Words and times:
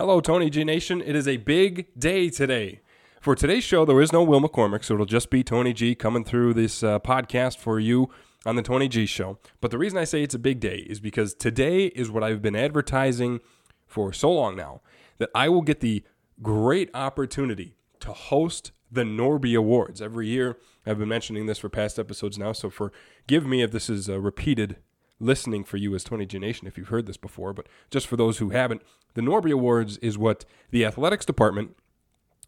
Hello, 0.00 0.18
Tony 0.22 0.48
G 0.48 0.64
Nation. 0.64 1.02
It 1.02 1.14
is 1.14 1.28
a 1.28 1.36
big 1.36 1.88
day 1.94 2.30
today. 2.30 2.80
For 3.20 3.34
today's 3.34 3.64
show, 3.64 3.84
there 3.84 4.00
is 4.00 4.14
no 4.14 4.22
Will 4.22 4.40
McCormick, 4.40 4.82
so 4.82 4.94
it'll 4.94 5.04
just 5.04 5.28
be 5.28 5.44
Tony 5.44 5.74
G 5.74 5.94
coming 5.94 6.24
through 6.24 6.54
this 6.54 6.82
uh, 6.82 7.00
podcast 7.00 7.58
for 7.58 7.78
you 7.78 8.08
on 8.46 8.56
the 8.56 8.62
Tony 8.62 8.88
G 8.88 9.04
Show. 9.04 9.38
But 9.60 9.70
the 9.70 9.76
reason 9.76 9.98
I 9.98 10.04
say 10.04 10.22
it's 10.22 10.34
a 10.34 10.38
big 10.38 10.58
day 10.58 10.86
is 10.88 11.00
because 11.00 11.34
today 11.34 11.88
is 11.88 12.10
what 12.10 12.24
I've 12.24 12.40
been 12.40 12.56
advertising 12.56 13.40
for 13.86 14.10
so 14.14 14.32
long 14.32 14.56
now 14.56 14.80
that 15.18 15.28
I 15.34 15.50
will 15.50 15.60
get 15.60 15.80
the 15.80 16.02
great 16.40 16.88
opportunity 16.94 17.76
to 17.98 18.14
host 18.14 18.72
the 18.90 19.02
Norby 19.02 19.54
Awards. 19.54 20.00
Every 20.00 20.28
year, 20.28 20.56
I've 20.86 20.98
been 20.98 21.08
mentioning 21.10 21.44
this 21.44 21.58
for 21.58 21.68
past 21.68 21.98
episodes 21.98 22.38
now, 22.38 22.52
so 22.52 22.70
forgive 22.70 23.46
me 23.46 23.60
if 23.60 23.70
this 23.70 23.90
is 23.90 24.08
a 24.08 24.18
repeated 24.18 24.78
listening 25.20 25.64
for 25.64 25.76
you 25.76 25.94
as 25.94 26.02
Tony 26.02 26.26
G 26.26 26.38
Nation 26.38 26.66
if 26.66 26.76
you've 26.76 26.88
heard 26.88 27.06
this 27.06 27.16
before, 27.16 27.52
but 27.52 27.68
just 27.90 28.06
for 28.06 28.16
those 28.16 28.38
who 28.38 28.50
haven't, 28.50 28.82
the 29.14 29.22
Norby 29.22 29.52
Awards 29.52 29.98
is 29.98 30.18
what 30.18 30.44
the 30.70 30.84
athletics 30.84 31.26
department 31.26 31.76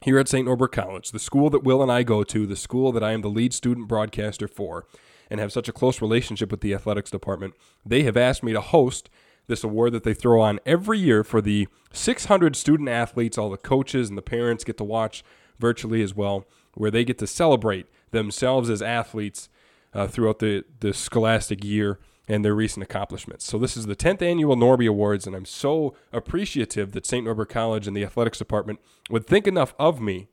here 0.03 0.19
at 0.19 0.29
St. 0.29 0.47
Norbert 0.47 0.73
College, 0.73 1.11
the 1.11 1.19
school 1.19 1.51
that 1.51 1.63
Will 1.63 1.83
and 1.83 1.93
I 1.93 2.03
go 2.03 2.25
to, 2.25 2.47
the 2.47 2.57
school 2.57 2.91
that 2.93 3.05
I 3.05 3.13
am 3.13 3.21
the 3.21 3.29
lead 3.29 3.55
student 3.55 3.89
broadcaster 3.89 4.49
for, 4.49 4.85
and 5.31 5.39
have 5.39 5.53
such 5.53 5.69
a 5.69 5.73
close 5.73 6.03
relationship 6.03 6.51
with 6.51 6.61
the 6.61 6.75
athletics 6.75 7.11
department, 7.11 7.55
they 7.87 8.03
have 8.03 8.17
asked 8.17 8.43
me 8.43 8.53
to 8.53 8.61
host 8.61 9.09
this 9.47 9.65
award 9.65 9.93
that 9.93 10.05
they 10.05 10.15
throw 10.15 10.41
on 10.41 10.61
every 10.67 10.99
year 10.99 11.25
for 11.25 11.41
the 11.41 11.69
600 11.93 12.55
student 12.57 12.89
athletes. 12.89 13.39
All 13.39 13.51
the 13.51 13.57
coaches 13.57 14.09
and 14.09 14.19
the 14.19 14.23
parents 14.23 14.65
get 14.65 14.79
to 14.79 14.85
watch 14.85 15.25
virtually 15.59 16.03
as 16.03 16.15
well, 16.15 16.47
where 16.75 16.91
they 16.91 17.05
get 17.05 17.19
to 17.19 17.27
celebrate 17.27 17.87
themselves 18.11 18.71
as 18.71 18.83
athletes 18.83 19.49
uh, 19.95 20.07
throughout 20.07 20.39
the, 20.39 20.65
the 20.81 20.93
scholastic 20.93 21.65
year 21.65 21.99
and 22.29 22.45
their 22.45 22.55
recent 22.55 22.83
accomplishments. 22.83 23.45
So 23.45 23.59
this 23.59 23.77
is 23.77 23.87
the 23.87 23.97
10th 23.97 24.23
annual 24.23 24.57
Norby 24.57 24.89
Awards, 24.89 25.27
and 25.27 25.35
I'm 25.35 25.45
so 25.45 25.95
appreciative 26.13 26.93
that 26.93 27.07
St. 27.07 27.25
Norbert 27.25 27.49
College 27.49 27.87
and 27.87 27.97
the 27.97 28.05
athletics 28.05 28.39
department 28.39 28.81
would 29.11 29.27
think 29.27 29.47
enough 29.47 29.75
of 29.79 30.01
me 30.01 30.29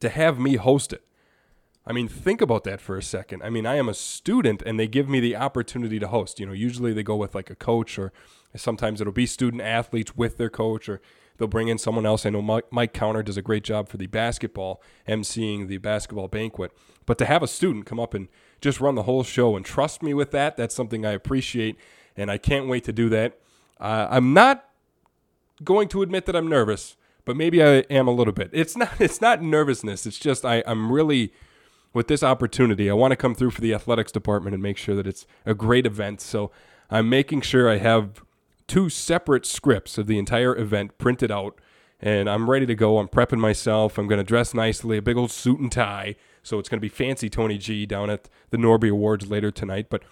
to 0.00 0.08
have 0.08 0.38
me 0.38 0.56
host 0.56 0.92
it. 0.92 1.04
I 1.86 1.92
mean, 1.92 2.08
think 2.08 2.40
about 2.40 2.64
that 2.64 2.80
for 2.80 2.96
a 2.96 3.02
second. 3.02 3.42
I 3.42 3.50
mean, 3.50 3.66
I 3.66 3.76
am 3.76 3.88
a 3.88 3.94
student 3.94 4.62
and 4.62 4.78
they 4.78 4.86
give 4.86 5.08
me 5.08 5.18
the 5.18 5.36
opportunity 5.36 5.98
to 5.98 6.08
host. 6.08 6.38
You 6.38 6.46
know, 6.46 6.52
usually 6.52 6.92
they 6.92 7.02
go 7.02 7.16
with 7.16 7.34
like 7.34 7.50
a 7.50 7.54
coach 7.54 7.98
or 7.98 8.12
sometimes 8.54 9.00
it'll 9.00 9.12
be 9.12 9.26
student 9.26 9.62
athletes 9.62 10.14
with 10.14 10.36
their 10.36 10.50
coach 10.50 10.88
or 10.88 11.00
they'll 11.38 11.48
bring 11.48 11.68
in 11.68 11.78
someone 11.78 12.04
else. 12.04 12.26
I 12.26 12.30
know 12.30 12.62
Mike, 12.70 12.92
Counter 12.92 13.22
does 13.22 13.38
a 13.38 13.42
great 13.42 13.64
job 13.64 13.88
for 13.88 13.96
the 13.96 14.06
basketball, 14.06 14.82
emceeing 15.08 15.68
the 15.68 15.78
basketball 15.78 16.28
banquet. 16.28 16.72
But 17.06 17.16
to 17.18 17.24
have 17.24 17.42
a 17.42 17.48
student 17.48 17.86
come 17.86 17.98
up 17.98 18.12
and 18.12 18.28
just 18.60 18.80
run 18.80 18.94
the 18.94 19.04
whole 19.04 19.22
show 19.22 19.56
and 19.56 19.64
trust 19.64 20.02
me 20.02 20.14
with 20.14 20.30
that, 20.32 20.56
that's 20.56 20.74
something 20.74 21.06
I 21.06 21.12
appreciate. 21.12 21.76
And 22.16 22.30
I 22.30 22.38
can't 22.38 22.68
wait 22.68 22.84
to 22.84 22.92
do 22.92 23.08
that. 23.08 23.38
Uh, 23.78 24.08
I'm 24.10 24.34
not 24.34 24.68
going 25.64 25.88
to 25.88 26.02
admit 26.02 26.26
that 26.26 26.36
I'm 26.36 26.48
nervous, 26.48 26.96
but 27.24 27.36
maybe 27.36 27.62
I 27.62 27.84
am 27.90 28.08
a 28.08 28.12
little 28.12 28.32
bit. 28.32 28.50
It's 28.52 28.76
not. 28.76 28.92
It's 29.00 29.20
not 29.20 29.42
nervousness. 29.42 30.06
It's 30.06 30.18
just 30.18 30.44
I, 30.44 30.62
I'm 30.66 30.92
really 30.92 31.32
with 31.92 32.08
this 32.08 32.22
opportunity. 32.22 32.90
I 32.90 32.94
want 32.94 33.12
to 33.12 33.16
come 33.16 33.34
through 33.34 33.50
for 33.50 33.60
the 33.60 33.74
athletics 33.74 34.12
department 34.12 34.54
and 34.54 34.62
make 34.62 34.76
sure 34.76 34.94
that 34.94 35.06
it's 35.06 35.26
a 35.44 35.54
great 35.54 35.86
event. 35.86 36.20
So 36.20 36.50
I'm 36.90 37.08
making 37.08 37.40
sure 37.40 37.68
I 37.68 37.78
have 37.78 38.22
two 38.66 38.88
separate 38.88 39.46
scripts 39.46 39.98
of 39.98 40.06
the 40.06 40.18
entire 40.18 40.56
event 40.56 40.96
printed 40.98 41.30
out, 41.30 41.58
and 42.00 42.28
I'm 42.30 42.48
ready 42.48 42.66
to 42.66 42.74
go. 42.74 42.98
I'm 42.98 43.08
prepping 43.08 43.40
myself. 43.40 43.98
I'm 43.98 44.06
going 44.06 44.18
to 44.18 44.24
dress 44.24 44.54
nicely, 44.54 44.98
a 44.98 45.02
big 45.02 45.16
old 45.16 45.30
suit 45.30 45.58
and 45.58 45.72
tie. 45.72 46.16
So 46.42 46.58
it's 46.58 46.68
going 46.68 46.78
to 46.78 46.82
be 46.82 46.88
fancy 46.88 47.28
Tony 47.28 47.58
G 47.58 47.86
down 47.86 48.10
at 48.10 48.28
the 48.50 48.56
Norby 48.56 48.90
Awards 48.90 49.30
later 49.30 49.50
tonight. 49.50 49.86
But 49.90 50.02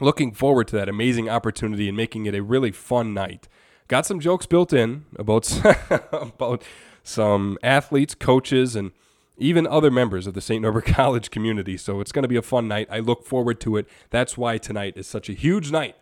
looking 0.00 0.32
forward 0.32 0.68
to 0.68 0.76
that 0.76 0.88
amazing 0.88 1.28
opportunity 1.28 1.88
and 1.88 1.96
making 1.96 2.26
it 2.26 2.34
a 2.34 2.42
really 2.42 2.72
fun 2.72 3.14
night. 3.14 3.48
Got 3.88 4.06
some 4.06 4.20
jokes 4.20 4.46
built 4.46 4.72
in 4.72 5.04
about 5.16 5.50
about 6.12 6.62
some 7.02 7.58
athletes, 7.62 8.14
coaches, 8.14 8.74
and 8.74 8.92
even 9.36 9.66
other 9.66 9.90
members 9.90 10.26
of 10.26 10.34
the 10.34 10.40
St. 10.40 10.62
Norbert 10.62 10.84
College 10.86 11.30
community. 11.30 11.76
So 11.76 12.00
it's 12.00 12.12
going 12.12 12.22
to 12.22 12.28
be 12.28 12.36
a 12.36 12.42
fun 12.42 12.68
night. 12.68 12.88
I 12.90 13.00
look 13.00 13.24
forward 13.24 13.60
to 13.60 13.76
it. 13.76 13.86
That's 14.10 14.38
why 14.38 14.58
tonight 14.58 14.94
is 14.96 15.06
such 15.06 15.28
a 15.28 15.34
huge 15.34 15.70
night 15.70 15.96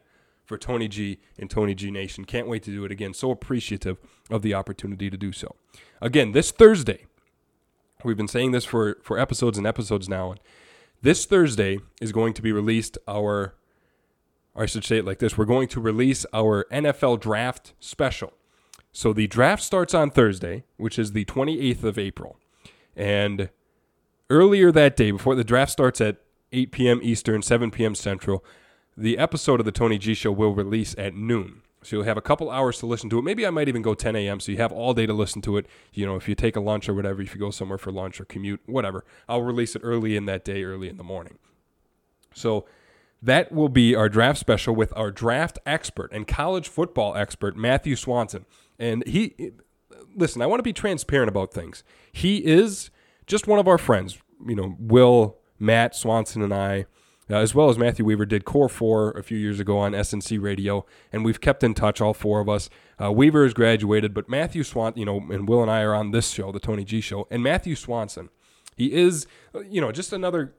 for 0.44 0.58
Tony 0.58 0.88
G 0.88 1.18
and 1.38 1.50
Tony 1.50 1.74
G 1.74 1.90
Nation. 1.90 2.24
Can't 2.24 2.48
wait 2.48 2.62
to 2.64 2.70
do 2.70 2.84
it 2.84 2.92
again. 2.92 3.14
So 3.14 3.30
appreciative 3.30 3.98
of 4.30 4.42
the 4.42 4.54
opportunity 4.54 5.10
to 5.10 5.16
do 5.16 5.32
so. 5.32 5.56
Again, 6.00 6.32
this 6.32 6.50
Thursday, 6.50 7.06
we've 8.04 8.16
been 8.16 8.28
saying 8.28 8.52
this 8.52 8.64
for, 8.64 8.98
for 9.02 9.18
episodes 9.18 9.58
and 9.58 9.66
episodes 9.66 10.08
now. 10.08 10.32
And 10.32 10.40
this 11.02 11.24
Thursday 11.26 11.78
is 12.00 12.12
going 12.12 12.34
to 12.34 12.42
be 12.42 12.52
released 12.52 12.98
our 13.08 13.54
I 14.54 14.66
should 14.66 14.84
say 14.84 14.98
it 14.98 15.04
like 15.04 15.18
this 15.18 15.38
we're 15.38 15.44
going 15.44 15.68
to 15.68 15.80
release 15.80 16.26
our 16.32 16.66
NFL 16.70 17.20
draft 17.20 17.72
special. 17.80 18.34
So 18.92 19.12
the 19.12 19.26
draft 19.26 19.62
starts 19.62 19.94
on 19.94 20.10
Thursday, 20.10 20.64
which 20.76 20.98
is 20.98 21.12
the 21.12 21.24
28th 21.24 21.82
of 21.82 21.98
April. 21.98 22.38
And 22.94 23.48
earlier 24.28 24.70
that 24.70 24.96
day, 24.96 25.10
before 25.10 25.34
the 25.34 25.44
draft 25.44 25.72
starts 25.72 26.00
at 26.00 26.18
8 26.52 26.72
p.m. 26.72 27.00
Eastern, 27.02 27.40
7 27.40 27.70
p.m. 27.70 27.94
Central, 27.94 28.44
the 28.94 29.16
episode 29.16 29.60
of 29.60 29.64
the 29.64 29.72
Tony 29.72 29.96
G 29.96 30.12
Show 30.12 30.30
will 30.30 30.54
release 30.54 30.94
at 30.98 31.14
noon. 31.14 31.62
So 31.82 31.96
you'll 31.96 32.04
have 32.04 32.16
a 32.16 32.22
couple 32.22 32.50
hours 32.50 32.78
to 32.78 32.86
listen 32.86 33.10
to 33.10 33.18
it. 33.18 33.22
Maybe 33.22 33.46
I 33.46 33.50
might 33.50 33.68
even 33.68 33.82
go 33.82 33.94
10 33.94 34.14
a.m. 34.14 34.40
So 34.40 34.52
you 34.52 34.58
have 34.58 34.72
all 34.72 34.94
day 34.94 35.06
to 35.06 35.12
listen 35.12 35.42
to 35.42 35.56
it. 35.56 35.66
You 35.92 36.06
know, 36.06 36.16
if 36.16 36.28
you 36.28 36.34
take 36.34 36.56
a 36.56 36.60
lunch 36.60 36.88
or 36.88 36.94
whatever, 36.94 37.20
if 37.22 37.34
you 37.34 37.40
go 37.40 37.50
somewhere 37.50 37.78
for 37.78 37.90
lunch 37.90 38.20
or 38.20 38.24
commute, 38.24 38.60
whatever, 38.66 39.04
I'll 39.28 39.42
release 39.42 39.74
it 39.74 39.82
early 39.84 40.16
in 40.16 40.26
that 40.26 40.44
day, 40.44 40.62
early 40.62 40.88
in 40.88 40.96
the 40.96 41.04
morning. 41.04 41.38
So 42.34 42.66
that 43.20 43.52
will 43.52 43.68
be 43.68 43.94
our 43.94 44.08
draft 44.08 44.38
special 44.38 44.74
with 44.74 44.92
our 44.96 45.10
draft 45.10 45.58
expert 45.66 46.10
and 46.12 46.26
college 46.26 46.68
football 46.68 47.16
expert, 47.16 47.56
Matthew 47.56 47.96
Swanson. 47.96 48.46
And 48.78 49.06
he, 49.06 49.52
listen, 50.16 50.42
I 50.42 50.46
want 50.46 50.60
to 50.60 50.64
be 50.64 50.72
transparent 50.72 51.28
about 51.28 51.52
things. 51.52 51.84
He 52.12 52.38
is 52.38 52.90
just 53.26 53.46
one 53.46 53.58
of 53.58 53.68
our 53.68 53.78
friends. 53.78 54.18
You 54.44 54.56
know, 54.56 54.76
Will, 54.78 55.38
Matt 55.58 55.94
Swanson, 55.94 56.42
and 56.42 56.52
I, 56.52 56.86
uh, 57.32 57.36
as 57.36 57.54
well 57.54 57.70
as 57.70 57.78
Matthew 57.78 58.04
Weaver, 58.04 58.26
did 58.26 58.44
Core 58.44 58.68
4 58.68 59.12
a 59.12 59.22
few 59.22 59.38
years 59.38 59.58
ago 59.58 59.78
on 59.78 59.92
SNC 59.92 60.40
Radio, 60.40 60.84
and 61.10 61.24
we've 61.24 61.40
kept 61.40 61.64
in 61.64 61.72
touch, 61.72 62.00
all 62.00 62.12
four 62.12 62.40
of 62.40 62.48
us. 62.48 62.68
Uh, 63.02 63.10
Weaver 63.10 63.44
has 63.44 63.54
graduated, 63.54 64.12
but 64.12 64.28
Matthew 64.28 64.62
Swanson, 64.62 64.98
you 64.98 65.06
know, 65.06 65.18
and 65.30 65.48
Will 65.48 65.62
and 65.62 65.70
I 65.70 65.80
are 65.80 65.94
on 65.94 66.10
this 66.10 66.30
show, 66.30 66.52
the 66.52 66.60
Tony 66.60 66.84
G 66.84 67.00
Show, 67.00 67.26
and 67.30 67.42
Matthew 67.42 67.74
Swanson, 67.74 68.28
he 68.76 68.92
is, 68.92 69.26
you 69.68 69.80
know, 69.80 69.92
just 69.92 70.12
another 70.12 70.54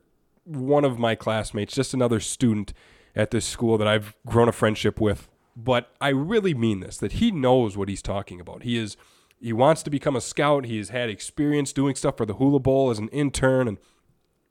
one 0.46 0.84
of 0.84 0.98
my 0.98 1.16
classmates, 1.16 1.74
just 1.74 1.94
another 1.94 2.20
student 2.20 2.74
at 3.16 3.32
this 3.32 3.46
school 3.46 3.78
that 3.78 3.88
I've 3.88 4.16
grown 4.26 4.50
a 4.50 4.52
friendship 4.52 5.00
with. 5.00 5.30
But 5.56 5.92
I 6.02 6.10
really 6.10 6.54
mean 6.54 6.80
this 6.80 6.98
that 6.98 7.14
he 7.14 7.32
knows 7.32 7.78
what 7.78 7.88
he's 7.88 8.02
talking 8.02 8.42
about. 8.42 8.64
He 8.64 8.78
is 8.78 8.98
he 9.40 9.54
wants 9.54 9.84
to 9.84 9.90
become 9.90 10.16
a 10.16 10.22
scout. 10.22 10.66
He's 10.66 10.90
had 10.90 11.10
experience 11.10 11.74
doing 11.74 11.96
stuff 11.96 12.18
for 12.18 12.26
the 12.26 12.36
Hula 12.36 12.60
Bowl 12.60 12.90
as 12.90 12.98
an 12.98 13.10
intern 13.10 13.68
and 13.68 13.78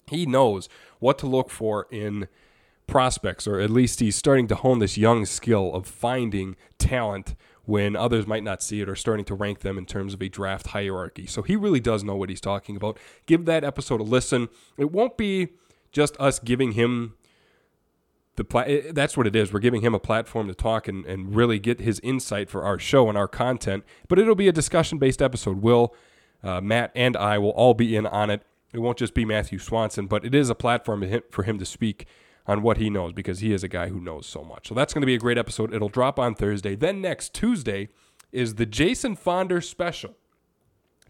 he 0.07 0.27
knows 0.27 0.69
what 1.03 1.19
to 1.19 1.27
look 1.27 1.51
for 1.51 1.87
in 1.91 2.29
prospects 2.87 3.47
or 3.47 3.61
at 3.61 3.71
least 3.71 4.01
he's 4.01 4.17
starting 4.17 4.47
to 4.49 4.55
hone 4.55 4.79
this 4.79 4.99
young 4.99 5.25
skill 5.25 5.73
of 5.75 5.87
finding 5.87 6.57
talent 6.79 7.35
when 7.65 7.95
others 7.95 8.27
might 8.27 8.43
not 8.43 8.63
see 8.63 8.81
it 8.81 8.89
or 8.89 8.97
starting 8.97 9.25
to 9.25 9.35
rank 9.35 9.61
them 9.61 9.79
in 9.79 9.87
terms 9.87 10.15
of 10.15 10.23
a 10.23 10.29
draft 10.29 10.69
hierarchy. 10.69 11.27
So 11.27 11.43
he 11.43 11.55
really 11.55 11.81
does 11.81 12.03
know 12.03 12.17
what 12.17 12.29
he's 12.29 12.41
talking 12.41 12.77
about. 12.77 12.99
Give 13.27 13.45
that 13.45 13.63
episode 13.63 14.01
a 14.01 14.05
listen. 14.05 14.49
It 14.77 14.91
won't 14.91 15.17
be 15.17 15.49
just 15.93 16.17
us 16.19 16.39
giving 16.39 16.73
him 16.73 17.15
the 18.37 18.45
pla- 18.45 18.93
that's 18.93 19.17
what 19.17 19.27
it 19.27 19.37
is. 19.37 19.53
We're 19.53 19.61
giving 19.61 19.83
him 19.83 19.95
a 19.95 20.01
platform 20.01 20.49
to 20.49 20.55
talk 20.55 20.89
and, 20.89 21.05
and 21.07 21.35
really 21.35 21.59
get 21.59 21.81
his 21.81 22.01
insight 22.01 22.51
for 22.51 22.65
our 22.65 22.79
show 22.79 23.09
and 23.09 23.17
our 23.17 23.29
content. 23.29 23.85
But 24.09 24.19
it'll 24.19 24.35
be 24.35 24.49
a 24.49 24.53
discussion 24.53 24.99
based 24.99 25.23
episode. 25.23 25.63
Will, 25.63 25.95
uh, 26.43 26.61
Matt, 26.61 26.91
and 26.95 27.17
I 27.17 27.39
will 27.39 27.51
all 27.51 27.75
be 27.75 27.95
in 27.95 28.07
on 28.07 28.31
it. 28.31 28.43
It 28.73 28.79
won't 28.79 28.99
just 28.99 29.15
be 29.15 29.25
Matthew 29.25 29.59
Swanson, 29.59 30.07
but 30.07 30.25
it 30.25 30.35
is 30.35 30.51
a 30.51 30.55
platform 30.55 31.05
for 31.31 31.43
him 31.43 31.59
to 31.59 31.65
speak 31.65 32.07
on 32.47 32.63
what 32.63 32.79
he 32.79 32.91
knows 32.91 33.13
because 33.13 33.41
he 33.41 33.53
is 33.53 33.63
a 33.63 33.69
guy 33.69 33.89
who 33.89 34.01
knows 34.01 34.27
so 34.27 34.43
much. 34.43 34.69
So 34.69 34.75
that's 34.75 34.93
going 34.93 35.03
to 35.03 35.07
be 35.07 35.15
a 35.15 35.19
great 35.19 35.39
episode. 35.39 35.73
It'll 35.73 35.89
drop 35.89 36.19
on 36.19 36.35
Thursday. 36.35 36.75
Then 36.75 37.01
next 37.01 37.35
Tuesday 37.35 37.89
is 38.33 38.57
the 38.57 38.67
Jason 38.67 39.15
Fonder 39.15 39.61
special, 39.61 40.17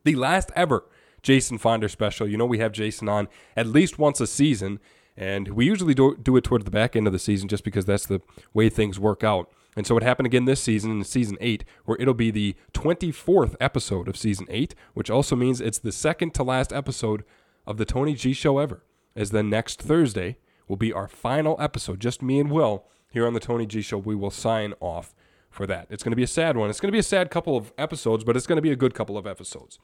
the 0.05 0.17
last 0.17 0.51
ever 0.55 0.85
Jason 1.23 1.57
Fonder 1.57 1.89
special. 1.89 2.29
You 2.29 2.37
know, 2.37 2.47
we 2.47 2.59
have 2.59 2.73
Jason 2.73 3.09
on 3.09 3.29
at 3.57 3.67
least 3.67 3.99
once 3.99 4.21
a 4.21 4.27
season, 4.27 4.81
and 5.17 5.49
we 5.49 5.65
usually 5.65 5.95
do, 5.95 6.17
do 6.17 6.37
it 6.37 6.45
toward 6.45 6.65
the 6.65 6.71
back 6.71 6.97
end 6.97 7.07
of 7.07 7.13
the 7.13 7.19
season 7.19 7.49
just 7.49 7.65
because 7.65 7.85
that's 7.85 8.07
the 8.07 8.21
way 8.53 8.69
things 8.69 8.99
work 8.99 9.23
out. 9.23 9.51
And 9.75 9.87
so 9.87 9.97
it 9.97 10.03
happened 10.03 10.27
again 10.27 10.45
this 10.45 10.61
season 10.61 10.91
in 10.91 11.05
season 11.05 11.39
8, 11.41 11.65
where 11.87 11.97
it'll 11.99 12.13
be 12.13 12.31
the 12.31 12.55
24th 12.75 13.57
episode 13.59 14.07
of 14.07 14.19
season 14.19 14.47
8, 14.51 14.75
which 14.93 15.11
also 15.11 15.35
means 15.35 15.61
it's 15.61 15.79
the 15.79 15.93
second 15.93 16.35
to 16.35 16.43
last 16.43 16.73
episode 16.73 17.25
of 17.67 17.77
the 17.77 17.85
Tony 17.85 18.15
G 18.15 18.33
Show 18.33 18.59
ever. 18.59 18.85
As 19.15 19.31
the 19.31 19.43
next 19.43 19.81
Thursday 19.81 20.39
will 20.69 20.77
be 20.77 20.93
our 20.93 21.09
final 21.09 21.57
episode, 21.61 22.01
just 22.01 22.23
me 22.23 22.41
and 22.41 22.51
Will 22.51 22.85
here 23.11 23.27
on 23.27 23.35
the 23.35 23.41
Tony 23.41 23.67
G 23.67 23.83
Show. 23.83 23.99
We 23.99 24.15
will 24.15 24.31
sign 24.31 24.75
off 24.81 25.15
for 25.51 25.67
that. 25.67 25.87
It's 25.91 26.03
going 26.03 26.13
to 26.13 26.17
be 26.17 26.23
a 26.23 26.29
sad 26.29 26.57
one. 26.57 26.71
It's 26.71 26.81
going 26.81 26.89
to 26.89 26.93
be 26.93 26.99
a 26.99 27.03
sad 27.03 27.31
couple 27.31 27.57
of 27.57 27.73
episodes, 27.77 28.25
but 28.25 28.37
it's 28.37 28.47
going 28.47 28.57
to 28.57 28.63
be 28.63 28.71
a 28.71 28.77
good 28.77 28.95
couple 28.95 29.19
of 29.19 29.27
episodes 29.27 29.79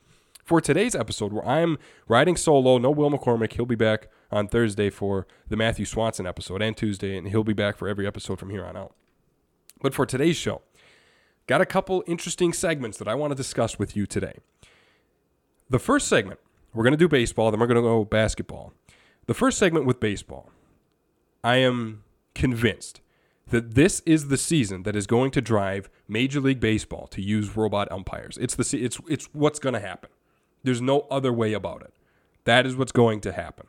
for 0.48 0.62
today's 0.62 0.94
episode, 0.94 1.30
where 1.30 1.46
I'm 1.46 1.76
riding 2.08 2.34
solo. 2.34 2.78
No 2.78 2.90
Will 2.90 3.10
McCormick. 3.10 3.52
He'll 3.52 3.66
be 3.66 3.75
back 3.75 4.08
on 4.32 4.48
Thursday 4.48 4.88
for 4.88 5.26
the 5.48 5.56
Matthew 5.56 5.84
Swanson 5.84 6.26
episode 6.26 6.62
and 6.62 6.74
Tuesday, 6.74 7.19
and 7.19 7.28
he'll 7.28 7.44
be 7.44 7.52
back 7.52 7.76
for 7.76 7.86
every 7.86 8.06
episode 8.06 8.38
from 8.38 8.48
here 8.48 8.64
on 8.64 8.74
out. 8.74 8.94
But 9.82 9.94
for 9.94 10.06
today's 10.06 10.36
show, 10.36 10.62
got 11.46 11.60
a 11.60 11.66
couple 11.66 12.02
interesting 12.06 12.54
segments 12.54 12.96
that 12.96 13.08
I 13.08 13.14
want 13.14 13.32
to 13.32 13.34
discuss 13.34 13.78
with 13.78 13.94
you 13.94 14.06
today. 14.06 14.38
The 15.69 15.78
first 15.78 16.08
segment, 16.08 16.40
we're 16.75 16.85
going 16.85 16.93
to 16.93 16.99
do 16.99 17.09
baseball, 17.09 17.50
then 17.50 17.61
we're 17.61 17.67
going 17.67 17.76
to 17.76 17.82
go 17.82 18.05
basketball. 18.05 18.73
The 19.26 19.35
first 19.35 19.59
segment 19.59 19.87
with 19.87 20.00
baseball, 20.00 20.50
I 21.44 21.56
am 21.56 22.05
convinced 22.35 23.00
that 23.50 23.75
this 23.75 24.00
is 24.05 24.29
the 24.29 24.37
season 24.37 24.82
that 24.82 24.97
is 24.97 25.06
going 25.06 25.31
to 25.32 25.41
drive 25.41 25.88
Major 26.06 26.41
League 26.41 26.61
Baseball 26.61 27.06
to 27.09 27.23
use 27.23 27.56
robot 27.56 27.91
umpires. 27.91 28.37
It's 28.38 28.55
the 28.55 28.85
it's 28.85 29.00
it's 29.09 29.26
what's 29.32 29.59
going 29.59 29.75
to 29.75 29.81
happen. 29.81 30.11
There's 30.62 30.82
no 30.82 31.06
other 31.11 31.32
way 31.32 31.53
about 31.53 31.82
it. 31.82 31.94
That 32.44 32.67
is 32.67 32.76
what's 32.76 32.93
going 32.93 33.20
to 33.23 33.32
happen. 33.32 33.67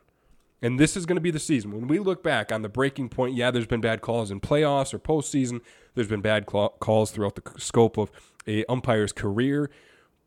And 0.62 0.78
this 0.78 0.96
is 0.96 1.06
going 1.06 1.16
to 1.16 1.22
be 1.22 1.30
the 1.30 1.38
season. 1.38 1.72
When 1.72 1.88
we 1.88 1.98
look 1.98 2.22
back 2.22 2.52
on 2.52 2.60
the 2.60 2.68
breaking 2.68 3.08
point, 3.08 3.34
yeah, 3.34 3.50
there's 3.50 3.66
been 3.66 3.80
bad 3.80 4.02
calls 4.02 4.30
in 4.30 4.40
playoffs 4.40 4.92
or 4.92 4.98
postseason. 4.98 5.62
There's 5.94 6.08
been 6.08 6.20
bad 6.20 6.44
calls 6.44 7.10
throughout 7.10 7.36
the 7.36 7.58
scope 7.58 7.96
of 7.96 8.10
a 8.46 8.64
umpire's 8.66 9.12
career. 9.12 9.70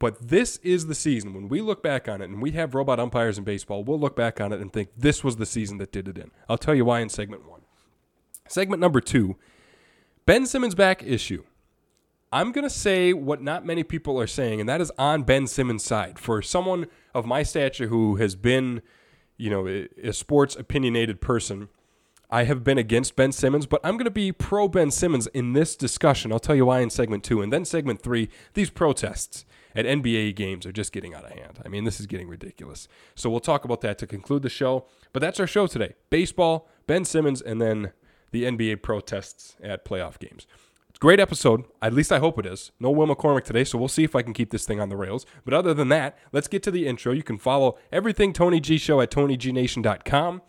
But 0.03 0.27
this 0.27 0.57
is 0.63 0.87
the 0.87 0.95
season. 0.95 1.33
When 1.33 1.47
we 1.47 1.61
look 1.61 1.81
back 1.81 2.09
on 2.09 2.21
it 2.21 2.29
and 2.29 2.41
we 2.41 2.51
have 2.51 2.75
robot 2.75 2.99
umpires 2.99 3.37
in 3.37 3.45
baseball, 3.45 3.85
we'll 3.85 3.97
look 3.97 4.17
back 4.17 4.41
on 4.41 4.51
it 4.51 4.59
and 4.59 4.73
think 4.73 4.89
this 4.97 5.23
was 5.23 5.37
the 5.37 5.45
season 5.45 5.77
that 5.77 5.93
did 5.93 6.09
it 6.09 6.17
in. 6.17 6.29
I'll 6.49 6.57
tell 6.57 6.75
you 6.75 6.83
why 6.83 6.99
in 6.99 7.07
segment 7.07 7.49
one. 7.49 7.61
Segment 8.49 8.81
number 8.81 8.99
two 8.99 9.37
Ben 10.25 10.45
Simmons 10.45 10.75
back 10.75 11.03
issue. 11.03 11.45
I'm 12.33 12.51
going 12.51 12.65
to 12.65 12.69
say 12.69 13.13
what 13.13 13.41
not 13.41 13.65
many 13.65 13.81
people 13.81 14.19
are 14.19 14.27
saying, 14.27 14.59
and 14.59 14.67
that 14.67 14.81
is 14.81 14.91
on 14.97 15.23
Ben 15.23 15.47
Simmons' 15.47 15.85
side. 15.85 16.19
For 16.19 16.41
someone 16.41 16.87
of 17.13 17.25
my 17.25 17.43
stature 17.43 17.87
who 17.87 18.17
has 18.17 18.35
been 18.35 18.81
you 19.37 19.49
know, 19.49 19.65
a 19.69 20.11
sports 20.11 20.57
opinionated 20.57 21.21
person, 21.21 21.69
I 22.29 22.43
have 22.43 22.61
been 22.61 22.77
against 22.77 23.15
Ben 23.15 23.31
Simmons, 23.31 23.67
but 23.67 23.79
I'm 23.85 23.95
going 23.95 24.03
to 24.03 24.11
be 24.11 24.33
pro 24.33 24.67
Ben 24.67 24.91
Simmons 24.91 25.27
in 25.27 25.53
this 25.53 25.77
discussion. 25.77 26.33
I'll 26.33 26.39
tell 26.39 26.57
you 26.57 26.65
why 26.65 26.81
in 26.81 26.89
segment 26.89 27.23
two. 27.23 27.41
And 27.41 27.53
then 27.53 27.63
segment 27.63 28.01
three, 28.01 28.27
these 28.53 28.69
protests 28.69 29.45
at 29.75 29.85
NBA 29.85 30.35
games 30.35 30.65
are 30.65 30.71
just 30.71 30.91
getting 30.91 31.13
out 31.13 31.25
of 31.25 31.31
hand. 31.31 31.59
I 31.65 31.67
mean, 31.67 31.83
this 31.83 31.99
is 31.99 32.05
getting 32.05 32.27
ridiculous. 32.27 32.87
So 33.15 33.29
we'll 33.29 33.39
talk 33.39 33.65
about 33.65 33.81
that 33.81 33.97
to 33.99 34.07
conclude 34.07 34.41
the 34.43 34.49
show. 34.49 34.85
But 35.11 35.21
that's 35.21 35.39
our 35.39 35.47
show 35.47 35.67
today 35.67 35.93
baseball, 36.09 36.69
Ben 36.87 37.05
Simmons, 37.05 37.41
and 37.41 37.61
then 37.61 37.91
the 38.31 38.43
NBA 38.43 38.81
protests 38.81 39.55
at 39.61 39.85
playoff 39.85 40.19
games. 40.19 40.47
Great 41.03 41.19
episode. 41.19 41.65
At 41.81 41.91
least 41.91 42.13
I 42.13 42.19
hope 42.19 42.39
it 42.39 42.45
is. 42.45 42.71
No 42.79 42.89
Will 42.89 43.13
McCormick 43.13 43.43
today, 43.43 43.65
so 43.65 43.77
we'll 43.77 43.89
see 43.89 44.05
if 44.05 44.15
I 44.15 44.21
can 44.21 44.31
keep 44.31 44.51
this 44.51 44.65
thing 44.65 44.79
on 44.79 44.87
the 44.87 44.95
rails. 44.95 45.25
But 45.43 45.53
other 45.53 45.73
than 45.73 45.89
that, 45.89 46.17
let's 46.31 46.47
get 46.47 46.63
to 46.63 46.71
the 46.71 46.87
intro. 46.87 47.11
You 47.11 47.23
can 47.23 47.37
follow 47.37 47.77
everything 47.91 48.31
Tony 48.31 48.61
G 48.61 48.77
Show 48.77 49.01
at 49.01 49.11
TonyGNation.com. 49.11 50.41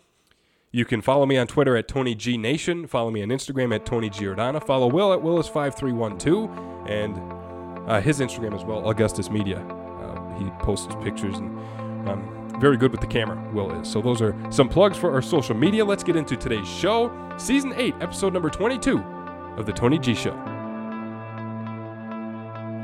You 0.71 0.85
can 0.85 1.01
follow 1.01 1.25
me 1.25 1.37
on 1.37 1.47
Twitter 1.47 1.75
at 1.75 1.89
TonyGNation. 1.89 2.87
Follow 2.87 3.11
me 3.11 3.21
on 3.21 3.29
Instagram 3.29 3.75
at 3.75 3.85
Tony 3.85 4.09
Giordana. 4.09 4.65
Follow 4.65 4.87
Will 4.87 5.11
at 5.11 5.19
Willis5312. 5.19 6.89
And 6.89 7.44
uh, 7.87 8.01
his 8.01 8.19
Instagram 8.19 8.55
as 8.55 8.63
well, 8.63 8.87
Augustus 8.89 9.29
Media. 9.29 9.59
Uh, 9.59 10.37
he 10.37 10.49
posts 10.63 10.93
pictures 11.03 11.37
and 11.37 11.57
um, 12.09 12.57
very 12.59 12.77
good 12.77 12.91
with 12.91 13.01
the 13.01 13.07
camera, 13.07 13.37
Will 13.53 13.71
is. 13.81 13.89
So 13.89 14.01
those 14.01 14.21
are 14.21 14.35
some 14.49 14.69
plugs 14.69 14.97
for 14.97 15.11
our 15.11 15.21
social 15.21 15.55
media. 15.55 15.83
Let's 15.83 16.03
get 16.03 16.15
into 16.15 16.35
today's 16.35 16.67
show. 16.67 17.11
Season 17.37 17.73
8, 17.75 17.95
episode 17.99 18.33
number 18.33 18.49
22 18.49 18.97
of 19.57 19.65
The 19.65 19.73
Tony 19.73 19.99
G 19.99 20.15
Show. 20.15 20.33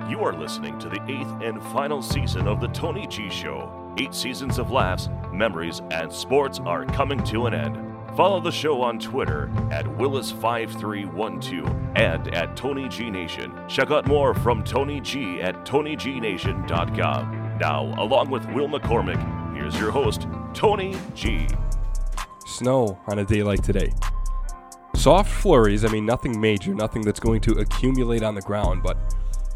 You 0.09 0.19
are 0.25 0.33
listening 0.33 0.77
to 0.79 0.89
the 0.89 1.01
eighth 1.07 1.41
and 1.41 1.61
final 1.71 2.01
season 2.01 2.47
of 2.47 2.59
The 2.59 2.67
Tony 2.69 3.07
G 3.07 3.29
Show. 3.29 3.93
Eight 3.97 4.13
seasons 4.13 4.59
of 4.59 4.71
laughs, 4.71 5.09
memories, 5.31 5.81
and 5.91 6.11
sports 6.11 6.59
are 6.59 6.85
coming 6.85 7.23
to 7.25 7.45
an 7.45 7.53
end. 7.53 7.90
Follow 8.15 8.39
the 8.41 8.51
show 8.51 8.81
on 8.81 8.99
Twitter 8.99 9.49
at 9.71 9.85
Willis5312 9.85 11.97
and 11.97 12.35
at 12.35 12.57
Tony 12.57 12.89
G 12.89 13.09
Nation. 13.09 13.53
Check 13.69 13.89
out 13.89 14.05
more 14.05 14.33
from 14.33 14.65
Tony 14.65 14.99
G 14.99 15.41
at 15.41 15.65
TonyGNation.com. 15.65 17.57
Now, 17.59 18.03
along 18.03 18.29
with 18.29 18.45
Will 18.51 18.67
McCormick, 18.67 19.55
here's 19.55 19.79
your 19.79 19.91
host, 19.91 20.27
Tony 20.53 20.97
G. 21.13 21.47
Snow 22.45 22.99
on 23.07 23.19
a 23.19 23.25
day 23.25 23.43
like 23.43 23.61
today. 23.61 23.93
Soft 24.93 25.31
flurries, 25.31 25.85
I 25.85 25.87
mean, 25.87 26.05
nothing 26.05 26.37
major, 26.39 26.73
nothing 26.73 27.03
that's 27.03 27.19
going 27.19 27.39
to 27.41 27.53
accumulate 27.53 28.23
on 28.23 28.35
the 28.35 28.41
ground, 28.41 28.83
but, 28.83 28.97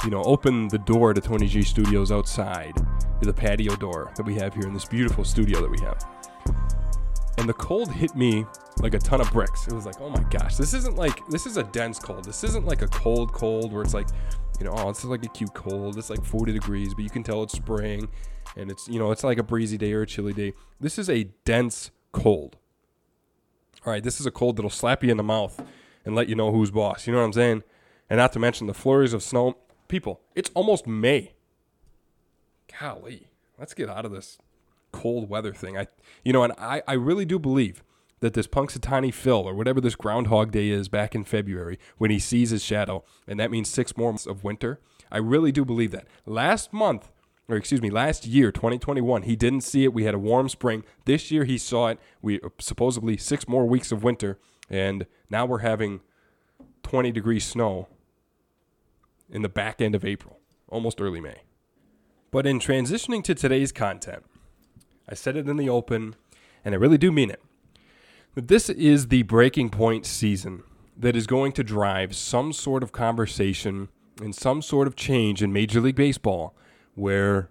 you 0.06 0.10
know, 0.10 0.24
open 0.24 0.70
the 0.70 0.80
door 0.80 1.14
to 1.14 1.20
Tony 1.20 1.48
G 1.48 1.62
Studios 1.62 2.10
outside, 2.10 2.74
the 3.22 3.34
patio 3.34 3.76
door 3.76 4.14
that 4.16 4.24
we 4.24 4.36
have 4.36 4.54
here 4.54 4.66
in 4.66 4.74
this 4.74 4.86
beautiful 4.86 5.26
studio 5.26 5.62
that 5.62 5.70
we 5.70 5.82
have. 5.82 5.98
And 7.38 7.50
the 7.50 7.54
cold 7.54 7.92
hit 7.92 8.16
me 8.16 8.46
like 8.80 8.94
a 8.94 9.00
ton 9.00 9.22
of 9.22 9.32
bricks. 9.32 9.68
It 9.68 9.74
was 9.74 9.86
like, 9.86 10.00
oh 10.00 10.10
my 10.10 10.24
gosh, 10.30 10.56
this 10.56 10.74
isn't 10.74 10.96
like, 10.96 11.26
this 11.28 11.46
is 11.46 11.58
a 11.58 11.64
dense 11.64 12.00
cold. 12.00 12.24
This 12.24 12.44
isn't 12.44 12.66
like 12.66 12.82
a 12.82 12.88
cold 12.88 13.34
cold 13.34 13.74
where 13.74 13.84
it's 13.84 13.94
like, 13.94 14.08
you 14.60 14.66
know, 14.66 14.74
oh, 14.78 14.90
it's 14.90 15.04
like 15.04 15.24
a 15.26 15.30
cute 15.30 15.54
cold. 15.54 15.98
It's 15.98 16.10
like 16.10 16.24
40 16.24 16.54
degrees, 16.54 16.94
but 16.94 17.04
you 17.04 17.10
can 17.10 17.24
tell 17.24 17.44
it's 17.44 17.54
spring 17.54 18.08
and 18.56 18.72
it's, 18.72 18.88
you 18.88 19.00
know, 19.00 19.12
it's 19.12 19.24
like 19.24 19.38
a 19.38 19.44
breezy 19.44 19.78
day 19.78 19.92
or 19.94 20.04
a 20.04 20.08
chilly 20.08 20.34
day. 20.34 20.54
This 20.80 20.98
is 20.98 21.10
a 21.10 21.26
dense 21.44 21.92
cold 22.14 22.58
all 23.86 23.94
right, 23.94 24.04
this 24.04 24.20
is 24.20 24.26
a 24.26 24.32
cold 24.32 24.58
that'll 24.58 24.72
slap 24.72 25.04
you 25.04 25.12
in 25.12 25.18
the 25.18 25.24
mouth 25.24 25.62
and 26.04 26.16
let 26.16 26.28
you 26.28 26.36
know 26.36 26.52
who's 26.52 26.72
boss. 26.72 27.06
You 27.06 27.14
know 27.14 27.20
what 27.20 27.26
I'm 27.26 27.34
saying? 27.34 27.64
And 28.10 28.18
not 28.18 28.34
to 28.34 28.40
mention 28.40 28.68
the 28.68 28.74
flurries 28.74 29.14
of 29.14 29.22
snow. 29.22 29.58
People, 29.88 30.22
it's 30.34 30.50
almost 30.56 30.88
May. 30.88 31.34
Golly, 32.80 33.28
let's 33.60 33.76
get 33.76 33.90
out 33.90 34.06
of 34.06 34.12
this 34.12 34.40
cold 34.96 35.30
weather 35.30 35.54
thing. 35.54 35.78
I, 35.78 35.88
you 36.24 36.32
know, 36.32 36.44
and 36.44 36.54
I, 36.58 36.82
I 36.88 36.94
really 36.94 37.26
do 37.26 37.38
believe 37.38 37.84
that 38.22 38.34
this 38.34 38.48
Punxsutawney 38.48 39.14
Phil 39.14 39.48
or 39.48 39.54
whatever 39.54 39.82
this 39.82 39.96
Groundhog 39.96 40.52
Day 40.52 40.70
is 40.70 40.88
back 40.88 41.14
in 41.14 41.26
February 41.26 41.78
when 41.98 42.12
he 42.12 42.18
sees 42.18 42.50
his 42.50 42.64
shadow, 42.64 43.04
and 43.28 43.38
that 43.40 43.52
means 43.52 43.70
six 43.70 43.98
more 43.98 44.12
months 44.12 44.26
of 44.26 44.44
winter. 44.44 44.80
I 45.12 45.18
really 45.18 45.52
do 45.52 45.66
believe 45.66 45.92
that. 45.92 46.08
Last 46.26 46.72
month, 46.72 47.12
or 47.50 47.58
excuse 47.58 47.82
me, 47.82 47.90
last 47.90 48.26
year, 48.26 48.54
2021, 48.54 49.24
he 49.24 49.36
didn't 49.36 49.62
see 49.62 49.84
it. 49.84 49.94
We 49.94 50.06
had 50.06 50.16
a 50.16 50.20
warm 50.20 50.48
spring. 50.48 50.84
This 51.04 51.30
year, 51.30 51.44
he 51.44 51.58
saw 51.58 51.90
it. 51.90 52.00
We 52.22 52.40
uh, 52.40 52.50
supposedly 52.60 53.18
six 53.18 53.48
more 53.48 53.66
weeks 53.66 53.92
of 53.92 54.04
winter, 54.04 54.40
and 54.70 55.06
now 55.30 55.46
we're 55.46 55.60
having 55.60 56.00
20 56.84 57.12
degree 57.12 57.40
snow 57.40 57.90
in 59.30 59.42
the 59.42 59.50
back 59.50 59.82
end 59.82 59.94
of 59.94 60.06
April, 60.06 60.40
almost 60.70 61.02
early 61.02 61.20
May. 61.20 61.42
But 62.32 62.48
in 62.48 62.60
transitioning 62.60 63.24
to 63.26 63.36
today's 63.36 63.72
content, 63.72 64.26
I 65.08 65.14
said 65.14 65.36
it 65.38 65.48
in 65.48 65.58
the 65.58 65.70
open, 65.70 66.16
and 66.64 66.74
I 66.74 66.78
really 66.78 66.98
do 66.98 67.12
mean 67.12 67.30
it. 67.30 67.42
This 68.36 68.70
is 68.70 69.08
the 69.08 69.24
breaking 69.24 69.70
point 69.70 70.06
season 70.06 70.64
that 70.98 71.16
is 71.16 71.28
going 71.28 71.52
to 71.54 71.64
drive 71.64 72.16
some 72.16 72.54
sort 72.54 72.84
of 72.84 72.92
conversation 72.92 73.90
and 74.22 74.34
some 74.34 74.62
sort 74.62 74.88
of 74.88 74.96
change 74.96 75.42
in 75.42 75.54
Major 75.54 75.82
League 75.82 75.96
Baseball 75.96 76.56
where 76.96 77.50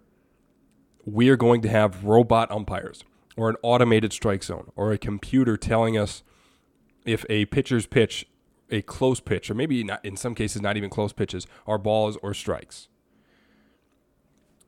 we 1.04 1.28
are 1.28 1.36
going 1.36 1.60
to 1.62 1.68
have 1.68 2.04
robot 2.04 2.50
umpires 2.50 3.04
or 3.36 3.48
an 3.48 3.56
automated 3.62 4.12
strike 4.12 4.42
zone 4.42 4.70
or 4.76 4.92
a 4.92 4.98
computer 4.98 5.56
telling 5.56 5.98
us 5.98 6.22
if 7.04 7.24
a 7.28 7.44
pitcher's 7.46 7.86
pitch, 7.86 8.26
a 8.70 8.80
close 8.82 9.20
pitch, 9.20 9.50
or 9.50 9.54
maybe 9.54 9.84
not, 9.84 10.02
in 10.04 10.16
some 10.16 10.34
cases 10.34 10.62
not 10.62 10.76
even 10.76 10.88
close 10.88 11.12
pitches, 11.12 11.46
are 11.66 11.78
balls 11.78 12.16
or 12.22 12.32
strikes. 12.32 12.88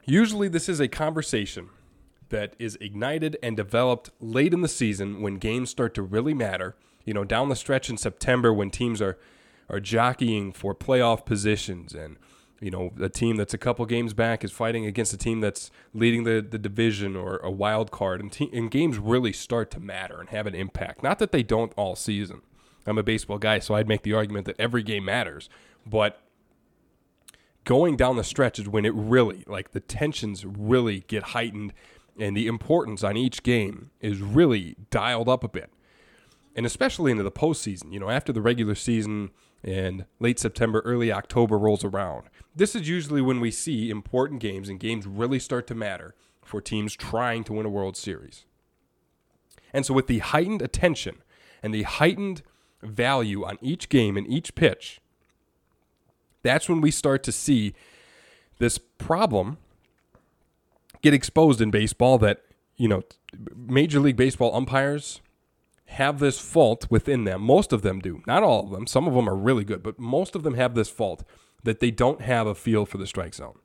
Usually, 0.04 0.48
this 0.48 0.68
is 0.68 0.78
a 0.80 0.88
conversation 0.88 1.70
that 2.28 2.54
is 2.58 2.76
ignited 2.80 3.36
and 3.42 3.56
developed 3.56 4.10
late 4.20 4.52
in 4.52 4.60
the 4.60 4.68
season 4.68 5.20
when 5.22 5.36
games 5.36 5.70
start 5.70 5.94
to 5.94 6.02
really 6.02 6.34
matter. 6.34 6.76
You 7.04 7.14
know, 7.14 7.24
down 7.24 7.48
the 7.48 7.56
stretch 7.56 7.88
in 7.88 7.96
September 7.96 8.52
when 8.52 8.70
teams 8.70 9.00
are 9.00 9.18
are 9.68 9.80
jockeying 9.80 10.52
for 10.52 10.74
playoff 10.74 11.26
positions 11.26 11.92
and 11.92 12.16
you 12.60 12.70
know, 12.70 12.92
a 13.00 13.08
team 13.08 13.36
that's 13.36 13.54
a 13.54 13.58
couple 13.58 13.84
games 13.86 14.14
back 14.14 14.42
is 14.42 14.50
fighting 14.50 14.86
against 14.86 15.12
a 15.12 15.16
team 15.16 15.40
that's 15.40 15.70
leading 15.92 16.24
the, 16.24 16.44
the 16.48 16.58
division 16.58 17.14
or 17.14 17.36
a 17.38 17.50
wild 17.50 17.90
card, 17.90 18.20
and, 18.20 18.32
te- 18.32 18.50
and 18.52 18.70
games 18.70 18.98
really 18.98 19.32
start 19.32 19.70
to 19.72 19.80
matter 19.80 20.18
and 20.20 20.30
have 20.30 20.46
an 20.46 20.54
impact. 20.54 21.02
Not 21.02 21.18
that 21.18 21.32
they 21.32 21.42
don't 21.42 21.72
all 21.76 21.96
season. 21.96 22.40
I'm 22.86 22.98
a 22.98 23.02
baseball 23.02 23.38
guy, 23.38 23.58
so 23.58 23.74
I'd 23.74 23.88
make 23.88 24.02
the 24.02 24.14
argument 24.14 24.46
that 24.46 24.58
every 24.58 24.82
game 24.82 25.04
matters, 25.04 25.50
but 25.84 26.20
going 27.64 27.96
down 27.96 28.16
the 28.16 28.24
stretch 28.24 28.58
is 28.58 28.68
when 28.68 28.84
it 28.84 28.94
really, 28.94 29.44
like, 29.46 29.72
the 29.72 29.80
tensions 29.80 30.46
really 30.46 31.00
get 31.08 31.24
heightened, 31.24 31.74
and 32.18 32.36
the 32.36 32.46
importance 32.46 33.04
on 33.04 33.16
each 33.16 33.42
game 33.42 33.90
is 34.00 34.20
really 34.20 34.76
dialed 34.90 35.28
up 35.28 35.44
a 35.44 35.48
bit. 35.48 35.70
And 36.54 36.64
especially 36.64 37.10
into 37.10 37.22
the 37.22 37.30
postseason, 37.30 37.92
you 37.92 38.00
know, 38.00 38.08
after 38.08 38.32
the 38.32 38.40
regular 38.40 38.74
season 38.74 39.30
and 39.62 40.06
late 40.20 40.38
September, 40.38 40.80
early 40.80 41.12
October 41.12 41.58
rolls 41.58 41.84
around 41.84 42.28
this 42.56 42.74
is 42.74 42.88
usually 42.88 43.20
when 43.20 43.38
we 43.38 43.50
see 43.50 43.90
important 43.90 44.40
games 44.40 44.70
and 44.70 44.80
games 44.80 45.06
really 45.06 45.38
start 45.38 45.66
to 45.66 45.74
matter 45.74 46.14
for 46.42 46.60
teams 46.60 46.94
trying 46.94 47.44
to 47.44 47.52
win 47.52 47.66
a 47.66 47.68
World 47.68 47.96
Series. 47.96 48.46
And 49.72 49.84
so, 49.84 49.92
with 49.92 50.06
the 50.06 50.20
heightened 50.20 50.62
attention 50.62 51.18
and 51.62 51.74
the 51.74 51.82
heightened 51.82 52.42
value 52.82 53.44
on 53.44 53.58
each 53.60 53.90
game 53.90 54.16
and 54.16 54.26
each 54.26 54.54
pitch, 54.54 55.00
that's 56.42 56.68
when 56.68 56.80
we 56.80 56.90
start 56.90 57.22
to 57.24 57.32
see 57.32 57.74
this 58.58 58.78
problem 58.78 59.58
get 61.06 61.14
exposed 61.14 61.60
in 61.60 61.70
baseball 61.70 62.18
that, 62.18 62.42
you 62.76 62.88
know, 62.88 63.02
Major 63.54 64.00
League 64.00 64.16
Baseball 64.16 64.54
umpires 64.56 65.20
have 65.86 66.18
this 66.18 66.40
fault 66.40 66.88
within 66.90 67.22
them. 67.22 67.42
Most 67.42 67.72
of 67.72 67.82
them 67.82 68.00
do. 68.00 68.22
Not 68.26 68.42
all 68.42 68.64
of 68.64 68.70
them. 68.70 68.88
Some 68.88 69.06
of 69.06 69.14
them 69.14 69.28
are 69.28 69.36
really 69.36 69.62
good, 69.62 69.84
but 69.84 70.00
most 70.00 70.34
of 70.34 70.42
them 70.42 70.54
have 70.54 70.74
this 70.74 70.88
fault 70.88 71.22
that 71.62 71.78
they 71.78 71.92
don't 71.92 72.22
have 72.22 72.48
a 72.48 72.56
feel 72.56 72.86
for 72.86 72.98
the 72.98 73.06
strike 73.06 73.34
zone. 73.34 73.60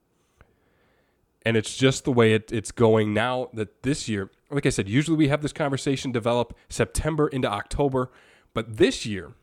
And 1.43 1.57
it's 1.57 1.75
just 1.75 2.03
the 2.03 2.11
way 2.11 2.33
it, 2.33 2.51
it's 2.51 2.71
going 2.71 3.11
now 3.11 3.49
that 3.53 3.81
this 3.81 4.07
year, 4.07 4.29
like 4.51 4.67
I 4.67 4.69
said, 4.69 4.87
usually 4.87 5.17
we 5.17 5.29
have 5.29 5.41
this 5.41 5.53
conversation 5.53 6.11
develop 6.11 6.55
September 6.69 7.27
into 7.27 7.51
October, 7.51 8.11
but 8.53 8.77
this 8.77 9.03
year, 9.03 9.33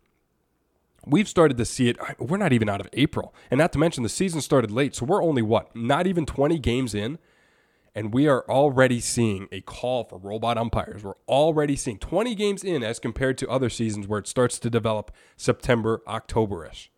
we've 1.04 1.28
started 1.28 1.58
to 1.58 1.64
see 1.64 1.88
it. 1.88 1.98
We're 2.20 2.36
not 2.36 2.52
even 2.52 2.68
out 2.68 2.80
of 2.80 2.88
April. 2.92 3.34
And 3.50 3.58
not 3.58 3.72
to 3.72 3.78
mention 3.80 4.04
the 4.04 4.08
season 4.08 4.40
started 4.40 4.70
late. 4.70 4.94
So 4.94 5.04
we're 5.04 5.22
only 5.24 5.42
what? 5.42 5.74
Not 5.74 6.06
even 6.06 6.26
20 6.26 6.60
games 6.60 6.94
in. 6.94 7.18
And 7.98 8.14
we 8.14 8.28
are 8.28 8.44
already 8.48 9.00
seeing 9.00 9.48
a 9.50 9.60
call 9.60 10.04
for 10.04 10.18
robot 10.18 10.56
umpires. 10.56 11.02
We're 11.02 11.14
already 11.26 11.74
seeing 11.74 11.98
20 11.98 12.32
games 12.36 12.62
in 12.62 12.84
as 12.84 13.00
compared 13.00 13.36
to 13.38 13.48
other 13.48 13.68
seasons 13.68 14.06
where 14.06 14.20
it 14.20 14.28
starts 14.28 14.60
to 14.60 14.70
develop 14.70 15.10
September, 15.36 16.00
October 16.06 16.64
ish. 16.64 16.92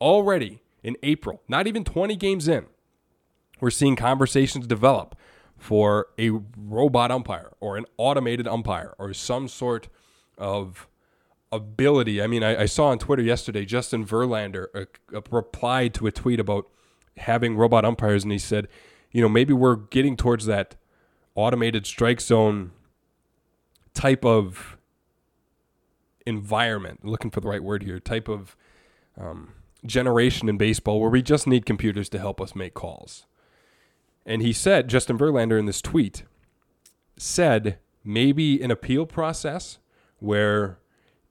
Already 0.00 0.62
in 0.82 0.96
April, 1.04 1.42
not 1.46 1.68
even 1.68 1.84
20 1.84 2.16
games 2.16 2.48
in, 2.48 2.66
we're 3.60 3.70
seeing 3.70 3.94
conversations 3.94 4.66
develop 4.66 5.14
for 5.56 6.08
a 6.18 6.32
robot 6.56 7.12
umpire 7.12 7.52
or 7.60 7.76
an 7.76 7.84
automated 7.96 8.48
umpire 8.48 8.96
or 8.98 9.14
some 9.14 9.46
sort 9.46 9.86
of 10.36 10.88
ability. 11.52 12.20
I 12.20 12.26
mean, 12.26 12.42
I, 12.42 12.62
I 12.62 12.66
saw 12.66 12.88
on 12.88 12.98
Twitter 12.98 13.22
yesterday 13.22 13.64
Justin 13.64 14.04
Verlander 14.04 14.66
uh, 14.74 15.20
replied 15.30 15.94
to 15.94 16.08
a 16.08 16.10
tweet 16.10 16.40
about 16.40 16.68
having 17.16 17.56
robot 17.56 17.84
umpires, 17.84 18.24
and 18.24 18.32
he 18.32 18.38
said, 18.38 18.66
you 19.16 19.22
know, 19.22 19.30
maybe 19.30 19.54
we're 19.54 19.76
getting 19.76 20.14
towards 20.14 20.44
that 20.44 20.74
automated 21.34 21.86
strike 21.86 22.20
zone 22.20 22.72
type 23.94 24.26
of 24.26 24.76
environment. 26.26 27.02
Looking 27.02 27.30
for 27.30 27.40
the 27.40 27.48
right 27.48 27.62
word 27.62 27.82
here, 27.82 27.98
type 27.98 28.28
of 28.28 28.54
um, 29.18 29.54
generation 29.86 30.50
in 30.50 30.58
baseball 30.58 31.00
where 31.00 31.08
we 31.08 31.22
just 31.22 31.46
need 31.46 31.64
computers 31.64 32.10
to 32.10 32.18
help 32.18 32.42
us 32.42 32.54
make 32.54 32.74
calls. 32.74 33.24
And 34.26 34.42
he 34.42 34.52
said, 34.52 34.86
Justin 34.88 35.16
Verlander 35.16 35.58
in 35.58 35.64
this 35.64 35.80
tweet 35.80 36.24
said 37.16 37.78
maybe 38.04 38.60
an 38.60 38.70
appeal 38.70 39.06
process 39.06 39.78
where, 40.18 40.78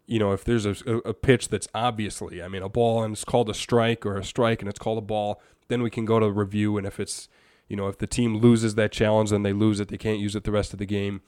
you 0.07 0.17
know, 0.17 0.31
if 0.31 0.43
there's 0.43 0.65
a, 0.65 0.71
a 1.05 1.13
pitch 1.13 1.49
that's 1.49 1.67
obviously, 1.75 2.41
I 2.41 2.47
mean, 2.47 2.63
a 2.63 2.69
ball 2.69 3.03
and 3.03 3.13
it's 3.13 3.23
called 3.23 3.47
a 3.47 3.53
strike 3.53 4.07
or 4.07 4.17
a 4.17 4.23
strike 4.23 4.63
and 4.63 4.69
it's 4.69 4.79
called 4.79 4.97
a 4.97 5.01
ball, 5.01 5.39
then 5.67 5.83
we 5.83 5.91
can 5.91 6.05
go 6.05 6.19
to 6.19 6.31
review. 6.31 6.79
And 6.79 6.87
if 6.87 6.99
it's, 6.99 7.29
you 7.67 7.75
know, 7.75 7.87
if 7.87 7.97
the 7.97 8.07
team 8.07 8.37
loses 8.37 8.75
that 8.75 8.91
challenge, 8.91 9.31
then 9.31 9.43
they 9.43 9.53
lose 9.53 9.79
it. 9.79 9.87
They 9.87 9.97
can't 9.97 10.19
use 10.19 10.35
it 10.35 10.43
the 10.43 10.51
rest 10.51 10.73
of 10.73 10.79
the 10.79 10.85
game. 10.85 11.21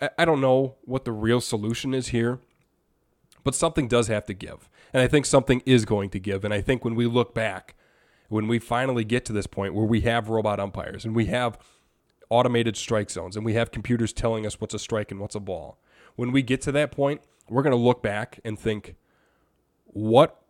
I, 0.00 0.10
I 0.18 0.24
don't 0.24 0.40
know 0.40 0.76
what 0.82 1.04
the 1.04 1.12
real 1.12 1.40
solution 1.40 1.94
is 1.94 2.08
here, 2.08 2.40
but 3.42 3.54
something 3.54 3.88
does 3.88 4.08
have 4.08 4.26
to 4.26 4.34
give. 4.34 4.68
And 4.92 5.02
I 5.02 5.08
think 5.08 5.26
something 5.26 5.62
is 5.66 5.84
going 5.84 6.10
to 6.10 6.20
give. 6.20 6.44
And 6.44 6.54
I 6.54 6.60
think 6.60 6.84
when 6.84 6.94
we 6.94 7.06
look 7.06 7.34
back, 7.34 7.74
when 8.28 8.46
we 8.48 8.58
finally 8.58 9.04
get 9.04 9.24
to 9.26 9.32
this 9.32 9.46
point 9.46 9.74
where 9.74 9.84
we 9.84 10.02
have 10.02 10.28
robot 10.28 10.60
umpires 10.60 11.04
and 11.04 11.14
we 11.14 11.26
have 11.26 11.58
automated 12.30 12.76
strike 12.76 13.10
zones 13.10 13.36
and 13.36 13.44
we 13.44 13.54
have 13.54 13.70
computers 13.70 14.12
telling 14.12 14.46
us 14.46 14.60
what's 14.60 14.74
a 14.74 14.78
strike 14.78 15.10
and 15.10 15.20
what's 15.20 15.34
a 15.34 15.40
ball. 15.40 15.78
When 16.16 16.32
we 16.32 16.42
get 16.42 16.60
to 16.62 16.72
that 16.72 16.90
point, 16.92 17.20
we're 17.48 17.62
going 17.62 17.72
to 17.72 17.76
look 17.76 18.02
back 18.02 18.40
and 18.44 18.58
think 18.58 18.94
what 19.86 20.40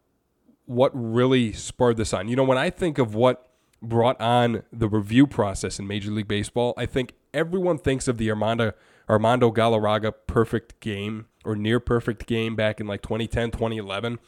what 0.66 0.90
really 0.94 1.52
spurred 1.52 1.98
this 1.98 2.14
on. 2.14 2.28
You 2.28 2.36
know, 2.36 2.44
when 2.44 2.56
I 2.56 2.70
think 2.70 2.96
of 2.96 3.14
what 3.14 3.50
brought 3.82 4.20
on 4.20 4.62
the 4.72 4.88
review 4.88 5.26
process 5.26 5.78
in 5.78 5.86
Major 5.86 6.10
League 6.10 6.28
Baseball, 6.28 6.74
I 6.76 6.86
think 6.86 7.14
everyone 7.32 7.78
thinks 7.78 8.08
of 8.08 8.18
the 8.18 8.30
Armando 8.30 8.72
Armando 9.08 9.50
Galarraga 9.50 10.14
perfect 10.26 10.80
game 10.80 11.26
or 11.44 11.54
near 11.54 11.78
perfect 11.78 12.26
game 12.26 12.56
back 12.56 12.80
in 12.80 12.86
like 12.86 13.02
2010, 13.02 13.50
2011 13.50 14.18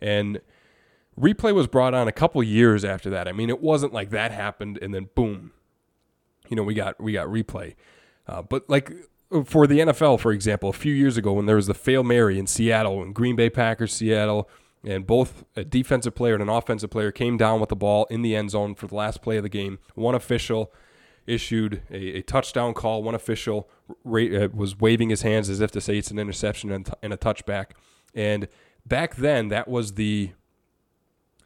and 0.00 0.40
replay 1.18 1.54
was 1.54 1.66
brought 1.66 1.94
on 1.94 2.08
a 2.08 2.12
couple 2.12 2.42
years 2.42 2.84
after 2.84 3.10
that. 3.10 3.28
I 3.28 3.32
mean, 3.32 3.50
it 3.50 3.60
wasn't 3.60 3.92
like 3.92 4.10
that 4.10 4.30
happened 4.30 4.78
and 4.80 4.94
then 4.94 5.08
boom, 5.14 5.52
you 6.48 6.56
know, 6.56 6.62
we 6.62 6.74
got 6.74 7.00
we 7.00 7.12
got 7.12 7.26
replay. 7.26 7.74
Uh, 8.26 8.42
but 8.42 8.68
like 8.68 8.92
for 9.44 9.66
the 9.66 9.80
NFL, 9.80 10.20
for 10.20 10.32
example, 10.32 10.68
a 10.68 10.74
few 10.74 10.94
years 10.94 11.16
ago 11.16 11.32
when 11.32 11.46
there 11.46 11.56
was 11.56 11.66
the 11.66 11.74
fail 11.74 12.02
Mary 12.02 12.38
in 12.38 12.46
Seattle 12.46 13.02
and 13.02 13.14
Green 13.14 13.36
Bay 13.36 13.50
Packers, 13.50 13.92
Seattle, 13.92 14.48
and 14.84 15.06
both 15.06 15.44
a 15.56 15.64
defensive 15.64 16.14
player 16.14 16.34
and 16.34 16.42
an 16.42 16.48
offensive 16.48 16.90
player 16.90 17.12
came 17.12 17.36
down 17.36 17.60
with 17.60 17.68
the 17.68 17.76
ball 17.76 18.06
in 18.10 18.22
the 18.22 18.34
end 18.34 18.50
zone 18.50 18.74
for 18.74 18.86
the 18.86 18.94
last 18.94 19.22
play 19.22 19.36
of 19.36 19.42
the 19.42 19.48
game. 19.48 19.78
One 19.94 20.14
official 20.14 20.72
issued 21.26 21.82
a, 21.90 22.18
a 22.18 22.22
touchdown 22.22 22.74
call. 22.74 23.02
One 23.02 23.14
official 23.14 23.68
ra- 24.04 24.44
uh, 24.44 24.48
was 24.52 24.78
waving 24.78 25.10
his 25.10 25.22
hands 25.22 25.48
as 25.48 25.60
if 25.60 25.70
to 25.72 25.80
say 25.80 25.98
it's 25.98 26.10
an 26.10 26.18
interception 26.18 26.72
and, 26.72 26.86
t- 26.86 26.92
and 27.02 27.12
a 27.12 27.16
touchback. 27.16 27.72
And 28.14 28.48
back 28.86 29.16
then, 29.16 29.48
that 29.48 29.68
was 29.68 29.94
the 29.94 30.32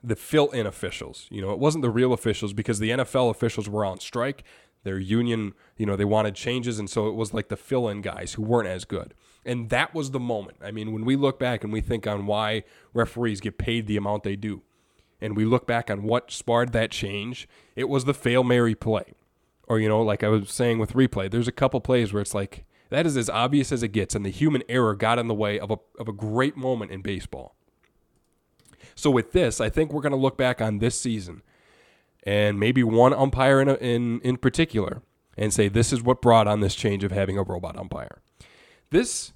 the 0.06 0.16
fill-in 0.16 0.66
officials. 0.66 1.26
You 1.30 1.40
know, 1.40 1.50
it 1.52 1.58
wasn't 1.58 1.80
the 1.80 1.88
real 1.88 2.12
officials 2.12 2.52
because 2.52 2.78
the 2.78 2.90
NFL 2.90 3.30
officials 3.30 3.70
were 3.70 3.86
on 3.86 4.00
strike. 4.00 4.44
Their 4.82 4.98
union, 4.98 5.54
you 5.78 5.86
know, 5.86 5.96
they 5.96 6.04
wanted 6.04 6.34
changes, 6.34 6.78
and 6.78 6.90
so 6.90 7.08
it 7.08 7.14
was 7.14 7.32
like 7.32 7.48
the 7.48 7.56
fill-in 7.56 8.02
guys 8.02 8.34
who 8.34 8.42
weren't 8.42 8.68
as 8.68 8.84
good. 8.84 9.14
And 9.44 9.70
that 9.70 9.94
was 9.94 10.10
the 10.10 10.20
moment. 10.20 10.58
I 10.62 10.70
mean, 10.70 10.92
when 10.92 11.04
we 11.04 11.16
look 11.16 11.38
back 11.38 11.64
and 11.64 11.72
we 11.72 11.80
think 11.80 12.06
on 12.06 12.26
why 12.26 12.64
referees 12.92 13.40
get 13.40 13.58
paid 13.58 13.86
the 13.86 13.96
amount 13.96 14.22
they 14.22 14.36
do, 14.36 14.62
and 15.20 15.36
we 15.36 15.44
look 15.44 15.66
back 15.66 15.90
on 15.90 16.02
what 16.02 16.30
sparred 16.30 16.72
that 16.72 16.90
change, 16.90 17.48
it 17.76 17.88
was 17.88 18.04
the 18.04 18.14
fail 18.14 18.44
Mary 18.44 18.74
play. 18.74 19.14
Or, 19.66 19.78
you 19.80 19.88
know, 19.88 20.02
like 20.02 20.22
I 20.22 20.28
was 20.28 20.50
saying 20.50 20.78
with 20.78 20.92
replay, 20.92 21.30
there's 21.30 21.48
a 21.48 21.52
couple 21.52 21.80
plays 21.80 22.12
where 22.12 22.20
it's 22.20 22.34
like, 22.34 22.64
that 22.90 23.06
is 23.06 23.16
as 23.16 23.30
obvious 23.30 23.72
as 23.72 23.82
it 23.82 23.88
gets, 23.88 24.14
and 24.14 24.24
the 24.24 24.30
human 24.30 24.62
error 24.68 24.94
got 24.94 25.18
in 25.18 25.26
the 25.26 25.34
way 25.34 25.58
of 25.58 25.70
a, 25.70 25.78
of 25.98 26.08
a 26.08 26.12
great 26.12 26.56
moment 26.56 26.90
in 26.90 27.00
baseball. 27.02 27.54
So 28.94 29.10
with 29.10 29.32
this, 29.32 29.60
I 29.60 29.70
think 29.70 29.92
we're 29.92 30.02
going 30.02 30.12
to 30.12 30.18
look 30.18 30.36
back 30.36 30.60
on 30.60 30.78
this 30.78 30.98
season 30.98 31.42
and 32.22 32.58
maybe 32.58 32.82
one 32.82 33.12
umpire 33.12 33.60
in, 33.60 33.68
in 33.68 34.20
in 34.20 34.36
particular 34.36 35.02
and 35.36 35.52
say 35.52 35.68
this 35.68 35.92
is 35.92 36.02
what 36.02 36.22
brought 36.22 36.46
on 36.46 36.60
this 36.60 36.74
change 36.74 37.04
of 37.04 37.12
having 37.12 37.36
a 37.36 37.42
robot 37.42 37.76
umpire. 37.76 38.22
This 38.94 39.32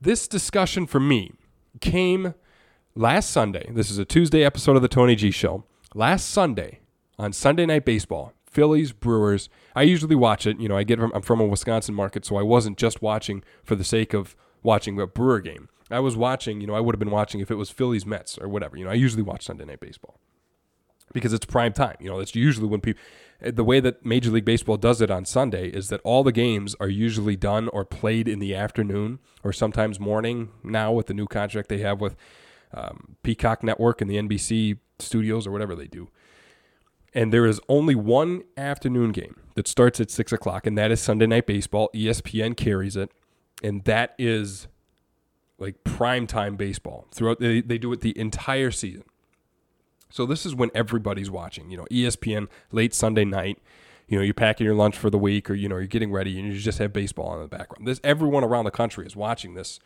this 0.00 0.26
discussion 0.26 0.86
for 0.86 0.98
me 0.98 1.32
came 1.82 2.32
last 2.94 3.28
Sunday. 3.28 3.70
This 3.70 3.90
is 3.90 3.98
a 3.98 4.06
Tuesday 4.06 4.42
episode 4.42 4.74
of 4.74 4.80
the 4.80 4.88
Tony 4.88 5.16
G 5.16 5.30
show. 5.30 5.64
Last 5.94 6.30
Sunday 6.30 6.80
on 7.18 7.34
Sunday 7.34 7.66
Night 7.66 7.84
Baseball, 7.84 8.32
Phillies 8.46 8.92
Brewers. 8.92 9.50
I 9.76 9.82
usually 9.82 10.14
watch 10.16 10.46
it, 10.46 10.58
you 10.58 10.66
know, 10.66 10.78
I 10.78 10.84
get 10.84 10.98
from 10.98 11.12
I'm 11.14 11.20
from 11.20 11.42
a 11.42 11.46
Wisconsin 11.46 11.94
market, 11.94 12.24
so 12.24 12.36
I 12.36 12.42
wasn't 12.42 12.78
just 12.78 13.02
watching 13.02 13.44
for 13.62 13.74
the 13.74 13.84
sake 13.84 14.14
of 14.14 14.34
watching 14.62 14.98
a 14.98 15.06
Brewer 15.06 15.40
game. 15.40 15.68
I 15.90 16.00
was 16.00 16.16
watching, 16.16 16.62
you 16.62 16.66
know, 16.66 16.74
I 16.74 16.80
would 16.80 16.94
have 16.94 16.98
been 16.98 17.10
watching 17.10 17.42
if 17.42 17.50
it 17.50 17.56
was 17.56 17.68
Phillies 17.68 18.06
Mets 18.06 18.38
or 18.38 18.48
whatever. 18.48 18.78
You 18.78 18.86
know, 18.86 18.92
I 18.92 18.94
usually 18.94 19.22
watch 19.22 19.44
Sunday 19.44 19.66
Night 19.66 19.80
Baseball 19.80 20.20
because 21.12 21.32
it's 21.32 21.44
prime 21.44 21.72
time. 21.72 21.96
You 22.00 22.10
know, 22.10 22.18
that's 22.18 22.34
usually 22.34 22.68
when 22.68 22.80
people. 22.80 23.02
The 23.40 23.64
way 23.64 23.80
that 23.80 24.06
Major 24.06 24.30
League 24.30 24.44
Baseball 24.44 24.76
does 24.76 25.00
it 25.00 25.10
on 25.10 25.24
Sunday 25.24 25.68
is 25.68 25.88
that 25.88 26.00
all 26.04 26.22
the 26.22 26.30
games 26.30 26.76
are 26.78 26.88
usually 26.88 27.34
done 27.34 27.68
or 27.68 27.84
played 27.84 28.28
in 28.28 28.38
the 28.38 28.54
afternoon 28.54 29.18
or 29.42 29.52
sometimes 29.52 29.98
morning. 29.98 30.50
Now 30.62 30.92
with 30.92 31.06
the 31.06 31.14
new 31.14 31.26
contract 31.26 31.68
they 31.68 31.78
have 31.78 32.00
with 32.00 32.14
um, 32.72 33.16
Peacock 33.24 33.64
Network 33.64 34.00
and 34.00 34.08
the 34.08 34.14
NBC 34.14 34.78
studios 35.00 35.44
or 35.44 35.50
whatever 35.50 35.74
they 35.74 35.88
do. 35.88 36.08
And 37.14 37.32
there 37.32 37.44
is 37.44 37.60
only 37.68 37.96
one 37.96 38.44
afternoon 38.56 39.10
game 39.10 39.36
that 39.56 39.66
starts 39.66 40.00
at 40.00 40.08
six 40.10 40.32
o'clock, 40.32 40.64
and 40.64 40.78
that 40.78 40.92
is 40.92 41.00
Sunday 41.00 41.26
Night 41.26 41.46
Baseball. 41.46 41.90
ESPN 41.94 42.56
carries 42.56 42.96
it, 42.96 43.10
and 43.62 43.84
that 43.84 44.14
is 44.18 44.68
like 45.58 45.84
prime 45.84 46.26
time 46.26 46.56
baseball 46.56 47.06
throughout 47.12 47.38
they, 47.38 47.60
they 47.60 47.78
do 47.78 47.92
it 47.92 48.00
the 48.00 48.18
entire 48.18 48.70
season 48.70 49.04
so 50.12 50.26
this 50.26 50.46
is 50.46 50.54
when 50.54 50.70
everybody's 50.74 51.30
watching 51.30 51.70
you 51.70 51.76
know 51.76 51.86
espn 51.90 52.46
late 52.70 52.94
sunday 52.94 53.24
night 53.24 53.58
you 54.12 54.18
know 54.18 54.24
you're 54.24 54.34
packing 54.34 54.66
your 54.66 54.74
lunch 54.74 54.96
for 54.96 55.08
the 55.08 55.16
week 55.16 55.48
or 55.48 55.54
you 55.54 55.68
know 55.68 55.78
you're 55.78 55.86
getting 55.86 56.12
ready 56.12 56.38
and 56.38 56.52
you 56.52 56.58
just 56.58 56.78
have 56.78 56.92
baseball 56.92 57.34
in 57.34 57.40
the 57.40 57.48
background. 57.48 57.86
This 57.86 57.98
everyone 58.04 58.44
around 58.44 58.64
the 58.64 58.70
country 58.70 59.06
is 59.06 59.16
watching 59.16 59.54
this. 59.54 59.80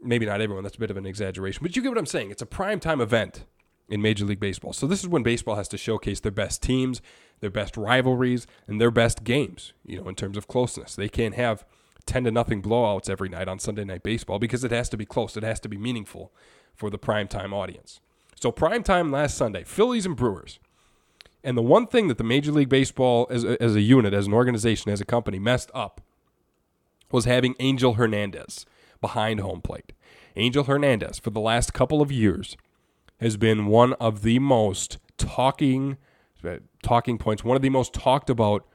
Maybe 0.00 0.24
not 0.24 0.40
everyone 0.40 0.62
that's 0.62 0.76
a 0.76 0.80
bit 0.80 0.90
of 0.90 0.96
an 0.96 1.04
exaggeration 1.04 1.60
but 1.62 1.74
you 1.74 1.82
get 1.82 1.88
what 1.88 1.98
i'm 1.98 2.06
saying. 2.06 2.30
It's 2.30 2.42
a 2.42 2.46
prime 2.46 2.78
time 2.78 3.00
event 3.00 3.44
in 3.88 4.00
major 4.00 4.24
league 4.24 4.38
baseball. 4.38 4.72
So 4.72 4.86
this 4.86 5.00
is 5.00 5.08
when 5.08 5.24
baseball 5.24 5.56
has 5.56 5.66
to 5.68 5.76
showcase 5.76 6.20
their 6.20 6.30
best 6.30 6.62
teams 6.62 7.02
their 7.40 7.50
best 7.50 7.76
rivalries 7.76 8.46
and 8.68 8.80
their 8.80 8.90
best 8.90 9.24
games 9.24 9.72
you 9.84 10.00
know 10.00 10.08
in 10.08 10.14
terms 10.14 10.36
of 10.36 10.46
closeness. 10.46 10.94
They 10.94 11.08
can't 11.08 11.34
have 11.34 11.64
10 12.06 12.24
to 12.24 12.30
nothing 12.30 12.62
blowouts 12.62 13.10
every 13.10 13.28
night 13.28 13.48
on 13.48 13.58
Sunday 13.58 13.84
Night 13.84 14.04
Baseball 14.04 14.38
because 14.38 14.62
it 14.62 14.70
has 14.70 14.88
to 14.90 14.96
be 14.96 15.04
close. 15.04 15.36
It 15.36 15.42
has 15.42 15.58
to 15.60 15.68
be 15.68 15.76
meaningful 15.76 16.32
for 16.74 16.88
the 16.88 16.98
primetime 16.98 17.52
audience. 17.52 18.00
So, 18.40 18.50
primetime 18.50 19.12
last 19.12 19.36
Sunday, 19.36 19.64
Phillies 19.64 20.06
and 20.06 20.16
Brewers. 20.16 20.58
And 21.44 21.56
the 21.56 21.62
one 21.62 21.86
thing 21.86 22.08
that 22.08 22.18
the 22.18 22.24
Major 22.24 22.52
League 22.52 22.68
Baseball, 22.68 23.26
as 23.30 23.44
a, 23.44 23.62
as 23.62 23.74
a 23.74 23.80
unit, 23.80 24.14
as 24.14 24.26
an 24.26 24.32
organization, 24.32 24.90
as 24.90 25.00
a 25.00 25.04
company, 25.04 25.38
messed 25.38 25.70
up 25.74 26.00
was 27.12 27.24
having 27.24 27.54
Angel 27.60 27.94
Hernandez 27.94 28.66
behind 29.00 29.40
home 29.40 29.60
plate. 29.60 29.92
Angel 30.36 30.64
Hernandez, 30.64 31.18
for 31.18 31.30
the 31.30 31.40
last 31.40 31.74
couple 31.74 32.00
of 32.00 32.10
years, 32.12 32.56
has 33.20 33.36
been 33.36 33.66
one 33.66 33.92
of 33.94 34.22
the 34.22 34.38
most 34.38 34.98
talking 35.18 35.98
talking 36.82 37.18
points, 37.18 37.44
one 37.44 37.56
of 37.56 37.62
the 37.62 37.68
most 37.68 37.92
talked 37.92 38.30
about 38.30 38.66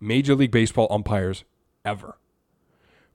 Major 0.00 0.34
League 0.34 0.50
Baseball 0.50 0.86
umpires 0.90 1.44
ever 1.84 2.16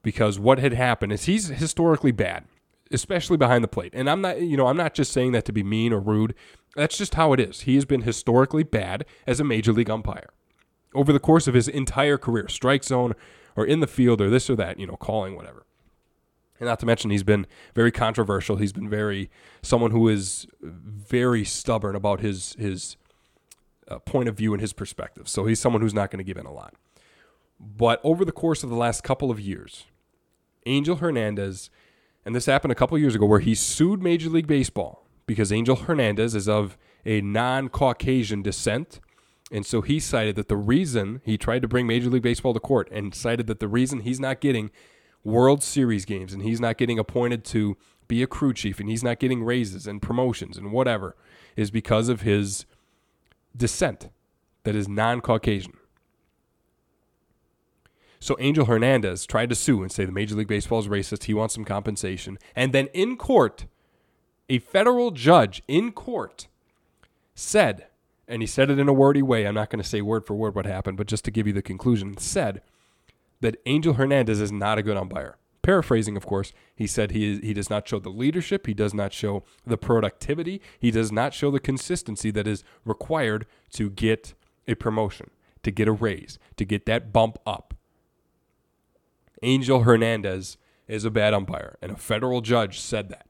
because 0.03 0.38
what 0.38 0.59
had 0.59 0.74
happened 0.74 1.12
is 1.12 1.25
he's 1.25 1.47
historically 1.47 2.12
bad, 2.12 2.45
especially 2.91 3.37
behind 3.37 3.63
the 3.63 3.67
plate. 3.67 3.93
And 3.95 4.09
I'm 4.09 4.21
not, 4.21 4.41
you 4.41 4.57
know, 4.57 4.67
I'm 4.67 4.77
not 4.77 4.93
just 4.93 5.11
saying 5.11 5.31
that 5.33 5.45
to 5.45 5.53
be 5.53 5.63
mean 5.63 5.93
or 5.93 5.99
rude. 5.99 6.35
That's 6.75 6.97
just 6.97 7.15
how 7.15 7.33
it 7.33 7.39
is. 7.39 7.61
He 7.61 7.75
has 7.75 7.85
been 7.85 8.01
historically 8.01 8.63
bad 8.63 9.05
as 9.25 9.39
a 9.39 9.43
major 9.43 9.71
league 9.71 9.89
umpire 9.89 10.29
over 10.93 11.11
the 11.11 11.19
course 11.19 11.47
of 11.47 11.53
his 11.53 11.67
entire 11.67 12.17
career, 12.17 12.47
strike 12.47 12.83
zone 12.83 13.13
or 13.55 13.65
in 13.65 13.79
the 13.79 13.87
field 13.87 14.21
or 14.21 14.29
this 14.29 14.49
or 14.49 14.55
that, 14.55 14.79
you 14.79 14.87
know, 14.87 14.97
calling 14.97 15.35
whatever. 15.35 15.65
And 16.59 16.67
not 16.69 16.79
to 16.79 16.85
mention, 16.85 17.11
he's 17.11 17.23
been 17.23 17.47
very 17.73 17.91
controversial. 17.91 18.55
He's 18.55 18.71
been 18.71 18.89
very 18.89 19.29
someone 19.61 19.91
who 19.91 20.07
is 20.07 20.47
very 20.61 21.43
stubborn 21.43 21.95
about 21.95 22.21
his 22.21 22.55
his 22.57 22.95
uh, 23.89 23.99
point 23.99 24.29
of 24.29 24.37
view 24.37 24.53
and 24.53 24.61
his 24.61 24.71
perspective. 24.71 25.27
So 25.27 25.45
he's 25.45 25.59
someone 25.59 25.81
who's 25.81 25.93
not 25.93 26.11
going 26.11 26.19
to 26.19 26.23
give 26.23 26.37
in 26.37 26.45
a 26.45 26.53
lot. 26.53 26.73
But 27.59 27.99
over 28.03 28.23
the 28.23 28.31
course 28.31 28.63
of 28.63 28.69
the 28.69 28.75
last 28.75 29.03
couple 29.03 29.31
of 29.31 29.39
years, 29.39 29.85
Angel 30.65 30.97
Hernandez, 30.97 31.69
and 32.25 32.36
this 32.36 32.48
happened 32.48 32.72
a 32.72 32.75
couple 32.75 32.98
years 32.98 33.15
ago, 33.15 33.25
where 33.25 33.39
he 33.39 33.53
sued 33.53 34.01
Major 34.01 34.29
League 34.29 34.48
Baseball 34.48 35.05
because 35.27 35.51
Angel 35.51 35.75
Hernandez 35.75 36.36
is 36.36 36.50
of 36.50 36.77
a 37.05 37.22
non-Caucasian 37.22 38.41
descent. 38.41 39.00
And 39.51 39.65
so 39.65 39.82
he 39.82 40.00
cited 40.00 40.36
that 40.38 40.48
the 40.48 40.58
reason 40.58 41.22
he 41.24 41.38
tried 41.38 41.62
to 41.62 41.67
bring 41.67 41.86
Major 41.86 42.10
League 42.10 42.24
Baseball 42.24 42.53
to 42.53 42.60
court 42.60 42.89
and 42.91 43.13
cited 43.13 43.46
that 43.48 43.60
the 43.60 43.67
reason 43.67 44.00
he's 44.00 44.20
not 44.20 44.41
getting 44.41 44.72
World 45.24 45.62
Series 45.62 46.05
games 46.05 46.34
and 46.34 46.41
he's 46.41 46.60
not 46.60 46.77
getting 46.77 46.98
appointed 46.98 47.44
to 47.46 47.77
be 48.08 48.24
a 48.24 48.27
crew 48.27 48.53
chief 48.53 48.79
and 48.79 48.89
he's 48.89 49.03
not 49.03 49.20
getting 49.20 49.44
raises 49.44 49.88
and 49.88 50.01
promotions 50.01 50.58
and 50.58 50.72
whatever 50.72 51.15
is 51.55 51.72
because 51.72 52.10
of 52.10 52.22
his 52.22 52.65
descent 53.55 54.10
that 54.63 54.75
is 54.75 54.88
non 54.88 55.22
Caucasian. 55.22 55.74
So 58.19 58.36
Angel 58.39 58.65
Hernandez 58.65 59.25
tried 59.25 59.50
to 59.50 59.55
sue 59.55 59.81
and 59.81 59.91
say 59.91 60.05
the 60.05 60.12
Major 60.12 60.36
League 60.36 60.48
Baseball 60.48 60.79
is 60.79 60.88
racist. 60.88 61.24
He 61.24 61.34
wants 61.34 61.53
some 61.53 61.65
compensation. 61.65 62.38
And 62.55 62.74
then 62.74 62.88
in 62.88 63.17
court, 63.17 63.65
a 64.50 64.60
federal 64.60 65.12
judge 65.12 65.62
in 65.67 65.91
court 65.91 66.48
said, 67.34 67.88
and 68.27 68.41
he 68.41 68.48
said 68.48 68.69
it 68.69 68.79
in 68.79 68.88
a 68.88 68.93
wordy 68.93 69.22
way. 69.22 69.45
I'm 69.45 69.55
not 69.55 69.69
going 69.69 69.81
to 69.81 69.88
say 69.88 70.01
word 70.01 70.25
for 70.25 70.34
word 70.34 70.55
what 70.55 70.65
happened, 70.65 70.98
but 70.98 71.07
just 71.07 71.25
to 71.25 71.31
give 71.31 71.45
you 71.45 71.53
the 71.53 71.62
conclusion, 71.62 72.17
said 72.17 72.62
that 73.41 73.57
Angel 73.65 73.93
Hernandez 73.93 74.41
is 74.41 74.51
not 74.51 74.77
a 74.77 74.84
good 74.84 74.98
umpire. 74.98 75.38
Paraphrasing, 75.62 76.15
of 76.15 76.25
course, 76.25 76.53
he 76.75 76.86
said 76.88 77.12
he, 77.12 77.39
he 77.39 77.53
does 77.53 77.69
not 77.69 77.88
show 77.88 78.00
the 78.00 78.10
leadership, 78.10 78.67
he 78.67 78.74
does 78.74 78.93
not 78.93 79.13
show 79.13 79.43
the 79.65 79.77
productivity, 79.77 80.62
he 80.79 80.91
does 80.91 81.12
not 81.12 81.34
show 81.34 81.50
the 81.50 81.60
consistency 81.60 82.29
that 82.31 82.48
is 82.48 82.63
required 82.86 83.48
to 83.74 83.89
get 83.89 84.36
a 84.67 84.75
promotion, 84.75 85.31
to 85.63 85.72
get 85.72 85.88
a 85.88 85.91
raise, 85.91 86.38
to 86.57 86.65
get 86.65 86.86
that 86.86 87.12
bump 87.12 87.38
up. 87.45 87.75
Angel 89.41 89.81
Hernandez 89.81 90.57
is 90.87 91.05
a 91.05 91.11
bad 91.11 91.33
umpire, 91.33 91.77
and 91.81 91.91
a 91.91 91.97
federal 91.97 92.41
judge 92.41 92.79
said 92.79 93.09
that. 93.09 93.27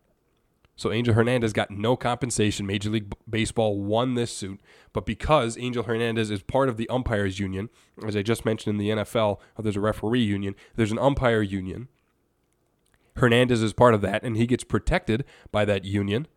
So 0.75 0.91
Angel 0.91 1.13
Hernandez 1.13 1.53
got 1.53 1.71
no 1.71 1.95
compensation. 1.95 2.65
Major 2.65 2.89
League 2.89 3.13
Baseball 3.29 3.81
won 3.81 4.15
this 4.15 4.31
suit, 4.31 4.59
but 4.91 5.05
because 5.05 5.57
Angel 5.57 5.83
Hernandez 5.83 6.29
is 6.29 6.41
part 6.41 6.67
of 6.67 6.75
the 6.75 6.89
umpires 6.89 7.39
union, 7.39 7.69
as 8.05 8.15
I 8.15 8.21
just 8.21 8.43
mentioned 8.45 8.73
in 8.73 8.77
the 8.77 9.03
NFL, 9.03 9.39
uh, 9.57 9.61
there's 9.61 9.77
a 9.77 9.81
referee 9.81 10.23
union, 10.23 10.53
there's 10.75 10.91
an 10.91 10.99
umpire 10.99 11.41
union. 11.41 11.87
Hernandez 13.15 13.63
is 13.63 13.71
part 13.71 13.93
of 13.93 14.01
that, 14.01 14.23
and 14.23 14.35
he 14.35 14.45
gets 14.45 14.65
protected 14.65 15.23
by 15.49 15.63
that 15.63 15.85
union. 15.85 16.27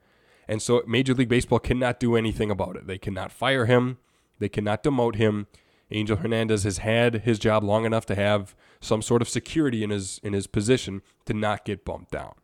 And 0.47 0.63
so 0.63 0.83
Major 0.87 1.15
League 1.15 1.29
Baseball 1.29 1.59
cannot 1.59 1.99
do 1.99 2.15
anything 2.15 2.51
about 2.51 2.77
it. 2.77 2.87
They 2.87 2.99
cannot 2.99 3.33
fire 3.33 3.67
him, 3.67 3.99
they 4.39 4.49
cannot 4.49 4.85
demote 4.85 5.17
him. 5.17 5.49
Angel 5.91 6.17
Hernandez 6.19 6.65
has 6.65 6.79
had 6.79 7.23
his 7.23 7.39
job 7.39 7.65
long 7.65 7.87
enough 7.87 8.07
to 8.07 8.15
have 8.15 8.55
some 8.81 9.03
sort 9.03 9.23
of 9.23 9.29
security 9.29 9.83
in 9.83 9.91
his 9.91 10.21
in 10.23 10.33
his 10.33 10.47
position 10.47 11.03
to 11.27 11.35
not 11.35 11.65
get 11.65 11.85
bumped 11.85 12.13
down. 12.13 12.35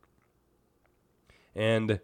And 1.54 2.00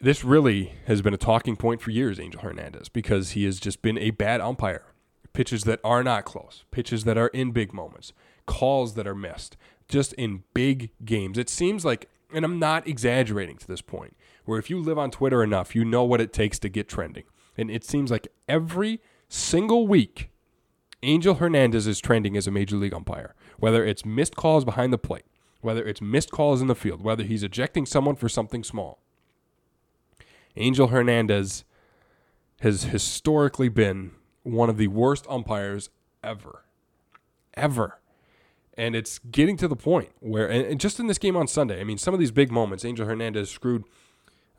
this 0.00 0.24
really 0.24 0.72
has 0.86 1.02
been 1.02 1.12
a 1.12 1.18
talking 1.18 1.56
point 1.56 1.82
for 1.82 1.90
years, 1.90 2.18
Angel 2.18 2.40
Hernandez, 2.40 2.88
because 2.88 3.32
he 3.32 3.44
has 3.44 3.60
just 3.60 3.82
been 3.82 3.98
a 3.98 4.10
bad 4.10 4.40
umpire. 4.40 4.84
Pitches 5.32 5.64
that 5.64 5.78
are 5.84 6.02
not 6.02 6.24
close, 6.24 6.64
pitches 6.70 7.04
that 7.04 7.16
are 7.16 7.28
in 7.28 7.52
big 7.52 7.72
moments, 7.72 8.12
calls 8.46 8.94
that 8.94 9.06
are 9.06 9.14
missed, 9.14 9.56
just 9.88 10.12
in 10.14 10.42
big 10.54 10.90
games. 11.04 11.38
It 11.38 11.48
seems 11.48 11.84
like, 11.84 12.08
and 12.34 12.44
I'm 12.44 12.58
not 12.58 12.88
exaggerating 12.88 13.56
to 13.58 13.66
this 13.68 13.82
point, 13.82 14.16
where 14.44 14.58
if 14.58 14.70
you 14.70 14.80
live 14.80 14.98
on 14.98 15.10
Twitter 15.10 15.44
enough, 15.44 15.76
you 15.76 15.84
know 15.84 16.02
what 16.02 16.20
it 16.20 16.32
takes 16.32 16.58
to 16.60 16.68
get 16.68 16.88
trending. 16.88 17.24
And 17.56 17.70
it 17.70 17.84
seems 17.84 18.10
like 18.10 18.26
every 18.48 19.00
single 19.28 19.86
week, 19.86 20.30
Angel 21.02 21.34
Hernandez 21.34 21.86
is 21.86 22.00
trending 22.00 22.36
as 22.36 22.46
a 22.46 22.50
major 22.50 22.76
league 22.76 22.94
umpire, 22.94 23.34
whether 23.58 23.84
it's 23.84 24.04
missed 24.04 24.36
calls 24.36 24.64
behind 24.64 24.92
the 24.92 24.98
plate, 24.98 25.24
whether 25.60 25.84
it's 25.84 26.00
missed 26.00 26.30
calls 26.30 26.60
in 26.60 26.66
the 26.66 26.74
field, 26.74 27.02
whether 27.02 27.24
he's 27.24 27.42
ejecting 27.42 27.86
someone 27.86 28.16
for 28.16 28.28
something 28.28 28.62
small. 28.62 29.00
Angel 30.56 30.88
Hernandez 30.88 31.64
has 32.60 32.84
historically 32.84 33.68
been 33.68 34.12
one 34.42 34.68
of 34.68 34.76
the 34.76 34.88
worst 34.88 35.26
umpires 35.28 35.88
ever. 36.22 36.64
Ever. 37.54 37.98
And 38.74 38.94
it's 38.94 39.18
getting 39.18 39.56
to 39.58 39.68
the 39.68 39.76
point 39.76 40.10
where, 40.20 40.48
and 40.48 40.80
just 40.80 41.00
in 41.00 41.06
this 41.06 41.18
game 41.18 41.36
on 41.36 41.46
Sunday, 41.46 41.80
I 41.80 41.84
mean, 41.84 41.98
some 41.98 42.14
of 42.14 42.20
these 42.20 42.30
big 42.30 42.50
moments, 42.50 42.84
Angel 42.84 43.06
Hernandez 43.06 43.50
screwed 43.50 43.84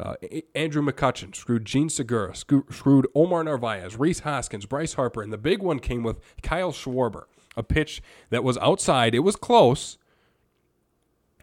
uh, 0.01 0.15
Andrew 0.55 0.81
McCutchen, 0.81 1.35
screwed 1.35 1.65
Jean 1.65 1.89
Segura, 1.89 2.35
screwed 2.35 3.07
Omar 3.13 3.43
Narvaez, 3.43 3.97
Rhys 3.97 4.21
Hoskins, 4.21 4.65
Bryce 4.65 4.93
Harper, 4.93 5.21
and 5.21 5.31
the 5.31 5.37
big 5.37 5.61
one 5.61 5.79
came 5.79 6.03
with 6.03 6.19
Kyle 6.41 6.71
Schwarber, 6.71 7.25
a 7.55 7.63
pitch 7.63 8.01
that 8.29 8.43
was 8.43 8.57
outside. 8.57 9.13
It 9.13 9.19
was 9.19 9.35
close, 9.35 9.97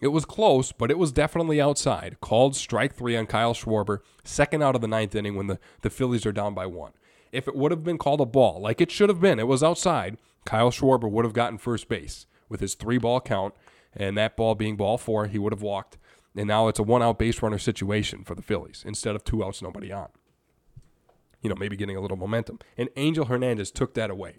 it 0.00 0.08
was 0.08 0.24
close, 0.24 0.72
but 0.72 0.90
it 0.90 0.98
was 0.98 1.12
definitely 1.12 1.60
outside. 1.60 2.16
Called 2.20 2.56
strike 2.56 2.94
three 2.94 3.16
on 3.16 3.26
Kyle 3.26 3.54
Schwarber, 3.54 3.98
second 4.24 4.62
out 4.62 4.74
of 4.74 4.80
the 4.80 4.88
ninth 4.88 5.14
inning 5.14 5.36
when 5.36 5.46
the, 5.46 5.58
the 5.82 5.90
Phillies 5.90 6.26
are 6.26 6.32
down 6.32 6.54
by 6.54 6.66
one. 6.66 6.92
If 7.30 7.46
it 7.46 7.54
would 7.54 7.70
have 7.70 7.84
been 7.84 7.98
called 7.98 8.20
a 8.20 8.26
ball, 8.26 8.60
like 8.60 8.80
it 8.80 8.90
should 8.90 9.08
have 9.08 9.20
been, 9.20 9.38
it 9.38 9.46
was 9.46 9.62
outside, 9.62 10.16
Kyle 10.44 10.70
Schwarber 10.70 11.10
would 11.10 11.24
have 11.24 11.34
gotten 11.34 11.58
first 11.58 11.88
base 11.88 12.26
with 12.48 12.60
his 12.60 12.74
three 12.74 12.98
ball 12.98 13.20
count, 13.20 13.54
and 13.94 14.16
that 14.16 14.36
ball 14.36 14.54
being 14.54 14.76
ball 14.76 14.98
four, 14.98 15.26
he 15.26 15.38
would 15.38 15.52
have 15.52 15.62
walked. 15.62 15.98
And 16.38 16.48
now 16.48 16.68
it's 16.68 16.78
a 16.78 16.82
one 16.82 17.02
out 17.02 17.18
base 17.18 17.42
runner 17.42 17.58
situation 17.58 18.24
for 18.24 18.34
the 18.34 18.42
Phillies 18.42 18.84
instead 18.86 19.16
of 19.16 19.24
two 19.24 19.44
outs, 19.44 19.60
nobody 19.60 19.92
on. 19.92 20.08
You 21.42 21.50
know, 21.50 21.56
maybe 21.56 21.76
getting 21.76 21.96
a 21.96 22.00
little 22.00 22.16
momentum. 22.16 22.58
And 22.76 22.88
Angel 22.96 23.26
Hernandez 23.26 23.70
took 23.70 23.94
that 23.94 24.10
away. 24.10 24.36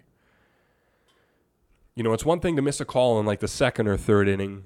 You 1.94 2.02
know, 2.02 2.12
it's 2.12 2.24
one 2.24 2.40
thing 2.40 2.56
to 2.56 2.62
miss 2.62 2.80
a 2.80 2.84
call 2.84 3.20
in 3.20 3.26
like 3.26 3.40
the 3.40 3.48
second 3.48 3.86
or 3.86 3.96
third 3.96 4.28
inning 4.28 4.64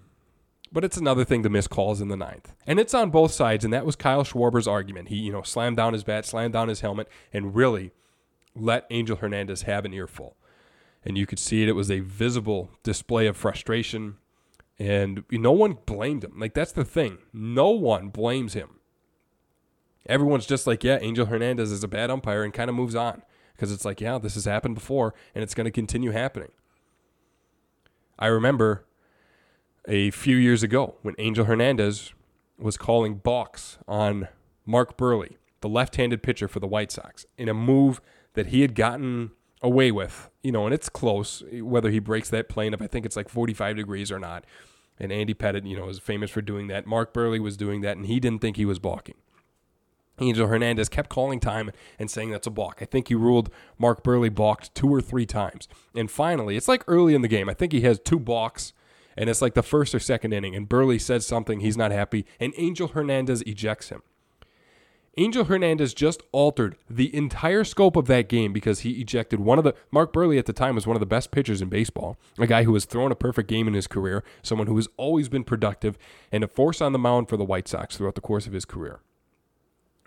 but 0.74 0.84
it's 0.84 0.96
another 0.96 1.24
thing 1.24 1.44
to 1.44 1.48
miss 1.48 1.68
calls 1.68 2.00
in 2.00 2.08
the 2.08 2.16
ninth. 2.16 2.52
And 2.66 2.80
it's 2.80 2.94
on 2.94 3.10
both 3.10 3.30
sides, 3.30 3.64
and 3.64 3.72
that 3.72 3.86
was 3.86 3.94
Kyle 3.94 4.24
Schwarber's 4.24 4.66
argument. 4.66 5.08
He, 5.08 5.16
you 5.16 5.30
know, 5.30 5.42
slammed 5.42 5.76
down 5.76 5.92
his 5.92 6.02
bat, 6.02 6.26
slammed 6.26 6.52
down 6.52 6.66
his 6.66 6.80
helmet, 6.80 7.08
and 7.32 7.54
really 7.54 7.92
let 8.56 8.84
Angel 8.90 9.16
Hernandez 9.16 9.62
have 9.62 9.84
an 9.84 9.94
earful. 9.94 10.36
And 11.04 11.16
you 11.16 11.26
could 11.26 11.38
see 11.38 11.62
it. 11.62 11.68
It 11.68 11.76
was 11.76 11.92
a 11.92 12.00
visible 12.00 12.70
display 12.82 13.28
of 13.28 13.36
frustration. 13.36 14.16
And 14.78 15.24
no 15.30 15.52
one 15.52 15.78
blamed 15.86 16.24
him. 16.24 16.38
Like, 16.38 16.54
that's 16.54 16.72
the 16.72 16.84
thing. 16.84 17.18
No 17.32 17.70
one 17.70 18.08
blames 18.08 18.54
him. 18.54 18.80
Everyone's 20.06 20.46
just 20.46 20.66
like, 20.66 20.82
yeah, 20.82 20.98
Angel 21.00 21.26
Hernandez 21.26 21.70
is 21.70 21.84
a 21.84 21.88
bad 21.88 22.10
umpire 22.10 22.42
and 22.42 22.52
kind 22.52 22.68
of 22.68 22.76
moves 22.76 22.94
on. 22.94 23.22
Because 23.54 23.70
it's 23.70 23.84
like, 23.84 24.00
yeah, 24.00 24.18
this 24.18 24.34
has 24.34 24.46
happened 24.46 24.74
before 24.74 25.14
and 25.34 25.44
it's 25.44 25.54
going 25.54 25.66
to 25.66 25.70
continue 25.70 26.10
happening. 26.10 26.50
I 28.18 28.26
remember 28.26 28.84
a 29.86 30.10
few 30.10 30.36
years 30.36 30.62
ago 30.62 30.96
when 31.02 31.14
Angel 31.18 31.44
Hernandez 31.44 32.12
was 32.58 32.76
calling 32.76 33.16
balks 33.16 33.78
on 33.86 34.28
Mark 34.66 34.96
Buehrle, 34.96 35.36
the 35.60 35.68
left-handed 35.68 36.22
pitcher 36.22 36.48
for 36.48 36.60
the 36.60 36.66
White 36.66 36.90
Sox, 36.90 37.26
in 37.38 37.48
a 37.48 37.54
move 37.54 38.00
that 38.34 38.48
he 38.48 38.62
had 38.62 38.74
gotten 38.74 39.30
away 39.64 39.90
with. 39.90 40.30
You 40.42 40.52
know, 40.52 40.66
and 40.66 40.74
it's 40.74 40.88
close 40.88 41.42
eh, 41.50 41.60
whether 41.60 41.90
he 41.90 41.98
breaks 41.98 42.30
that 42.30 42.48
plane 42.48 42.74
if 42.74 42.82
I 42.82 42.86
think 42.86 43.04
it's 43.04 43.16
like 43.16 43.28
45 43.28 43.76
degrees 43.76 44.12
or 44.12 44.18
not. 44.18 44.44
And 44.98 45.10
Andy 45.10 45.34
Pettitte, 45.34 45.68
you 45.68 45.76
know, 45.76 45.88
is 45.88 45.98
famous 45.98 46.30
for 46.30 46.40
doing 46.40 46.68
that. 46.68 46.86
Mark 46.86 47.12
Buehrle 47.12 47.40
was 47.40 47.56
doing 47.56 47.80
that, 47.80 47.96
and 47.96 48.06
he 48.06 48.20
didn't 48.20 48.40
think 48.40 48.56
he 48.56 48.64
was 48.64 48.78
balking. 48.78 49.16
Angel 50.20 50.46
Hernandez 50.46 50.88
kept 50.88 51.10
calling 51.10 51.40
time 51.40 51.72
and 51.98 52.08
saying 52.08 52.30
that's 52.30 52.46
a 52.46 52.50
balk. 52.50 52.78
I 52.80 52.84
think 52.84 53.08
he 53.08 53.16
ruled 53.16 53.50
Mark 53.76 54.04
Buehrle 54.04 54.32
balked 54.32 54.72
two 54.72 54.88
or 54.88 55.00
three 55.00 55.26
times. 55.26 55.66
And 55.96 56.08
finally, 56.08 56.56
it's 56.56 56.68
like 56.68 56.84
early 56.86 57.16
in 57.16 57.22
the 57.22 57.28
game. 57.28 57.48
I 57.48 57.54
think 57.54 57.72
he 57.72 57.80
has 57.80 57.98
two 57.98 58.20
balks 58.20 58.72
and 59.16 59.30
it's 59.30 59.42
like 59.42 59.54
the 59.54 59.62
first 59.62 59.94
or 59.94 60.00
second 60.00 60.32
inning, 60.32 60.54
and 60.54 60.68
Buehrle 60.68 61.00
says 61.00 61.26
something, 61.26 61.60
he's 61.60 61.76
not 61.76 61.92
happy, 61.92 62.26
and 62.40 62.52
Angel 62.56 62.88
Hernandez 62.88 63.42
ejects 63.42 63.88
him. 63.88 64.02
Angel 65.16 65.44
Hernandez 65.44 65.94
just 65.94 66.22
altered 66.32 66.76
the 66.90 67.14
entire 67.14 67.62
scope 67.62 67.94
of 67.94 68.06
that 68.06 68.28
game 68.28 68.52
because 68.52 68.80
he 68.80 69.00
ejected 69.00 69.38
one 69.38 69.58
of 69.58 69.64
the 69.64 69.74
Mark 69.92 70.12
Buehrle 70.12 70.38
at 70.38 70.46
the 70.46 70.52
time 70.52 70.74
was 70.74 70.86
one 70.86 70.96
of 70.96 71.00
the 71.00 71.06
best 71.06 71.30
pitchers 71.30 71.62
in 71.62 71.68
baseball, 71.68 72.16
a 72.38 72.46
guy 72.46 72.64
who 72.64 72.74
has 72.74 72.84
thrown 72.84 73.12
a 73.12 73.16
perfect 73.16 73.48
game 73.48 73.68
in 73.68 73.74
his 73.74 73.86
career, 73.86 74.24
someone 74.42 74.66
who 74.66 74.76
has 74.76 74.88
always 74.96 75.28
been 75.28 75.44
productive 75.44 75.96
and 76.32 76.42
a 76.42 76.48
force 76.48 76.80
on 76.80 76.92
the 76.92 76.98
mound 76.98 77.28
for 77.28 77.36
the 77.36 77.44
White 77.44 77.68
Sox 77.68 77.96
throughout 77.96 78.16
the 78.16 78.20
course 78.20 78.46
of 78.46 78.52
his 78.52 78.64
career. 78.64 79.00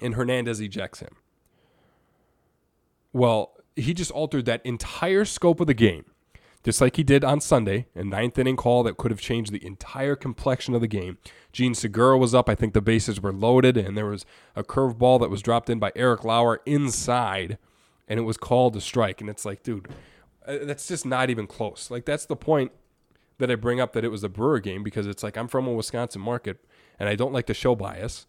And 0.01 0.15
Hernandez 0.15 0.59
ejects 0.59 0.99
him. 0.99 1.15
Well, 3.13 3.53
he 3.75 3.93
just 3.93 4.11
altered 4.11 4.45
that 4.45 4.65
entire 4.65 5.23
scope 5.23 5.59
of 5.59 5.67
the 5.67 5.73
game 5.73 6.05
just 6.67 6.81
like 6.81 6.97
he 6.97 7.03
did 7.03 7.23
on 7.23 7.39
Sunday, 7.39 7.85
a 7.95 8.03
ninth 8.03 8.37
inning 8.37 8.57
call 8.57 8.83
that 8.83 8.97
could 8.97 9.09
have 9.09 9.21
changed 9.21 9.53
the 9.53 9.65
entire 9.65 10.17
complexion 10.17 10.75
of 10.75 10.81
the 10.81 10.87
game. 10.87 11.17
Jean 11.53 11.73
Segura 11.73 12.17
was 12.17 12.35
up. 12.35 12.49
I 12.49 12.55
think 12.55 12.73
the 12.73 12.81
bases 12.81 13.21
were 13.21 13.31
loaded, 13.31 13.77
and 13.77 13.97
there 13.97 14.07
was 14.07 14.25
a 14.53 14.65
curveball 14.65 15.21
that 15.21 15.29
was 15.29 15.41
dropped 15.41 15.69
in 15.69 15.79
by 15.79 15.93
Eric 15.95 16.25
Lauer 16.25 16.59
inside, 16.65 17.57
and 18.05 18.19
it 18.19 18.23
was 18.23 18.35
called 18.35 18.75
a 18.75 18.81
strike. 18.81 19.21
And 19.21 19.29
it's 19.29 19.45
like, 19.45 19.63
dude, 19.63 19.87
uh, 20.45 20.57
that's 20.63 20.89
just 20.89 21.05
not 21.05 21.29
even 21.29 21.47
close. 21.47 21.89
Like, 21.89 22.03
that's 22.03 22.25
the 22.25 22.35
point 22.35 22.73
that 23.37 23.49
I 23.49 23.55
bring 23.55 23.79
up 23.79 23.93
that 23.93 24.03
it 24.03 24.09
was 24.09 24.25
a 24.25 24.29
Brewer 24.29 24.59
game 24.59 24.83
because 24.83 25.07
it's 25.07 25.23
like 25.23 25.37
I'm 25.37 25.47
from 25.47 25.67
a 25.67 25.71
Wisconsin 25.71 26.21
market, 26.21 26.65
and 26.99 27.07
I 27.07 27.15
don't 27.15 27.31
like 27.31 27.45
to 27.45 27.53
show 27.53 27.75
bias. 27.75 28.27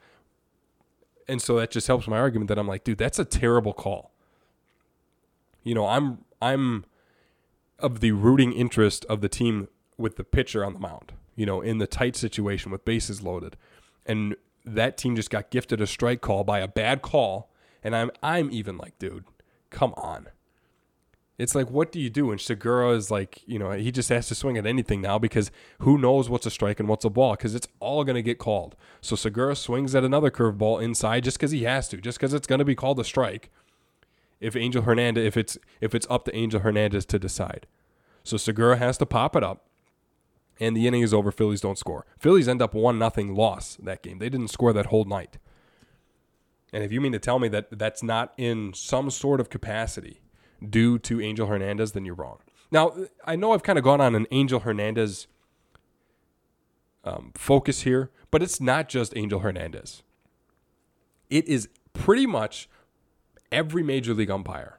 And 1.26 1.42
so 1.42 1.56
that 1.56 1.72
just 1.72 1.88
helps 1.88 2.06
my 2.06 2.18
argument 2.18 2.46
that 2.50 2.58
I'm 2.60 2.68
like, 2.68 2.84
dude, 2.84 2.98
that's 2.98 3.18
a 3.18 3.24
terrible 3.24 3.72
call. 3.72 4.12
You 5.64 5.74
know, 5.74 5.88
I'm 5.88 6.18
I'm 6.40 6.84
of 7.78 8.00
the 8.00 8.12
rooting 8.12 8.52
interest 8.52 9.04
of 9.06 9.20
the 9.20 9.28
team 9.28 9.68
with 9.96 10.16
the 10.16 10.24
pitcher 10.24 10.64
on 10.64 10.72
the 10.72 10.78
mound, 10.78 11.12
you 11.36 11.46
know, 11.46 11.60
in 11.60 11.78
the 11.78 11.86
tight 11.86 12.16
situation 12.16 12.70
with 12.70 12.84
bases 12.84 13.22
loaded. 13.22 13.56
And 14.06 14.36
that 14.64 14.96
team 14.96 15.16
just 15.16 15.30
got 15.30 15.50
gifted 15.50 15.80
a 15.80 15.86
strike 15.86 16.20
call 16.20 16.44
by 16.44 16.60
a 16.60 16.68
bad 16.68 17.02
call. 17.02 17.50
And 17.82 17.94
I'm 17.94 18.10
I'm 18.22 18.50
even 18.50 18.76
like, 18.76 18.98
dude, 18.98 19.24
come 19.70 19.94
on. 19.96 20.28
It's 21.38 21.54
like, 21.54 21.70
what 21.70 21.92
do 21.92 22.00
you 22.00 22.10
do? 22.10 22.32
And 22.32 22.40
Segura 22.40 22.90
is 22.90 23.12
like, 23.12 23.42
you 23.46 23.60
know, 23.60 23.70
he 23.70 23.92
just 23.92 24.08
has 24.08 24.26
to 24.26 24.34
swing 24.34 24.58
at 24.58 24.66
anything 24.66 25.00
now 25.00 25.20
because 25.20 25.52
who 25.78 25.96
knows 25.96 26.28
what's 26.28 26.46
a 26.46 26.50
strike 26.50 26.80
and 26.80 26.88
what's 26.88 27.04
a 27.04 27.10
ball 27.10 27.34
because 27.34 27.54
it's 27.54 27.68
all 27.78 28.02
going 28.02 28.16
to 28.16 28.22
get 28.22 28.38
called. 28.38 28.74
So 29.00 29.14
Segura 29.14 29.54
swings 29.54 29.94
at 29.94 30.02
another 30.02 30.32
curveball 30.32 30.82
inside 30.82 31.22
just 31.22 31.38
because 31.38 31.52
he 31.52 31.62
has 31.62 31.88
to, 31.90 31.98
just 31.98 32.18
because 32.18 32.34
it's 32.34 32.48
going 32.48 32.58
to 32.58 32.64
be 32.64 32.74
called 32.74 32.98
a 32.98 33.04
strike 33.04 33.50
if 34.40 34.56
Angel 34.56 34.82
Hernandez 34.82 35.26
if 35.26 35.36
it's 35.36 35.58
if 35.80 35.94
it's 35.94 36.06
up 36.10 36.24
to 36.26 36.34
Angel 36.34 36.60
Hernandez 36.60 37.04
to 37.06 37.18
decide. 37.18 37.66
So 38.22 38.36
Segura 38.36 38.76
has 38.76 38.98
to 38.98 39.06
pop 39.06 39.36
it 39.36 39.42
up. 39.42 39.64
And 40.60 40.76
the 40.76 40.88
inning 40.88 41.02
is 41.02 41.14
over. 41.14 41.30
Phillies 41.30 41.60
don't 41.60 41.78
score. 41.78 42.04
Phillies 42.18 42.48
end 42.48 42.60
up 42.60 42.74
one 42.74 42.98
nothing 42.98 43.34
loss 43.34 43.76
that 43.76 44.02
game. 44.02 44.18
They 44.18 44.28
didn't 44.28 44.48
score 44.48 44.72
that 44.72 44.86
whole 44.86 45.04
night. 45.04 45.38
And 46.72 46.84
if 46.84 46.92
you 46.92 47.00
mean 47.00 47.12
to 47.12 47.18
tell 47.18 47.38
me 47.38 47.48
that 47.48 47.78
that's 47.78 48.02
not 48.02 48.34
in 48.36 48.74
some 48.74 49.10
sort 49.10 49.40
of 49.40 49.50
capacity 49.50 50.20
due 50.68 50.98
to 50.98 51.20
Angel 51.20 51.46
Hernandez, 51.46 51.92
then 51.92 52.04
you're 52.04 52.14
wrong. 52.14 52.38
Now, 52.70 52.94
I 53.24 53.36
know 53.36 53.52
I've 53.52 53.62
kind 53.62 53.78
of 53.78 53.84
gone 53.84 54.00
on 54.00 54.14
an 54.14 54.26
Angel 54.30 54.60
Hernandez 54.60 55.26
um, 57.04 57.32
focus 57.34 57.82
here, 57.82 58.10
but 58.30 58.42
it's 58.42 58.60
not 58.60 58.88
just 58.88 59.16
Angel 59.16 59.40
Hernandez. 59.40 60.02
It 61.30 61.46
is 61.46 61.68
pretty 61.94 62.26
much 62.26 62.68
every 63.50 63.82
major 63.82 64.14
league 64.14 64.30
umpire. 64.30 64.78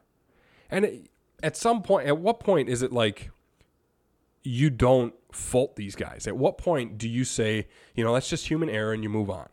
And 0.70 0.84
it, 0.84 1.10
at 1.42 1.56
some 1.56 1.82
point, 1.82 2.06
at 2.06 2.18
what 2.18 2.40
point 2.40 2.68
is 2.68 2.82
it 2.82 2.92
like 2.92 3.30
you 4.42 4.70
don't 4.70 5.14
fault 5.32 5.76
these 5.76 5.94
guys? 5.94 6.26
At 6.26 6.36
what 6.36 6.58
point 6.58 6.98
do 6.98 7.08
you 7.08 7.24
say, 7.24 7.66
you 7.94 8.04
know, 8.04 8.14
that's 8.14 8.28
just 8.28 8.48
human 8.48 8.68
error 8.68 8.92
and 8.92 9.02
you 9.02 9.08
move 9.08 9.30
on? 9.30 9.48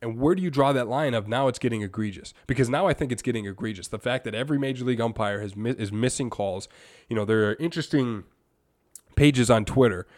And 0.00 0.18
where 0.18 0.34
do 0.34 0.42
you 0.42 0.50
draw 0.50 0.72
that 0.72 0.88
line 0.88 1.14
of 1.14 1.28
now 1.28 1.46
it's 1.46 1.60
getting 1.60 1.82
egregious? 1.82 2.34
Because 2.48 2.68
now 2.68 2.88
I 2.88 2.92
think 2.92 3.12
it's 3.12 3.22
getting 3.22 3.46
egregious. 3.46 3.86
The 3.86 4.00
fact 4.00 4.24
that 4.24 4.34
every 4.34 4.58
major 4.58 4.84
league 4.84 5.00
umpire 5.00 5.40
has 5.40 5.54
is 5.56 5.92
missing 5.92 6.28
calls. 6.28 6.68
You 7.08 7.14
know, 7.14 7.24
there 7.24 7.48
are 7.48 7.54
interesting 7.54 8.24
pages 9.14 9.48
on 9.48 9.64
Twitter 9.64 10.08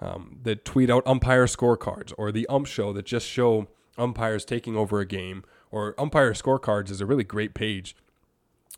um, 0.00 0.38
that 0.44 0.64
tweet 0.64 0.90
out 0.90 1.04
umpire 1.06 1.46
scorecards 1.46 2.12
or 2.16 2.30
the 2.30 2.46
ump 2.46 2.66
show 2.66 2.92
that 2.92 3.04
just 3.04 3.26
show 3.26 3.66
umpires 3.98 4.44
taking 4.44 4.76
over 4.76 5.00
a 5.00 5.06
game 5.06 5.42
or 5.72 5.94
umpire 5.98 6.32
scorecards 6.32 6.90
is 6.90 7.00
a 7.00 7.06
really 7.06 7.24
great 7.24 7.54
page 7.54 7.96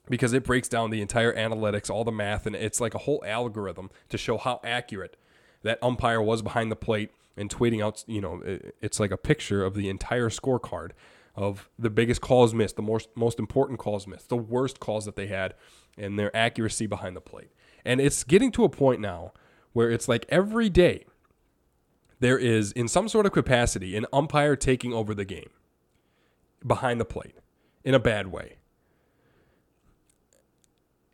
because 0.09 0.33
it 0.33 0.45
breaks 0.45 0.69
down 0.69 0.91
the 0.91 1.03
entire 1.03 1.35
analytics, 1.35 1.91
all 1.91 2.05
the 2.05 2.13
math, 2.13 2.47
and 2.47 2.55
it's 2.55 2.81
like 2.81 2.95
a 2.95 2.99
whole 2.99 3.23
algorithm 3.27 3.91
to 4.09 4.17
show 4.17 4.39
how 4.39 4.61
accurate 4.65 5.17
that 5.63 5.79
umpire 5.83 6.23
was 6.23 6.41
behind 6.41 6.71
the 6.71 6.77
plate 6.77 7.11
and 7.37 7.51
tweeting 7.51 7.85
out, 7.85 8.05
you 8.07 8.21
know, 8.21 8.41
it's 8.81 9.01
like 9.01 9.11
a 9.11 9.17
picture 9.17 9.65
of 9.65 9.75
the 9.75 9.89
entire 9.89 10.29
scorecard 10.29 10.91
of 11.35 11.69
the 11.79 11.91
biggest 11.91 12.21
calls 12.21 12.55
missed, 12.55 12.77
the 12.77 12.83
most 12.83 13.09
most 13.17 13.41
important 13.41 13.79
calls 13.79 14.07
missed, 14.07 14.29
the 14.29 14.37
worst 14.37 14.79
calls 14.79 15.05
that 15.05 15.17
they 15.17 15.27
had, 15.27 15.55
and 15.99 16.19
their 16.19 16.35
accuracy 16.37 16.87
behind 16.87 17.17
the 17.17 17.21
plate. 17.21 17.51
And 17.85 18.01
it's 18.01 18.23
getting 18.23 18.53
to 18.53 18.65
a 18.65 18.69
point 18.69 19.01
now 19.01 19.33
where 19.73 19.91
it's 19.91 20.07
like 20.07 20.27
every 20.29 20.69
day 20.69 21.07
there 22.21 22.39
is, 22.39 22.71
in 22.73 22.87
some 22.87 23.09
sort 23.09 23.27
of 23.27 23.33
capacity, 23.33 23.97
an 23.97 24.07
umpire 24.13 24.55
taking 24.55 24.93
over 24.93 25.13
the 25.13 25.25
game 25.25 25.51
behind 26.67 27.01
the 27.01 27.05
plate 27.05 27.37
in 27.85 27.95
a 27.95 27.99
bad 27.99 28.29
way. 28.29 28.57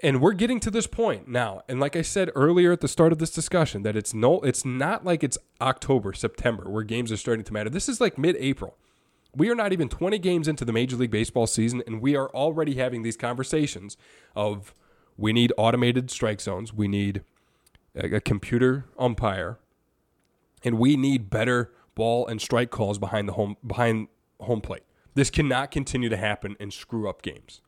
And 0.02 0.20
we're 0.20 0.32
getting 0.32 0.60
to 0.60 0.70
this 0.70 0.86
point 0.86 1.28
now. 1.28 1.60
And 1.68 1.78
like 1.78 1.94
I 1.94 2.02
said 2.02 2.30
earlier 2.34 2.72
at 2.72 2.80
the 2.80 2.88
start 2.88 3.12
of 3.12 3.18
this 3.18 3.30
discussion, 3.30 3.82
that 3.82 3.96
it's 3.96 4.14
no 4.14 4.40
it's 4.40 4.64
not 4.64 5.04
like 5.04 5.22
it's 5.22 5.36
October, 5.60 6.14
September 6.14 6.70
where 6.70 6.82
games 6.82 7.12
are 7.12 7.18
starting 7.18 7.44
to 7.44 7.52
matter. 7.52 7.68
This 7.68 7.88
is 7.88 8.00
like 8.00 8.16
mid-April. 8.16 8.76
We 9.36 9.50
are 9.50 9.54
not 9.54 9.72
even 9.72 9.88
20 9.88 10.18
games 10.18 10.48
into 10.48 10.64
the 10.64 10.72
Major 10.72 10.96
League 10.96 11.10
Baseball 11.10 11.46
season 11.46 11.82
and 11.86 12.00
we 12.00 12.16
are 12.16 12.30
already 12.30 12.76
having 12.76 13.02
these 13.02 13.16
conversations 13.16 13.96
of 14.34 14.74
we 15.18 15.34
need 15.34 15.52
automated 15.58 16.10
strike 16.10 16.40
zones, 16.40 16.72
we 16.72 16.88
need 16.88 17.22
a, 17.94 18.16
a 18.16 18.20
computer 18.20 18.86
umpire, 18.98 19.58
and 20.64 20.78
we 20.78 20.96
need 20.96 21.28
better 21.28 21.72
ball 21.94 22.26
and 22.26 22.40
strike 22.40 22.70
calls 22.70 22.98
behind 22.98 23.28
the 23.28 23.34
home 23.34 23.56
behind 23.66 24.08
home 24.40 24.62
plate. 24.62 24.84
This 25.14 25.30
cannot 25.30 25.70
continue 25.70 26.08
to 26.08 26.16
happen 26.16 26.56
and 26.60 26.72
screw 26.72 27.08
up 27.08 27.22
games. 27.22 27.60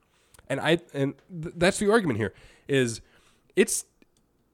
And 0.49 0.61
I 0.61 0.79
and 0.93 1.15
th- 1.31 1.55
that's 1.57 1.79
the 1.79 1.91
argument 1.91 2.19
here 2.19 2.35
is 2.69 3.01
it's 3.57 3.85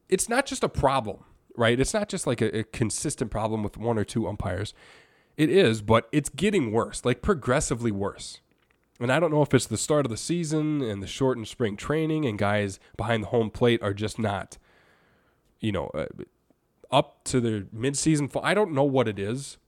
it's 0.09 0.29
not 0.29 0.47
just 0.47 0.63
a 0.63 0.69
problem, 0.69 1.19
right? 1.57 1.79
It's 1.79 1.95
not 1.95 2.09
just 2.09 2.27
like 2.27 2.41
a, 2.41 2.61
a 2.61 2.65
consistent 2.65 3.31
problem 3.31 3.63
with 3.63 3.77
one 3.77 3.99
or 3.99 4.05
two 4.05 4.27
umpires. 4.27 4.75
It 5.37 5.51
is, 5.51 5.83
but 5.83 6.09
it's 6.11 6.29
getting 6.29 6.73
worse, 6.73 7.05
like 7.05 7.23
progressively 7.23 7.93
worse. 7.93 8.41
And 9.01 9.13
I 9.13 9.21
don't 9.21 9.31
know 9.31 9.43
if 9.43 9.55
it's 9.55 9.67
the 9.67 9.77
start 9.77 10.05
of 10.07 10.11
the 10.11 10.17
season 10.17 10.83
and 10.83 11.03
the 11.03 11.07
shortened 11.07 11.47
spring 11.47 11.77
training 11.77 12.25
and 12.25 12.37
guys 12.37 12.81
behind 12.97 13.23
the 13.23 13.29
home 13.29 13.51
plate 13.51 13.81
are 13.83 13.95
just 13.95 14.19
not, 14.19 14.59
you 15.61 15.71
know, 15.71 15.87
uh, 15.95 16.07
up 16.91 17.23
to 17.25 17.41
their 17.41 17.61
midseason. 17.63 18.29
I 18.43 18.55
don't 18.55 18.73
know 18.73 18.85
what 18.85 19.07
it 19.07 19.19
is. 19.19 19.59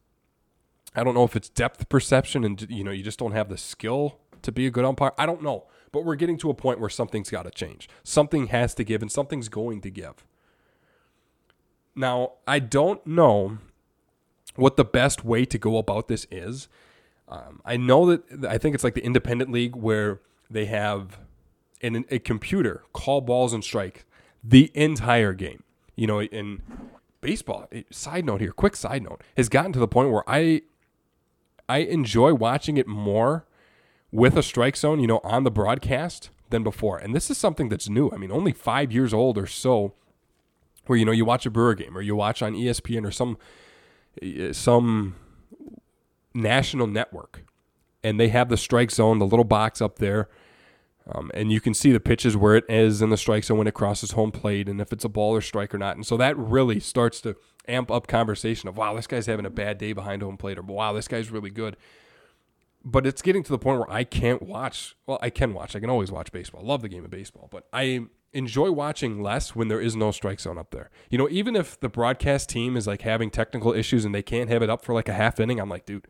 I 0.95 1.05
don't 1.05 1.15
know 1.15 1.25
if 1.25 1.37
it's 1.37 1.49
depth 1.49 1.89
perception 1.89 2.45
and 2.45 2.67
you 2.69 2.83
know 2.83 2.91
you 2.91 3.03
just 3.03 3.19
don't 3.19 3.33
have 3.33 3.49
the 3.49 3.57
skill 3.57 4.19
to 4.43 4.53
be 4.53 4.67
a 4.67 4.71
good 4.71 4.85
umpire. 4.85 5.13
I 5.19 5.27
don't 5.27 5.43
know, 5.43 5.67
but 5.93 6.05
we're 6.05 6.17
getting 6.17 6.39
to 6.39 6.51
a 6.51 6.55
point 6.55 6.81
where 6.81 6.91
something's 6.91 7.31
got 7.31 7.43
to 7.43 7.51
change. 7.51 7.89
Something 8.03 8.49
has 8.49 8.75
to 8.75 8.85
give, 8.85 9.03
and 9.03 9.11
something's 9.11 9.49
going 9.49 9.81
to 9.83 9.91
give. 9.91 10.25
Now, 11.95 12.33
I 12.47 12.59
don't 12.59 13.07
know 13.07 13.59
what 14.57 14.77
the 14.77 14.85
best 14.85 15.25
way 15.25 15.45
to 15.45 15.59
go 15.59 15.77
about 15.77 16.09
this 16.09 16.27
is. 16.31 16.69
Um, 17.29 17.61
I 17.65 17.77
know 17.77 18.07
that 18.07 18.45
I 18.49 18.59
think 18.59 18.75
it's 18.75 18.85
like 18.85 18.95
the 18.95 19.05
independent 19.05 19.53
league 19.53 19.77
where 19.77 20.21
they 20.51 20.67
have 20.67 21.19
in 21.81 22.05
a 22.11 22.19
computer 22.19 22.83
call 22.93 23.21
balls 23.21 23.53
and 23.53 23.63
strike 23.63 24.05
the 24.43 24.71
entire 24.75 25.33
game. 25.33 25.63
You 25.95 26.07
know, 26.07 26.23
in 26.23 26.63
baseball. 27.21 27.69
Side 27.91 28.25
note 28.25 28.41
here, 28.41 28.53
quick 28.53 28.77
side 28.77 29.03
note, 29.03 29.23
has 29.37 29.49
gotten 29.49 29.73
to 29.73 29.79
the 29.79 29.89
point 29.89 30.11
where 30.11 30.25
I 30.29 30.63
I 31.71 31.79
enjoy 31.79 32.35
watching 32.35 32.77
it 32.77 32.89
more 32.89 33.47
with 34.11 34.37
a 34.37 34.43
strike 34.43 34.77
zone, 34.77 34.99
you 34.99 35.07
know, 35.07 35.21
on 35.23 35.45
the 35.45 35.53
broadcast 35.53 36.31
than 36.51 36.65
before. 36.65 36.99
And 36.99 37.15
this 37.15 37.31
is 37.31 37.39
something 37.39 37.69
that's 37.69 37.89
new. 37.89 38.11
I 38.11 38.17
mean, 38.17 38.33
only 38.33 38.53
five 38.53 38.91
years 38.91 39.15
old 39.15 39.39
or 39.39 39.47
so, 39.47 39.95
where 40.87 40.99
you 40.99 41.05
know 41.05 41.13
you 41.13 41.25
watch 41.25 41.47
a 41.47 41.51
Brewer 41.51 41.75
game 41.75 41.97
or 41.97 42.03
you 42.03 42.17
watch 42.17 42.43
on 42.43 42.55
ESPN 42.55 43.07
or 43.07 43.13
some 43.13 43.39
eh, 44.21 44.53
some 44.53 45.15
national 46.35 46.89
network, 46.89 47.45
and 48.03 48.19
they 48.19 48.29
have 48.29 48.49
the 48.49 48.57
strike 48.57 48.91
zone, 48.91 49.21
the 49.21 49.27
little 49.27 49.45
box 49.45 49.81
up 49.81 50.01
there. 50.01 50.29
Um, 51.13 51.31
and 51.35 51.51
you 51.51 51.61
can 51.61 51.75
see 51.75 51.93
the 51.93 52.01
pitches 52.01 52.37
where 52.37 52.57
it 52.57 52.65
is 52.69 53.03
in 53.03 53.11
the 53.11 53.17
strike 53.17 53.45
zone 53.45 53.59
when 53.59 53.67
it 53.67 53.75
crosses 53.75 54.13
home 54.13 54.31
plate 54.31 54.69
and 54.69 54.81
if 54.81 54.93
it's 54.93 55.05
a 55.05 55.09
ball 55.09 55.35
or 55.35 55.41
strike 55.41 55.75
or 55.75 55.79
not. 55.79 55.97
And 55.97 56.07
so 56.07 56.17
that 56.17 56.37
really 56.37 56.79
starts 56.79 57.21
to 57.23 57.37
amp 57.67 57.91
up 57.91 58.07
conversation 58.07 58.69
of 58.69 58.77
wow, 58.77 58.95
this 58.95 59.07
guy's 59.07 59.27
having 59.27 59.47
a 59.47 59.51
bad 59.51 59.79
day 59.79 59.93
behind 59.93 60.23
home 60.23 60.37
plate, 60.37 60.59
or 60.59 60.63
wow, 60.63 60.93
this 60.93 61.09
guy's 61.09 61.31
really 61.31 61.51
good. 61.51 61.77
But 62.83 63.07
it's 63.07 63.21
getting 63.21 63.43
to 63.43 63.51
the 63.51 63.59
point 63.59 63.79
where 63.79 63.91
I 63.91 64.05
can't 64.05 64.43
watch. 64.43 64.97
Well, 65.07 65.19
I 65.21 65.29
can 65.31 65.53
watch. 65.53 65.77
I 65.77 65.81
can 65.81 65.91
always 65.91 66.11
watch 66.11 66.33
baseball. 66.33 66.63
I 66.63 66.67
love 66.67 66.81
the 66.81 66.89
game 66.89 67.05
of 67.05 67.11
baseball, 67.11 67.49
but 67.51 67.67
I 67.73 68.07
enjoy 68.33 68.71
watching 68.71 69.23
less 69.23 69.55
when 69.55 69.69
there 69.69 69.81
is 69.81 69.97
no 69.97 70.11
strike 70.13 70.41
zone 70.41 70.57
up 70.57 70.71
there. 70.71 70.91
You 71.11 71.19
know, 71.19 71.29
even 71.31 71.57
if 71.57 71.79
the 71.81 71.89
broadcast 71.89 72.49
team 72.49 72.77
is 72.77 72.87
like 72.87 73.03
having 73.03 73.31
technical 73.31 73.73
issues 73.75 74.05
and 74.05 74.15
they 74.15 74.23
can't 74.23 74.49
have 74.49 74.63
it 74.63 74.71
up 74.71 74.85
for 74.85 74.95
like 74.95 75.09
a 75.09 75.13
half 75.13 75.41
inning, 75.41 75.61
I'm 75.61 75.69
like, 75.69 75.85
dude, 75.85 76.07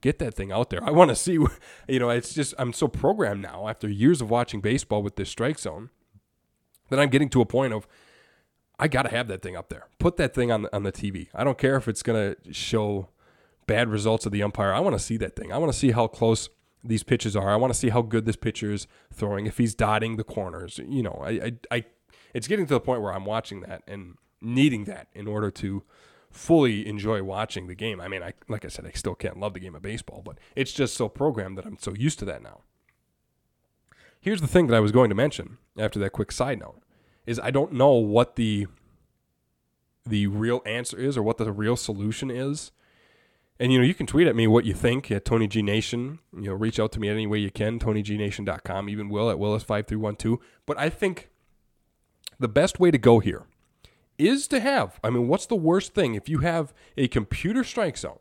get 0.00 0.18
that 0.18 0.34
thing 0.34 0.52
out 0.52 0.70
there. 0.70 0.82
I 0.82 0.90
want 0.90 1.10
to 1.10 1.16
see. 1.16 1.38
You 1.88 1.98
know, 1.98 2.10
it's 2.10 2.34
just 2.34 2.54
I'm 2.58 2.74
so 2.74 2.86
programmed 2.86 3.40
now 3.42 3.66
after 3.66 3.88
years 3.88 4.20
of 4.20 4.28
watching 4.28 4.60
baseball 4.60 5.02
with 5.02 5.16
this 5.16 5.30
strike 5.30 5.58
zone 5.58 5.88
that 6.90 7.00
I'm 7.00 7.08
getting 7.08 7.30
to 7.30 7.40
a 7.40 7.46
point 7.46 7.72
of 7.72 7.88
I 8.78 8.88
got 8.88 9.02
to 9.02 9.10
have 9.10 9.28
that 9.28 9.42
thing 9.42 9.56
up 9.56 9.70
there. 9.70 9.88
Put 9.98 10.16
that 10.18 10.34
thing 10.34 10.52
on 10.52 10.62
the, 10.62 10.76
on 10.76 10.82
the 10.82 10.92
TV. 10.92 11.28
I 11.34 11.44
don't 11.44 11.58
care 11.58 11.76
if 11.76 11.88
it's 11.88 12.02
going 12.02 12.34
to 12.34 12.52
show 12.52 13.08
bad 13.66 13.88
results 13.88 14.26
of 14.26 14.32
the 14.32 14.42
umpire. 14.42 14.72
I 14.72 14.80
want 14.80 14.94
to 14.94 15.02
see 15.02 15.16
that 15.16 15.34
thing. 15.34 15.52
I 15.52 15.58
want 15.58 15.72
to 15.72 15.78
see 15.78 15.90
how 15.90 16.06
close 16.06 16.48
these 16.84 17.02
pitches 17.02 17.34
are. 17.34 17.50
I 17.50 17.56
want 17.56 17.72
to 17.72 17.78
see 17.78 17.88
how 17.88 18.02
good 18.02 18.24
this 18.24 18.36
pitcher 18.36 18.72
is 18.72 18.86
throwing. 19.12 19.46
If 19.46 19.58
he's 19.58 19.74
dotting 19.74 20.16
the 20.16 20.24
corners, 20.24 20.78
you 20.86 21.02
know, 21.02 21.22
I, 21.24 21.30
I, 21.30 21.52
I 21.70 21.84
it's 22.34 22.46
getting 22.46 22.66
to 22.66 22.74
the 22.74 22.80
point 22.80 23.02
where 23.02 23.12
I'm 23.12 23.24
watching 23.24 23.60
that 23.62 23.82
and 23.88 24.14
needing 24.40 24.84
that 24.84 25.08
in 25.12 25.26
order 25.26 25.50
to 25.50 25.82
fully 26.30 26.86
enjoy 26.86 27.22
watching 27.22 27.66
the 27.66 27.74
game. 27.74 28.00
I 28.00 28.08
mean, 28.08 28.22
I 28.22 28.34
like 28.48 28.64
I 28.64 28.68
said, 28.68 28.86
I 28.86 28.92
still 28.92 29.14
can't 29.14 29.38
love 29.38 29.54
the 29.54 29.60
game 29.60 29.74
of 29.74 29.82
baseball, 29.82 30.22
but 30.24 30.38
it's 30.54 30.72
just 30.72 30.94
so 30.94 31.08
programmed 31.08 31.58
that 31.58 31.66
I'm 31.66 31.78
so 31.78 31.94
used 31.94 32.18
to 32.20 32.24
that 32.26 32.42
now. 32.42 32.60
Here's 34.20 34.40
the 34.40 34.48
thing 34.48 34.66
that 34.66 34.76
I 34.76 34.80
was 34.80 34.92
going 34.92 35.08
to 35.10 35.14
mention 35.14 35.58
after 35.78 35.98
that 36.00 36.10
quick 36.10 36.32
side 36.32 36.58
note 36.58 36.82
is 37.26 37.38
I 37.40 37.50
don't 37.50 37.72
know 37.72 37.92
what 37.92 38.36
the 38.36 38.66
the 40.04 40.26
real 40.26 40.62
answer 40.64 40.98
is 40.98 41.16
or 41.16 41.22
what 41.22 41.38
the 41.38 41.52
real 41.52 41.76
solution 41.76 42.30
is. 42.30 42.72
And 43.60 43.72
you 43.72 43.78
know, 43.78 43.84
you 43.84 43.94
can 43.94 44.06
tweet 44.06 44.28
at 44.28 44.36
me 44.36 44.46
what 44.46 44.64
you 44.64 44.72
think 44.72 45.10
at 45.10 45.24
Tony 45.24 45.48
G 45.48 45.62
Nation. 45.62 46.20
You 46.32 46.50
know, 46.50 46.54
reach 46.54 46.78
out 46.78 46.92
to 46.92 47.00
me 47.00 47.08
any 47.08 47.26
way 47.26 47.38
you 47.38 47.50
can, 47.50 47.78
TonyGNation.com, 47.78 48.88
even 48.88 49.08
Will 49.08 49.30
at 49.30 49.36
Willis5312. 49.36 50.38
But 50.64 50.78
I 50.78 50.88
think 50.88 51.30
the 52.38 52.48
best 52.48 52.78
way 52.78 52.90
to 52.90 52.98
go 52.98 53.18
here 53.18 53.46
is 54.18 54.48
to 54.48 54.60
have. 54.60 55.00
I 55.02 55.10
mean, 55.10 55.28
what's 55.28 55.46
the 55.46 55.56
worst 55.56 55.94
thing 55.94 56.14
if 56.14 56.28
you 56.28 56.38
have 56.38 56.74
a 56.96 57.08
computer 57.08 57.64
strike 57.64 57.96
zone 57.96 58.18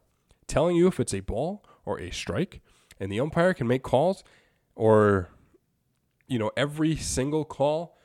telling 0.48 0.76
you 0.76 0.88
if 0.88 1.00
it's 1.00 1.14
a 1.14 1.20
ball 1.20 1.66
or 1.86 2.00
a 2.00 2.12
strike, 2.12 2.62
and 3.00 3.12
the 3.12 3.20
umpire 3.20 3.54
can 3.54 3.68
make 3.68 3.84
calls, 3.84 4.24
or 4.76 5.30
you 6.28 6.38
know, 6.40 6.52
every 6.58 6.96
single 6.96 7.46
call 7.46 7.98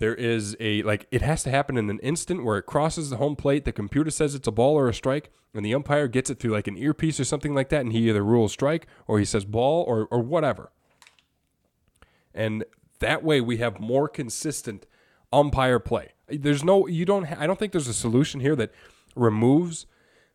there 0.00 0.14
is 0.14 0.56
a 0.58 0.82
like 0.82 1.06
it 1.12 1.22
has 1.22 1.44
to 1.44 1.50
happen 1.50 1.76
in 1.76 1.88
an 1.88 2.00
instant 2.00 2.42
where 2.42 2.58
it 2.58 2.64
crosses 2.64 3.10
the 3.10 3.18
home 3.18 3.36
plate 3.36 3.64
the 3.64 3.72
computer 3.72 4.10
says 4.10 4.34
it's 4.34 4.48
a 4.48 4.50
ball 4.50 4.74
or 4.74 4.88
a 4.88 4.94
strike 4.94 5.30
and 5.54 5.64
the 5.64 5.74
umpire 5.74 6.08
gets 6.08 6.30
it 6.30 6.40
through 6.40 6.50
like 6.50 6.66
an 6.66 6.76
earpiece 6.76 7.20
or 7.20 7.24
something 7.24 7.54
like 7.54 7.68
that 7.68 7.82
and 7.82 7.92
he 7.92 8.08
either 8.08 8.24
rules 8.24 8.52
strike 8.52 8.86
or 9.06 9.18
he 9.18 9.24
says 9.24 9.44
ball 9.44 9.84
or 9.86 10.08
or 10.10 10.20
whatever 10.20 10.72
and 12.34 12.64
that 12.98 13.22
way 13.22 13.40
we 13.40 13.58
have 13.58 13.78
more 13.78 14.08
consistent 14.08 14.86
umpire 15.32 15.78
play 15.78 16.12
there's 16.28 16.64
no 16.64 16.86
you 16.86 17.04
don't 17.04 17.26
i 17.38 17.46
don't 17.46 17.58
think 17.58 17.72
there's 17.72 17.88
a 17.88 17.94
solution 17.94 18.40
here 18.40 18.56
that 18.56 18.72
removes 19.14 19.86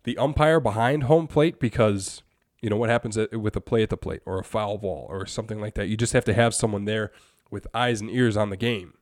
the 0.03 0.17
umpire 0.17 0.59
behind 0.59 1.03
home 1.03 1.27
plate 1.27 1.59
because 1.59 2.23
you 2.61 2.69
know 2.69 2.77
what 2.77 2.89
happens 2.89 3.17
with 3.33 3.55
a 3.55 3.61
play 3.61 3.83
at 3.83 3.89
the 3.89 3.97
plate 3.97 4.21
or 4.25 4.39
a 4.39 4.43
foul 4.43 4.77
ball 4.77 5.05
or 5.09 5.25
something 5.25 5.59
like 5.59 5.73
that 5.75 5.87
you 5.87 5.97
just 5.97 6.13
have 6.13 6.25
to 6.25 6.33
have 6.33 6.53
someone 6.53 6.85
there 6.85 7.11
with 7.49 7.67
eyes 7.73 8.01
and 8.01 8.09
ears 8.09 8.37
on 8.37 8.49
the 8.49 8.57
game 8.57 8.93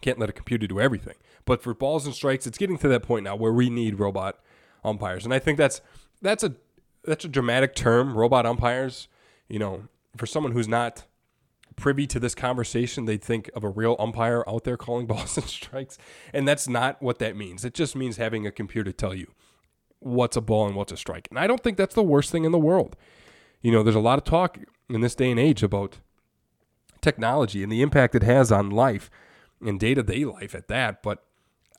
can't 0.00 0.18
let 0.18 0.30
a 0.30 0.32
computer 0.32 0.66
do 0.66 0.80
everything. 0.80 1.16
But 1.44 1.62
for 1.62 1.74
balls 1.74 2.06
and 2.06 2.14
strikes, 2.14 2.46
it's 2.46 2.58
getting 2.58 2.78
to 2.78 2.88
that 2.88 3.02
point 3.02 3.24
now 3.24 3.36
where 3.36 3.52
we 3.52 3.70
need 3.70 3.98
robot 3.98 4.38
umpires, 4.84 5.24
and 5.24 5.34
I 5.34 5.38
think 5.38 5.58
that's 5.58 5.80
that's 6.22 6.42
a 6.42 6.54
that's 7.04 7.24
a 7.24 7.28
dramatic 7.28 7.74
term, 7.74 8.16
robot 8.16 8.46
umpires. 8.46 9.08
You 9.48 9.58
know, 9.58 9.84
for 10.16 10.26
someone 10.26 10.52
who's 10.52 10.68
not 10.68 11.04
privy 11.80 12.06
to 12.06 12.20
this 12.20 12.34
conversation, 12.34 13.06
they'd 13.06 13.22
think 13.22 13.50
of 13.54 13.64
a 13.64 13.68
real 13.68 13.96
umpire 13.98 14.44
out 14.46 14.64
there 14.64 14.76
calling 14.76 15.06
balls 15.08 15.36
and 15.36 15.46
strikes, 15.46 15.98
and 16.32 16.46
that's 16.46 16.68
not 16.68 17.02
what 17.02 17.18
that 17.18 17.34
means. 17.34 17.64
It 17.64 17.74
just 17.74 17.96
means 17.96 18.18
having 18.18 18.46
a 18.46 18.52
computer 18.52 18.92
tell 18.92 19.14
you 19.14 19.32
what's 19.98 20.36
a 20.36 20.40
ball 20.40 20.66
and 20.66 20.76
what's 20.76 20.92
a 20.92 20.96
strike. 20.96 21.26
And 21.30 21.38
I 21.38 21.46
don't 21.46 21.62
think 21.62 21.76
that's 21.76 21.94
the 21.94 22.02
worst 22.02 22.30
thing 22.30 22.44
in 22.44 22.52
the 22.52 22.58
world. 22.58 22.96
You 23.60 23.72
know, 23.72 23.82
there's 23.82 23.96
a 23.96 24.00
lot 24.00 24.18
of 24.18 24.24
talk 24.24 24.58
in 24.88 25.00
this 25.00 25.14
day 25.14 25.30
and 25.30 25.38
age 25.38 25.62
about 25.62 25.98
technology 27.00 27.62
and 27.62 27.70
the 27.70 27.82
impact 27.82 28.14
it 28.14 28.22
has 28.22 28.50
on 28.50 28.70
life 28.70 29.10
and 29.60 29.78
day 29.78 29.94
to 29.94 30.02
day 30.02 30.24
life 30.24 30.54
at 30.54 30.68
that. 30.68 31.02
But 31.02 31.24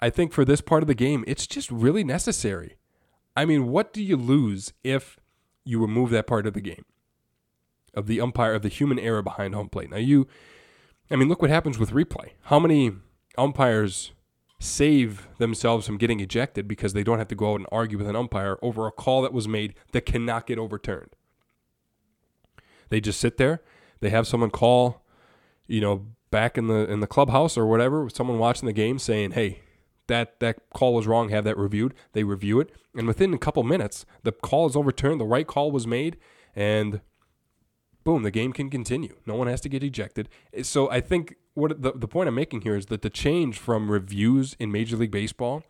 I 0.01 0.09
think 0.09 0.33
for 0.33 0.45
this 0.45 0.61
part 0.61 0.83
of 0.83 0.87
the 0.87 0.95
game, 0.95 1.23
it's 1.27 1.47
just 1.47 1.71
really 1.71 2.03
necessary. 2.03 2.77
I 3.35 3.45
mean, 3.45 3.67
what 3.67 3.93
do 3.93 4.03
you 4.03 4.17
lose 4.17 4.73
if 4.83 5.17
you 5.63 5.79
remove 5.79 6.09
that 6.11 6.27
part 6.27 6.45
of 6.45 6.53
the 6.53 6.61
game? 6.61 6.85
Of 7.93 8.07
the 8.07 8.21
umpire, 8.21 8.53
of 8.53 8.61
the 8.61 8.69
human 8.69 8.99
error 8.99 9.21
behind 9.21 9.53
home 9.53 9.67
plate. 9.67 9.89
Now, 9.89 9.97
you, 9.97 10.27
I 11.09 11.17
mean, 11.17 11.27
look 11.27 11.41
what 11.41 11.51
happens 11.51 11.77
with 11.77 11.91
replay. 11.91 12.31
How 12.43 12.57
many 12.57 12.93
umpires 13.37 14.13
save 14.59 15.27
themselves 15.39 15.85
from 15.87 15.97
getting 15.97 16.19
ejected 16.19 16.67
because 16.67 16.93
they 16.93 17.03
don't 17.03 17.17
have 17.17 17.27
to 17.27 17.35
go 17.35 17.53
out 17.53 17.59
and 17.59 17.67
argue 17.71 17.97
with 17.97 18.07
an 18.07 18.15
umpire 18.15 18.57
over 18.61 18.87
a 18.87 18.91
call 18.91 19.21
that 19.23 19.33
was 19.33 19.47
made 19.47 19.73
that 19.91 20.05
cannot 20.05 20.47
get 20.47 20.57
overturned? 20.57 21.15
They 22.89 23.01
just 23.01 23.19
sit 23.19 23.37
there, 23.37 23.61
they 23.99 24.09
have 24.09 24.27
someone 24.27 24.51
call, 24.51 25.05
you 25.67 25.81
know, 25.81 26.07
back 26.31 26.57
in 26.57 26.67
the 26.67 26.89
in 26.89 27.01
the 27.01 27.07
clubhouse 27.07 27.57
or 27.57 27.65
whatever, 27.65 28.09
someone 28.09 28.39
watching 28.39 28.65
the 28.65 28.73
game 28.73 28.99
saying, 28.99 29.31
"Hey, 29.31 29.59
that 30.07 30.39
that 30.39 30.57
call 30.73 30.93
was 30.93 31.07
wrong. 31.07 31.29
Have 31.29 31.43
that 31.43 31.57
reviewed." 31.57 31.93
They 32.13 32.23
review 32.23 32.59
it, 32.59 32.71
and 32.95 33.07
within 33.07 33.33
a 33.33 33.37
couple 33.37 33.63
minutes, 33.63 34.05
the 34.23 34.31
call 34.31 34.67
is 34.67 34.75
overturned. 34.75 35.21
The 35.21 35.25
right 35.25 35.47
call 35.47 35.71
was 35.71 35.85
made, 35.85 36.17
and 36.55 37.01
boom, 38.03 38.23
the 38.23 38.31
game 38.31 38.53
can 38.53 38.69
continue. 38.69 39.17
No 39.25 39.35
one 39.35 39.47
has 39.47 39.61
to 39.61 39.69
get 39.69 39.83
ejected. 39.83 40.29
Eh, 40.53 40.63
so 40.63 40.89
I 40.89 41.01
think 41.01 41.35
what 41.53 41.81
the 41.81 41.91
the 41.93 42.07
point 42.07 42.27
I'm 42.27 42.35
making 42.35 42.61
here 42.61 42.75
is 42.75 42.87
that 42.87 43.01
the 43.01 43.09
change 43.09 43.57
from 43.57 43.91
reviews 43.91 44.55
in 44.59 44.71
Major 44.71 44.97
League 44.97 45.11
Baseball 45.11 45.63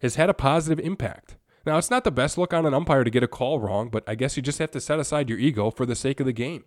has 0.00 0.16
had 0.16 0.28
a 0.28 0.34
positive 0.34 0.84
impact. 0.84 1.36
Now, 1.64 1.78
it's 1.78 1.90
not 1.90 2.02
the 2.02 2.10
best 2.10 2.36
look 2.36 2.52
on 2.52 2.66
an 2.66 2.74
umpire 2.74 3.04
to 3.04 3.10
get 3.10 3.22
a 3.22 3.28
call 3.28 3.60
wrong, 3.60 3.88
but 3.88 4.02
I 4.06 4.16
guess 4.16 4.36
you 4.36 4.42
just 4.42 4.58
have 4.58 4.72
to 4.72 4.80
set 4.80 4.98
aside 4.98 5.28
your 5.28 5.38
ego 5.38 5.70
for 5.70 5.86
the 5.86 5.94
sake 5.94 6.18
of 6.18 6.26
the 6.26 6.32
game. 6.32 6.64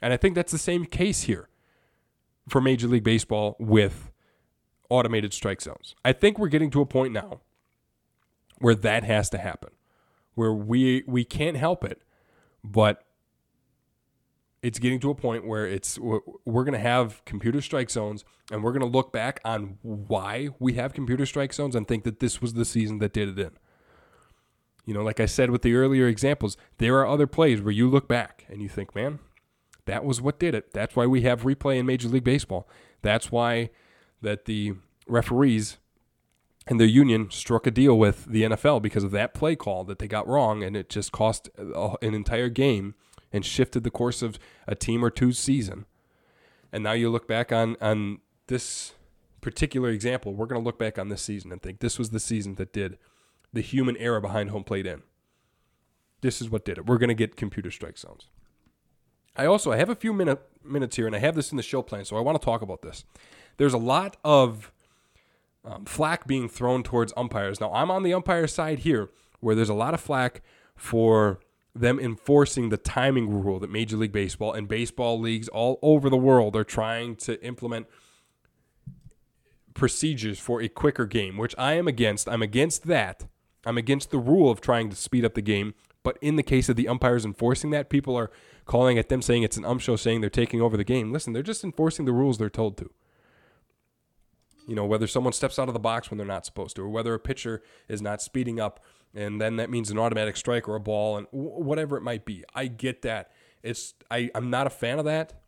And 0.00 0.12
I 0.12 0.16
think 0.16 0.34
that's 0.34 0.52
the 0.52 0.58
same 0.58 0.86
case 0.86 1.22
here 1.22 1.48
for 2.48 2.60
Major 2.60 2.88
League 2.88 3.04
Baseball 3.04 3.56
with 3.58 4.10
automated 4.88 5.32
strike 5.34 5.60
zones. 5.60 5.94
I 6.04 6.12
think 6.12 6.38
we're 6.38 6.48
getting 6.48 6.70
to 6.70 6.80
a 6.80 6.86
point 6.86 7.12
now 7.12 7.40
where 8.58 8.74
that 8.74 9.04
has 9.04 9.28
to 9.30 9.38
happen, 9.38 9.70
where 10.34 10.52
we 10.52 11.04
we 11.06 11.24
can't 11.24 11.56
help 11.56 11.84
it, 11.84 12.02
but 12.62 13.04
it's 14.64 14.78
getting 14.78 14.98
to 14.98 15.10
a 15.10 15.14
point 15.14 15.46
where 15.46 15.66
it's 15.66 15.98
we're 15.98 16.64
going 16.64 16.72
to 16.72 16.78
have 16.78 17.22
computer 17.26 17.60
strike 17.60 17.90
zones 17.90 18.24
and 18.50 18.64
we're 18.64 18.72
going 18.72 18.80
to 18.80 18.86
look 18.86 19.12
back 19.12 19.38
on 19.44 19.76
why 19.82 20.48
we 20.58 20.72
have 20.72 20.94
computer 20.94 21.26
strike 21.26 21.52
zones 21.52 21.76
and 21.76 21.86
think 21.86 22.02
that 22.04 22.18
this 22.18 22.40
was 22.40 22.54
the 22.54 22.64
season 22.64 22.98
that 22.98 23.12
did 23.12 23.28
it 23.28 23.38
in. 23.38 23.50
You 24.86 24.94
know, 24.94 25.02
like 25.02 25.20
I 25.20 25.26
said 25.26 25.50
with 25.50 25.60
the 25.60 25.74
earlier 25.74 26.08
examples, 26.08 26.56
there 26.78 26.96
are 26.96 27.06
other 27.06 27.26
plays 27.26 27.60
where 27.60 27.72
you 27.72 27.90
look 27.90 28.08
back 28.08 28.46
and 28.48 28.62
you 28.62 28.70
think, 28.70 28.94
man, 28.94 29.18
that 29.84 30.02
was 30.02 30.22
what 30.22 30.38
did 30.38 30.54
it. 30.54 30.72
That's 30.72 30.96
why 30.96 31.04
we 31.04 31.20
have 31.22 31.42
replay 31.42 31.76
in 31.76 31.84
Major 31.84 32.08
League 32.08 32.24
Baseball. 32.24 32.66
That's 33.02 33.30
why 33.30 33.68
that 34.22 34.46
the 34.46 34.76
referees 35.06 35.76
and 36.66 36.80
their 36.80 36.86
union 36.86 37.30
struck 37.30 37.66
a 37.66 37.70
deal 37.70 37.98
with 37.98 38.24
the 38.24 38.44
NFL 38.44 38.80
because 38.80 39.04
of 39.04 39.10
that 39.10 39.34
play 39.34 39.56
call 39.56 39.84
that 39.84 39.98
they 39.98 40.08
got 40.08 40.26
wrong, 40.26 40.62
and 40.62 40.74
it 40.74 40.88
just 40.88 41.12
cost 41.12 41.50
uh, 41.58 41.96
an 42.00 42.14
entire 42.14 42.48
game 42.48 42.94
and 43.34 43.44
shifted 43.44 43.82
the 43.82 43.90
course 43.90 44.22
of 44.22 44.38
a 44.68 44.76
team 44.76 45.04
or 45.04 45.10
two's 45.10 45.40
season. 45.40 45.86
And 46.72 46.84
now 46.84 46.92
you 46.92 47.10
look 47.10 47.26
back 47.26 47.52
on 47.52 47.76
on 47.80 48.20
this 48.46 48.94
particular 49.40 49.90
example. 49.90 50.32
We're 50.32 50.46
going 50.46 50.60
to 50.60 50.64
look 50.64 50.78
back 50.78 50.98
on 50.98 51.08
this 51.08 51.20
season 51.20 51.50
and 51.50 51.60
think 51.60 51.80
this 51.80 51.98
was 51.98 52.10
the 52.10 52.20
season 52.20 52.54
that 52.54 52.72
did 52.72 52.96
the 53.52 53.60
human 53.60 53.96
error 53.96 54.20
behind 54.20 54.50
home 54.50 54.64
plate 54.64 54.86
in. 54.86 55.02
This 56.20 56.40
is 56.40 56.48
what 56.48 56.64
did 56.64 56.78
it. 56.78 56.86
We're 56.86 56.98
going 56.98 57.08
to 57.08 57.14
get 57.14 57.36
computer 57.36 57.70
strike 57.70 57.98
zones. 57.98 58.28
I 59.36 59.46
also 59.46 59.72
I 59.72 59.76
have 59.76 59.90
a 59.90 59.96
few 59.96 60.12
minute, 60.12 60.40
minutes 60.64 60.94
here, 60.94 61.06
and 61.06 61.16
I 61.16 61.18
have 61.18 61.34
this 61.34 61.50
in 61.50 61.56
the 61.56 61.62
show 61.62 61.82
plan, 61.82 62.04
so 62.04 62.16
I 62.16 62.20
want 62.20 62.40
to 62.40 62.44
talk 62.44 62.62
about 62.62 62.82
this. 62.82 63.04
There's 63.56 63.74
a 63.74 63.78
lot 63.78 64.16
of 64.24 64.70
um, 65.64 65.84
flack 65.86 66.28
being 66.28 66.48
thrown 66.48 66.84
towards 66.84 67.12
umpires. 67.16 67.60
Now 67.60 67.72
I'm 67.72 67.90
on 67.90 68.04
the 68.04 68.14
umpire 68.14 68.46
side 68.46 68.80
here, 68.80 69.10
where 69.40 69.56
there's 69.56 69.68
a 69.68 69.74
lot 69.74 69.92
of 69.92 70.00
flack 70.00 70.40
for 70.76 71.40
them 71.74 71.98
enforcing 71.98 72.68
the 72.68 72.76
timing 72.76 73.28
rule 73.30 73.58
that 73.58 73.70
Major 73.70 73.96
League 73.96 74.12
Baseball 74.12 74.52
and 74.52 74.68
baseball 74.68 75.18
leagues 75.18 75.48
all 75.48 75.78
over 75.82 76.08
the 76.08 76.16
world 76.16 76.54
are 76.54 76.64
trying 76.64 77.16
to 77.16 77.42
implement 77.44 77.86
procedures 79.74 80.38
for 80.38 80.62
a 80.62 80.68
quicker 80.68 81.04
game, 81.04 81.36
which 81.36 81.54
I 81.58 81.72
am 81.74 81.88
against. 81.88 82.28
I'm 82.28 82.42
against 82.42 82.86
that. 82.86 83.26
I'm 83.66 83.76
against 83.76 84.10
the 84.10 84.18
rule 84.18 84.50
of 84.50 84.60
trying 84.60 84.88
to 84.90 84.96
speed 84.96 85.24
up 85.24 85.34
the 85.34 85.42
game. 85.42 85.74
But 86.04 86.18
in 86.20 86.36
the 86.36 86.42
case 86.42 86.68
of 86.68 86.76
the 86.76 86.86
umpires 86.86 87.24
enforcing 87.24 87.70
that, 87.70 87.88
people 87.88 88.14
are 88.14 88.30
calling 88.66 88.98
at 88.98 89.08
them 89.08 89.22
saying 89.22 89.42
it's 89.42 89.56
an 89.56 89.64
ump 89.64 89.80
show, 89.80 89.96
saying 89.96 90.20
they're 90.20 90.30
taking 90.30 90.60
over 90.60 90.76
the 90.76 90.84
game. 90.84 91.12
Listen, 91.12 91.32
they're 91.32 91.42
just 91.42 91.64
enforcing 91.64 92.04
the 92.04 92.12
rules 92.12 92.38
they're 92.38 92.50
told 92.50 92.76
to. 92.76 92.90
You 94.66 94.74
know, 94.74 94.86
whether 94.86 95.06
someone 95.06 95.32
steps 95.32 95.58
out 95.58 95.68
of 95.68 95.74
the 95.74 95.80
box 95.80 96.10
when 96.10 96.18
they're 96.18 96.26
not 96.26 96.46
supposed 96.46 96.76
to, 96.76 96.82
or 96.82 96.88
whether 96.88 97.12
a 97.14 97.18
pitcher 97.18 97.62
is 97.88 98.00
not 98.00 98.22
speeding 98.22 98.60
up, 98.60 98.80
and 99.14 99.40
then 99.40 99.56
that 99.56 99.70
means 99.70 99.90
an 99.90 99.98
automatic 99.98 100.36
strike 100.36 100.68
or 100.68 100.74
a 100.74 100.80
ball, 100.80 101.16
and 101.16 101.26
whatever 101.30 101.96
it 101.96 102.02
might 102.02 102.24
be. 102.24 102.44
I 102.54 102.66
get 102.66 103.02
that. 103.02 103.30
It's 103.62 103.94
I, 104.10 104.30
I'm 104.34 104.50
not 104.50 104.66
a 104.66 104.70
fan 104.70 104.98
of 104.98 105.04
that. 105.04 105.40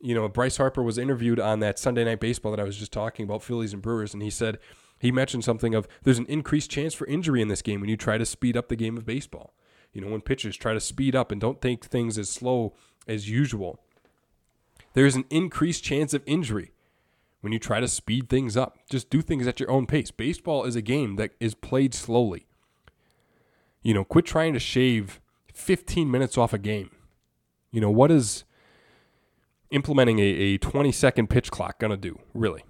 You 0.00 0.14
know, 0.14 0.28
Bryce 0.28 0.56
Harper 0.56 0.82
was 0.82 0.98
interviewed 0.98 1.40
on 1.40 1.60
that 1.60 1.78
Sunday 1.78 2.04
Night 2.04 2.20
Baseball 2.20 2.52
that 2.52 2.60
I 2.60 2.64
was 2.64 2.76
just 2.76 2.92
talking 2.92 3.24
about, 3.24 3.42
Phillies 3.42 3.72
and 3.72 3.82
Brewers, 3.82 4.12
and 4.12 4.22
he 4.22 4.30
said 4.30 4.58
he 4.98 5.12
mentioned 5.12 5.44
something 5.44 5.74
of 5.74 5.88
there's 6.02 6.18
an 6.18 6.26
increased 6.26 6.70
chance 6.70 6.94
for 6.94 7.06
injury 7.06 7.42
in 7.42 7.48
this 7.48 7.62
game 7.62 7.80
when 7.80 7.90
you 7.90 7.96
try 7.96 8.18
to 8.18 8.26
speed 8.26 8.56
up 8.56 8.68
the 8.68 8.76
game 8.76 8.96
of 8.96 9.04
baseball. 9.04 9.54
You 9.92 10.00
know, 10.00 10.08
when 10.08 10.20
pitchers 10.20 10.56
try 10.56 10.74
to 10.74 10.80
speed 10.80 11.14
up 11.14 11.30
and 11.30 11.40
don't 11.40 11.60
take 11.60 11.84
things 11.84 12.18
as 12.18 12.28
slow 12.28 12.74
as 13.06 13.28
usual, 13.28 13.80
there's 14.94 15.14
an 15.14 15.24
increased 15.30 15.84
chance 15.84 16.14
of 16.14 16.22
injury 16.26 16.72
when 17.44 17.52
you 17.52 17.58
try 17.58 17.78
to 17.78 17.86
speed 17.86 18.28
things 18.28 18.56
up. 18.56 18.78
Just 18.90 19.10
do 19.10 19.20
things 19.20 19.46
at 19.46 19.60
your 19.60 19.70
own 19.70 19.86
pace. 19.86 20.10
Baseball 20.10 20.64
is 20.64 20.74
a 20.74 20.82
game 20.82 21.16
that 21.16 21.32
is 21.38 21.54
played 21.54 21.92
slowly. 21.92 22.46
You 23.82 23.92
know, 23.92 24.02
quit 24.02 24.24
trying 24.24 24.54
to 24.54 24.58
shave 24.58 25.20
15 25.52 26.10
minutes 26.10 26.38
off 26.38 26.54
a 26.54 26.58
game. 26.58 26.90
You 27.70 27.82
know, 27.82 27.90
what 27.90 28.10
is 28.10 28.44
implementing 29.70 30.18
a, 30.20 30.22
a 30.22 30.58
20 30.58 30.90
second 30.90 31.28
pitch 31.28 31.50
clock 31.50 31.78
going 31.78 31.90
to 31.90 31.96
do, 31.98 32.18
really? 32.32 32.64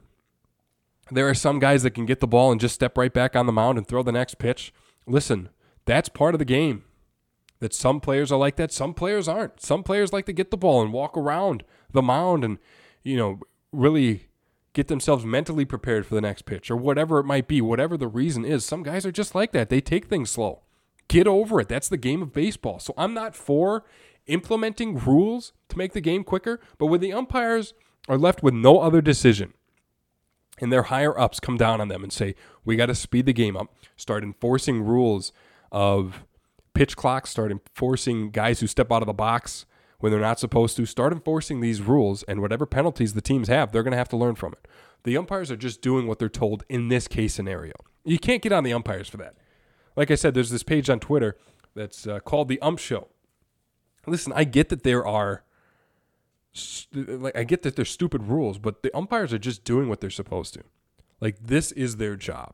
there 1.10 1.28
are 1.28 1.34
some 1.34 1.58
guys 1.58 1.82
that 1.82 1.90
can 1.90 2.06
get 2.06 2.20
the 2.20 2.26
ball 2.26 2.50
and 2.50 2.60
just 2.60 2.74
step 2.74 2.96
right 2.96 3.12
back 3.12 3.36
on 3.36 3.46
the 3.46 3.52
mound 3.52 3.78
and 3.78 3.86
throw 3.86 4.02
the 4.02 4.12
next 4.12 4.38
pitch. 4.38 4.72
Listen, 5.06 5.50
that's 5.84 6.08
part 6.08 6.34
of 6.34 6.38
the 6.38 6.44
game. 6.44 6.84
That 7.60 7.74
some 7.74 8.00
players 8.00 8.32
are 8.32 8.38
like 8.38 8.56
that, 8.56 8.72
some 8.72 8.94
players 8.94 9.28
aren't. 9.28 9.60
Some 9.60 9.82
players 9.82 10.12
like 10.12 10.26
to 10.26 10.32
get 10.32 10.50
the 10.50 10.56
ball 10.56 10.82
and 10.82 10.92
walk 10.92 11.16
around 11.16 11.62
the 11.92 12.02
mound 12.02 12.44
and, 12.44 12.58
you 13.02 13.16
know, 13.16 13.40
really 13.72 14.28
get 14.74 14.88
themselves 14.88 15.24
mentally 15.24 15.64
prepared 15.64 16.04
for 16.04 16.14
the 16.14 16.20
next 16.20 16.42
pitch 16.42 16.70
or 16.70 16.76
whatever 16.76 17.18
it 17.18 17.24
might 17.24 17.48
be, 17.48 17.62
whatever 17.62 17.96
the 17.96 18.08
reason 18.08 18.44
is. 18.44 18.64
Some 18.64 18.82
guys 18.82 19.06
are 19.06 19.12
just 19.12 19.34
like 19.34 19.52
that. 19.52 19.70
They 19.70 19.80
take 19.80 20.06
things 20.06 20.30
slow. 20.30 20.62
Get 21.08 21.26
over 21.26 21.60
it. 21.60 21.68
That's 21.68 21.88
the 21.88 21.96
game 21.96 22.20
of 22.20 22.32
baseball. 22.32 22.80
So 22.80 22.92
I'm 22.98 23.14
not 23.14 23.34
for 23.34 23.84
implementing 24.26 24.98
rules 24.98 25.52
to 25.68 25.78
make 25.78 25.92
the 25.92 26.00
game 26.00 26.24
quicker, 26.24 26.60
but 26.76 26.86
when 26.86 27.00
the 27.00 27.12
umpires 27.12 27.72
are 28.08 28.18
left 28.18 28.42
with 28.42 28.52
no 28.52 28.80
other 28.80 29.00
decision 29.00 29.54
and 30.60 30.72
their 30.72 30.84
higher 30.84 31.18
ups 31.18 31.40
come 31.40 31.56
down 31.56 31.80
on 31.80 31.88
them 31.88 32.02
and 32.02 32.12
say, 32.12 32.34
we 32.64 32.76
got 32.76 32.86
to 32.86 32.94
speed 32.94 33.26
the 33.26 33.32
game 33.32 33.56
up, 33.56 33.74
start 33.96 34.24
enforcing 34.24 34.82
rules 34.82 35.32
of 35.70 36.24
pitch 36.74 36.96
clocks, 36.96 37.30
start 37.30 37.52
enforcing 37.52 38.30
guys 38.30 38.60
who 38.60 38.66
step 38.66 38.90
out 38.90 39.02
of 39.02 39.06
the 39.06 39.12
box 39.12 39.66
when 40.04 40.12
they're 40.12 40.20
not 40.20 40.38
supposed 40.38 40.76
to, 40.76 40.84
start 40.84 41.14
enforcing 41.14 41.62
these 41.62 41.80
rules, 41.80 42.24
and 42.24 42.42
whatever 42.42 42.66
penalties 42.66 43.14
the 43.14 43.22
teams 43.22 43.48
have, 43.48 43.72
they're 43.72 43.82
going 43.82 43.92
to 43.92 43.96
have 43.96 44.10
to 44.10 44.18
learn 44.18 44.34
from 44.34 44.52
it. 44.52 44.68
The 45.04 45.16
umpires 45.16 45.50
are 45.50 45.56
just 45.56 45.80
doing 45.80 46.06
what 46.06 46.18
they're 46.18 46.28
told 46.28 46.62
in 46.68 46.88
this 46.88 47.08
case 47.08 47.32
scenario. 47.32 47.72
You 48.04 48.18
can't 48.18 48.42
get 48.42 48.52
on 48.52 48.64
the 48.64 48.72
umpires 48.74 49.08
for 49.08 49.16
that. 49.16 49.34
Like 49.96 50.10
I 50.10 50.14
said, 50.16 50.34
there's 50.34 50.50
this 50.50 50.62
page 50.62 50.90
on 50.90 51.00
Twitter 51.00 51.38
that's 51.74 52.06
uh, 52.06 52.20
called 52.20 52.48
the 52.48 52.60
Ump 52.60 52.80
Show. 52.80 53.08
Listen, 54.06 54.30
I 54.36 54.44
get 54.44 54.68
that 54.68 54.82
there 54.82 55.06
are 55.06 55.42
like 56.92 57.34
I 57.34 57.44
get 57.44 57.62
that 57.62 57.74
there's 57.74 57.88
stupid 57.88 58.24
rules, 58.24 58.58
but 58.58 58.82
the 58.82 58.94
umpires 58.94 59.32
are 59.32 59.38
just 59.38 59.64
doing 59.64 59.88
what 59.88 60.02
they're 60.02 60.10
supposed 60.10 60.52
to. 60.52 60.64
Like 61.18 61.38
this 61.40 61.72
is 61.72 61.96
their 61.96 62.16
job. 62.16 62.52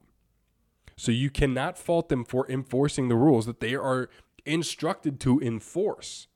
So 0.97 1.11
you 1.11 1.31
cannot 1.31 1.79
fault 1.79 2.11
them 2.11 2.25
for 2.25 2.49
enforcing 2.49 3.09
the 3.09 3.17
rules 3.17 3.47
that 3.47 3.59
they 3.59 3.75
are 3.75 4.09
instructed 4.47 5.19
to 5.23 5.41
enforce. 5.41 6.29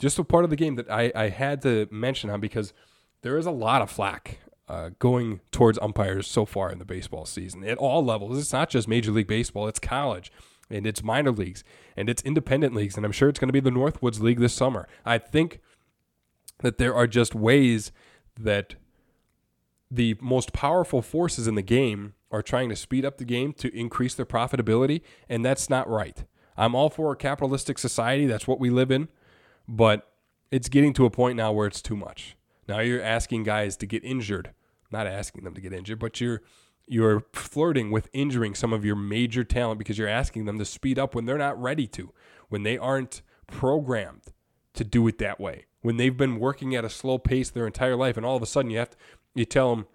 Just 0.00 0.18
a 0.18 0.24
part 0.24 0.42
of 0.44 0.50
the 0.50 0.56
game 0.56 0.74
that 0.74 0.90
I, 0.90 1.12
I 1.14 1.28
had 1.28 1.62
to 1.62 1.86
mention 1.90 2.30
on 2.30 2.40
because 2.40 2.72
there 3.22 3.38
is 3.38 3.46
a 3.46 3.50
lot 3.52 3.82
of 3.82 3.90
flack 3.90 4.38
uh, 4.68 4.90
going 4.98 5.40
towards 5.52 5.78
umpires 5.80 6.26
so 6.26 6.44
far 6.44 6.72
in 6.72 6.78
the 6.78 6.84
baseball 6.84 7.26
season 7.26 7.62
at 7.64 7.78
all 7.78 8.04
levels. 8.04 8.38
It's 8.38 8.52
not 8.52 8.70
just 8.70 8.88
Major 8.88 9.12
League 9.12 9.26
Baseball, 9.28 9.68
it's 9.68 9.78
college 9.78 10.32
and 10.70 10.86
it's 10.86 11.02
minor 11.02 11.32
leagues 11.32 11.64
and 11.96 12.08
it's 12.08 12.22
independent 12.22 12.74
leagues. 12.74 12.96
And 12.96 13.04
I'm 13.04 13.12
sure 13.12 13.28
it's 13.28 13.38
going 13.38 13.48
to 13.48 13.52
be 13.52 13.60
the 13.60 13.70
Northwoods 13.70 14.20
League 14.20 14.40
this 14.40 14.54
summer. 14.54 14.88
I 15.04 15.18
think 15.18 15.60
that 16.60 16.78
there 16.78 16.94
are 16.94 17.06
just 17.06 17.34
ways 17.34 17.92
that 18.38 18.74
the 19.90 20.16
most 20.20 20.52
powerful 20.52 21.02
forces 21.02 21.46
in 21.46 21.56
the 21.56 21.62
game 21.62 22.14
are 22.30 22.42
trying 22.42 22.68
to 22.68 22.76
speed 22.76 23.04
up 23.04 23.18
the 23.18 23.24
game 23.24 23.52
to 23.54 23.74
increase 23.76 24.14
their 24.14 24.26
profitability, 24.26 25.02
and 25.28 25.44
that's 25.44 25.68
not 25.68 25.88
right. 25.88 26.24
I'm 26.56 26.74
all 26.74 26.90
for 26.90 27.12
a 27.12 27.16
capitalistic 27.16 27.78
society, 27.78 28.26
that's 28.26 28.46
what 28.46 28.60
we 28.60 28.70
live 28.70 28.90
in, 28.90 29.08
but 29.70 30.12
it's 30.50 30.68
getting 30.68 30.92
to 30.94 31.04
a 31.06 31.10
point 31.10 31.36
now 31.36 31.52
where 31.52 31.66
it's 31.66 31.82
too 31.82 31.96
much. 31.96 32.36
Now 32.68 32.80
you're 32.80 33.02
asking 33.02 33.44
guys 33.44 33.76
to 33.78 33.86
get 33.86 34.04
injured, 34.04 34.52
not 34.90 35.06
asking 35.06 35.44
them 35.44 35.54
to 35.54 35.60
get 35.60 35.72
injured, 35.72 35.98
but 35.98 36.20
you're 36.20 36.42
you're 36.86 37.24
flirting 37.32 37.92
with 37.92 38.08
injuring 38.12 38.54
some 38.54 38.72
of 38.72 38.84
your 38.84 38.96
major 38.96 39.44
talent 39.44 39.78
because 39.78 39.96
you're 39.96 40.08
asking 40.08 40.44
them 40.44 40.58
to 40.58 40.64
speed 40.64 40.98
up 40.98 41.14
when 41.14 41.24
they're 41.24 41.38
not 41.38 41.60
ready 41.60 41.86
to, 41.86 42.12
when 42.48 42.64
they 42.64 42.76
aren't 42.76 43.22
programmed 43.46 44.32
to 44.74 44.82
do 44.82 45.06
it 45.06 45.18
that 45.18 45.38
way 45.38 45.66
when 45.82 45.96
they've 45.96 46.16
been 46.16 46.38
working 46.38 46.74
at 46.74 46.84
a 46.84 46.90
slow 46.90 47.18
pace 47.18 47.50
their 47.50 47.66
entire 47.66 47.96
life, 47.96 48.16
and 48.16 48.26
all 48.26 48.36
of 48.36 48.42
a 48.42 48.46
sudden 48.46 48.70
you 48.70 48.78
have 48.78 48.90
to, 48.90 48.96
you 49.34 49.44
tell 49.44 49.74
them 49.74 49.86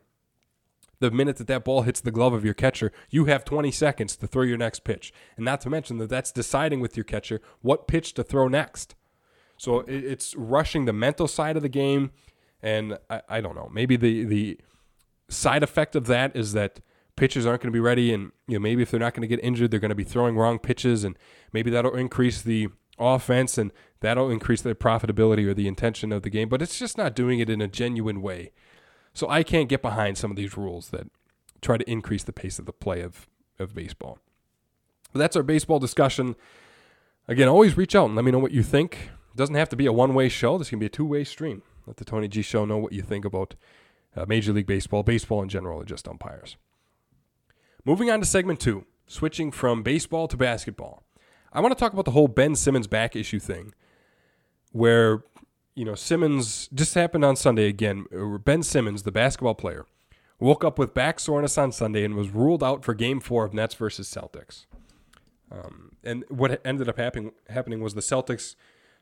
the 0.99 1.11
minute 1.11 1.37
that 1.37 1.47
that 1.47 1.65
ball 1.65 1.81
hits 1.81 2.01
the 2.01 2.11
glove 2.11 2.33
of 2.33 2.45
your 2.45 2.53
catcher, 2.53 2.91
you 3.09 3.25
have 3.25 3.45
20 3.45 3.69
seconds 3.71 4.15
to 4.15 4.27
throw 4.27 4.43
your 4.43 4.57
next 4.57 4.83
pitch, 4.83 5.13
and 5.35 5.45
not 5.45 5.61
to 5.61 5.69
mention 5.69 5.97
that 5.97 6.09
that's 6.09 6.31
deciding 6.31 6.79
with 6.79 6.95
your 6.97 7.03
catcher 7.03 7.41
what 7.61 7.87
pitch 7.87 8.13
to 8.13 8.23
throw 8.23 8.47
next. 8.47 8.95
So 9.57 9.79
it's 9.87 10.35
rushing 10.35 10.85
the 10.85 10.93
mental 10.93 11.27
side 11.27 11.55
of 11.55 11.61
the 11.61 11.69
game, 11.69 12.11
and 12.61 12.97
I, 13.09 13.21
I 13.29 13.41
don't 13.41 13.55
know. 13.55 13.69
Maybe 13.71 13.95
the 13.95 14.25
the 14.25 14.59
side 15.29 15.63
effect 15.63 15.95
of 15.95 16.07
that 16.07 16.35
is 16.35 16.53
that 16.53 16.81
pitchers 17.15 17.45
aren't 17.45 17.61
going 17.61 17.71
to 17.71 17.75
be 17.75 17.79
ready, 17.79 18.13
and 18.13 18.31
you 18.47 18.55
know 18.55 18.59
maybe 18.59 18.81
if 18.81 18.91
they're 18.91 18.99
not 18.99 19.13
going 19.13 19.21
to 19.21 19.27
get 19.27 19.43
injured, 19.43 19.71
they're 19.71 19.79
going 19.79 19.89
to 19.89 19.95
be 19.95 20.03
throwing 20.03 20.35
wrong 20.35 20.59
pitches, 20.59 21.03
and 21.03 21.17
maybe 21.53 21.69
that'll 21.71 21.95
increase 21.95 22.41
the 22.41 22.67
offense, 22.99 23.57
and 23.57 23.71
that'll 24.01 24.29
increase 24.29 24.61
the 24.61 24.75
profitability 24.75 25.45
or 25.47 25.53
the 25.53 25.67
intention 25.67 26.11
of 26.11 26.23
the 26.23 26.29
game. 26.29 26.49
But 26.49 26.61
it's 26.61 26.77
just 26.77 26.97
not 26.97 27.15
doing 27.15 27.39
it 27.39 27.49
in 27.49 27.61
a 27.61 27.67
genuine 27.67 28.21
way. 28.21 28.51
So 29.13 29.29
I 29.29 29.43
can't 29.43 29.69
get 29.69 29.81
behind 29.81 30.17
some 30.17 30.29
of 30.29 30.35
these 30.35 30.57
rules 30.57 30.89
that 30.89 31.07
try 31.61 31.77
to 31.77 31.89
increase 31.89 32.23
the 32.23 32.33
pace 32.33 32.59
of 32.59 32.65
the 32.65 32.73
play 32.73 33.01
of, 33.01 33.27
of 33.57 33.73
baseball. 33.73 34.19
But 35.13 35.19
that's 35.19 35.37
our 35.37 35.43
baseball 35.43 35.79
discussion. 35.79 36.35
Again, 37.27 37.47
always 37.47 37.77
reach 37.77 37.95
out 37.95 38.07
and 38.07 38.15
let 38.15 38.25
me 38.25 38.31
know 38.31 38.39
what 38.39 38.51
you 38.51 38.61
think. 38.61 39.09
It 39.35 39.37
doesn't 39.37 39.55
have 39.55 39.67
to 39.67 39.75
be 39.75 39.85
a 39.85 39.91
one 39.91 40.13
way 40.13 40.29
show, 40.29 40.57
this 40.57 40.69
can 40.69 40.79
be 40.79 40.85
a 40.85 40.89
two 40.89 41.03
way 41.03 41.25
stream. 41.25 41.61
Let 41.85 41.97
the 41.97 42.05
Tony 42.05 42.29
G 42.29 42.41
Show 42.41 42.63
know 42.63 42.77
what 42.77 42.93
you 42.93 43.01
think 43.01 43.25
about 43.25 43.55
uh, 44.15 44.25
Major 44.29 44.53
League 44.53 44.65
Baseball, 44.65 45.03
baseball 45.03 45.43
in 45.43 45.49
general, 45.49 45.81
or 45.81 45.83
just 45.83 46.07
umpires. 46.07 46.55
Moving 47.83 48.09
on 48.09 48.21
to 48.21 48.25
segment 48.25 48.61
two, 48.61 48.85
switching 49.07 49.51
from 49.51 49.83
baseball 49.83 50.29
to 50.29 50.37
basketball. 50.37 51.03
I 51.51 51.59
want 51.59 51.73
to 51.73 51.79
talk 51.79 51.91
about 51.91 52.05
the 52.05 52.11
whole 52.11 52.29
Ben 52.29 52.55
Simmons 52.55 52.87
back 52.87 53.13
issue 53.13 53.39
thing, 53.39 53.73
where 54.71 55.25
you 55.75 55.83
know 55.83 55.95
Simmons 55.95 56.69
just 56.73 56.93
happened 56.93 57.25
on 57.25 57.35
Sunday 57.35 57.67
again. 57.67 58.05
Ben 58.45 58.63
Simmons, 58.63 59.03
the 59.03 59.11
basketball 59.11 59.53
player, 59.53 59.85
woke 60.39 60.63
up 60.63 60.79
with 60.79 60.93
back 60.93 61.19
soreness 61.19 61.57
on 61.57 61.73
Sunday 61.73 62.05
and 62.05 62.15
was 62.15 62.29
ruled 62.29 62.63
out 62.63 62.85
for 62.85 62.93
Game 62.93 63.19
Four 63.19 63.43
of 63.43 63.53
Nets 63.53 63.75
versus 63.75 64.09
Celtics. 64.09 64.65
Um, 65.51 65.91
and 66.05 66.23
what 66.29 66.61
ended 66.65 66.87
up 66.87 66.97
happening 66.97 67.33
happening 67.49 67.81
was 67.81 67.95
the 67.95 68.01
Celtics 68.01 68.55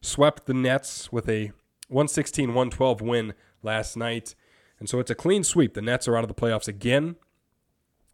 swept 0.04 0.46
the 0.46 0.54
Nets 0.54 1.12
with 1.12 1.28
a 1.28 1.52
116-112 1.92 3.02
win 3.02 3.34
last 3.64 3.98
night. 3.98 4.36
And 4.80 4.88
so 4.88 5.00
it's 5.00 5.12
a 5.12 5.16
clean 5.16 5.44
sweep. 5.44 5.74
The 5.74 5.82
Nets 5.82 6.08
are 6.08 6.16
out 6.16 6.24
of 6.24 6.28
the 6.28 6.36
playoffs 6.36 6.68
again. 6.68 7.16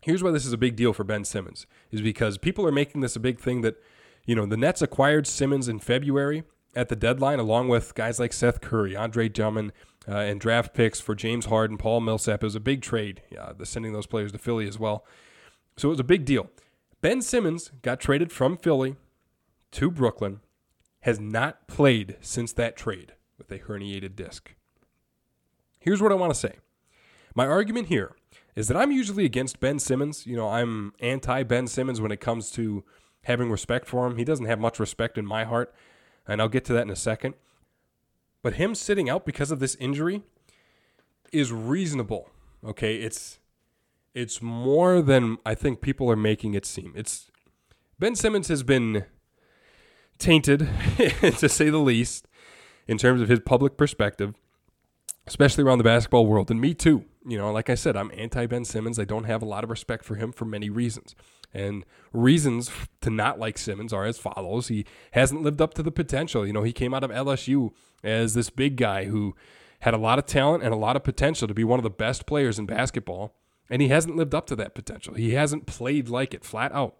Here's 0.01 0.23
why 0.23 0.31
this 0.31 0.45
is 0.45 0.53
a 0.53 0.57
big 0.57 0.77
deal 0.77 0.93
for 0.93 1.03
Ben 1.03 1.25
Simmons 1.25 1.67
is 1.91 2.01
because 2.01 2.37
people 2.37 2.65
are 2.65 2.71
making 2.71 3.01
this 3.01 3.17
a 3.17 3.19
big 3.19 3.39
thing 3.39 3.61
that 3.61 3.75
you 4.29 4.35
know, 4.35 4.45
the 4.45 4.57
Nets 4.57 4.81
acquired 4.81 5.25
Simmons 5.25 5.67
in 5.67 5.79
February 5.79 6.43
at 6.75 6.89
the 6.89 6.95
deadline, 6.95 7.39
along 7.39 7.67
with 7.67 7.95
guys 7.95 8.19
like 8.19 8.31
Seth 8.31 8.61
Curry, 8.61 8.95
Andre 8.95 9.27
Drummond, 9.27 9.73
uh, 10.07 10.17
and 10.17 10.39
draft 10.39 10.75
picks 10.75 10.99
for 10.99 11.15
James 11.15 11.47
Harden, 11.47 11.77
Paul 11.77 12.01
Millsap. 12.01 12.43
It 12.43 12.45
was 12.45 12.55
a 12.55 12.59
big 12.59 12.83
trade, 12.83 13.23
sending 13.63 13.91
those 13.91 14.05
players 14.05 14.31
to 14.33 14.37
Philly 14.37 14.67
as 14.67 14.77
well. 14.77 15.03
So 15.77 15.87
it 15.87 15.91
was 15.91 15.99
a 15.99 16.03
big 16.03 16.25
deal. 16.25 16.49
Ben 17.01 17.23
Simmons 17.23 17.71
got 17.81 17.99
traded 17.99 18.31
from 18.31 18.55
Philly 18.55 18.97
to 19.71 19.89
Brooklyn, 19.89 20.41
has 21.09 21.19
not 21.19 21.67
played 21.67 22.17
since 22.21 22.53
that 22.53 22.77
trade 22.77 23.13
with 23.39 23.51
a 23.51 23.57
herniated 23.57 24.15
disc. 24.15 24.53
Here's 25.79 26.03
what 26.03 26.11
I 26.11 26.15
want 26.15 26.31
to 26.31 26.39
say. 26.39 26.57
My 27.33 27.47
argument 27.47 27.87
here 27.87 28.15
is 28.55 28.67
that 28.67 28.77
I'm 28.77 28.91
usually 28.91 29.25
against 29.25 29.59
Ben 29.59 29.79
Simmons. 29.79 30.27
You 30.27 30.37
know, 30.37 30.49
I'm 30.49 30.93
anti 30.99 31.41
Ben 31.41 31.65
Simmons 31.65 31.99
when 31.99 32.11
it 32.11 32.19
comes 32.21 32.51
to 32.51 32.83
having 33.23 33.49
respect 33.49 33.87
for 33.87 34.05
him. 34.05 34.17
He 34.17 34.23
doesn't 34.23 34.45
have 34.45 34.59
much 34.59 34.79
respect 34.79 35.17
in 35.17 35.25
my 35.25 35.45
heart, 35.45 35.73
and 36.27 36.39
I'll 36.39 36.47
get 36.47 36.63
to 36.65 36.73
that 36.73 36.83
in 36.83 36.91
a 36.91 36.95
second. 36.95 37.33
But 38.43 38.53
him 38.53 38.75
sitting 38.75 39.09
out 39.09 39.25
because 39.25 39.49
of 39.49 39.59
this 39.59 39.73
injury 39.75 40.21
is 41.31 41.51
reasonable. 41.51 42.29
Okay, 42.63 42.97
it's 42.97 43.39
it's 44.13 44.43
more 44.43 45.01
than 45.01 45.39
I 45.43 45.55
think 45.55 45.81
people 45.81 46.11
are 46.11 46.15
making 46.15 46.53
it 46.53 46.67
seem. 46.67 46.93
It's 46.95 47.31
Ben 47.97 48.15
Simmons 48.15 48.47
has 48.49 48.61
been 48.61 49.05
tainted, 50.19 50.69
to 51.37 51.49
say 51.49 51.69
the 51.69 51.79
least, 51.79 52.27
in 52.87 52.97
terms 52.97 53.21
of 53.21 53.29
his 53.29 53.39
public 53.39 53.77
perspective, 53.77 54.35
especially 55.25 55.63
around 55.63 55.77
the 55.77 55.83
basketball 55.83 56.25
world. 56.25 56.51
And 56.51 56.61
me 56.61 56.73
too. 56.73 57.05
You 57.25 57.37
know, 57.37 57.51
like 57.51 57.69
I 57.69 57.75
said, 57.75 57.95
I'm 57.97 58.11
anti 58.15 58.45
Ben 58.45 58.65
Simmons. 58.65 58.99
I 58.99 59.05
don't 59.05 59.25
have 59.25 59.41
a 59.41 59.45
lot 59.45 59.63
of 59.63 59.69
respect 59.69 60.05
for 60.05 60.15
him 60.15 60.31
for 60.31 60.45
many 60.45 60.69
reasons. 60.69 61.15
And 61.53 61.85
reasons 62.13 62.71
to 63.01 63.09
not 63.09 63.39
like 63.39 63.57
Simmons 63.57 63.91
are 63.91 64.05
as 64.05 64.17
follows. 64.17 64.67
He 64.67 64.85
hasn't 65.11 65.41
lived 65.41 65.61
up 65.61 65.73
to 65.75 65.83
the 65.83 65.91
potential. 65.91 66.45
You 66.45 66.53
know, 66.53 66.63
he 66.63 66.71
came 66.71 66.93
out 66.93 67.03
of 67.03 67.11
LSU 67.11 67.71
as 68.03 68.33
this 68.33 68.49
big 68.49 68.77
guy 68.77 69.05
who 69.05 69.35
had 69.81 69.93
a 69.93 69.97
lot 69.97 70.19
of 70.19 70.25
talent 70.25 70.63
and 70.63 70.73
a 70.73 70.77
lot 70.77 70.95
of 70.95 71.03
potential 71.03 71.47
to 71.47 71.53
be 71.53 71.63
one 71.63 71.79
of 71.79 71.83
the 71.83 71.89
best 71.89 72.25
players 72.25 72.59
in 72.59 72.65
basketball. 72.65 73.35
And 73.69 73.81
he 73.81 73.89
hasn't 73.89 74.15
lived 74.15 74.33
up 74.33 74.47
to 74.47 74.55
that 74.57 74.73
potential. 74.73 75.13
He 75.13 75.31
hasn't 75.31 75.67
played 75.67 76.09
like 76.09 76.33
it 76.33 76.43
flat 76.43 76.71
out. 76.71 76.95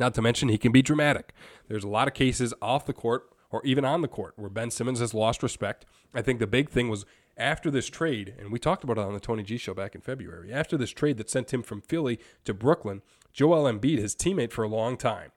Not 0.00 0.14
to 0.14 0.22
mention, 0.22 0.48
he 0.48 0.58
can 0.58 0.72
be 0.72 0.82
dramatic. 0.82 1.32
There's 1.68 1.84
a 1.84 1.88
lot 1.88 2.08
of 2.08 2.14
cases 2.14 2.52
off 2.60 2.86
the 2.86 2.92
court 2.92 3.30
or 3.50 3.64
even 3.64 3.84
on 3.84 4.00
the 4.00 4.08
court 4.08 4.34
where 4.36 4.50
Ben 4.50 4.70
Simmons 4.70 5.00
has 5.00 5.14
lost 5.14 5.42
respect. 5.42 5.86
I 6.12 6.22
think 6.22 6.40
the 6.40 6.46
big 6.46 6.70
thing 6.70 6.88
was 6.88 7.04
after 7.36 7.70
this 7.70 7.88
trade, 7.88 8.34
and 8.38 8.50
we 8.50 8.58
talked 8.58 8.84
about 8.84 8.98
it 8.98 9.04
on 9.04 9.14
the 9.14 9.20
Tony 9.20 9.42
G 9.42 9.56
show 9.56 9.74
back 9.74 9.94
in 9.94 10.00
February, 10.00 10.52
after 10.52 10.76
this 10.76 10.90
trade 10.90 11.16
that 11.18 11.30
sent 11.30 11.52
him 11.52 11.62
from 11.62 11.80
Philly 11.80 12.18
to 12.44 12.54
Brooklyn, 12.54 13.02
Joel 13.32 13.64
Embiid, 13.64 13.98
his 13.98 14.14
teammate 14.14 14.52
for 14.52 14.64
a 14.64 14.68
long 14.68 14.96
time, 14.96 15.30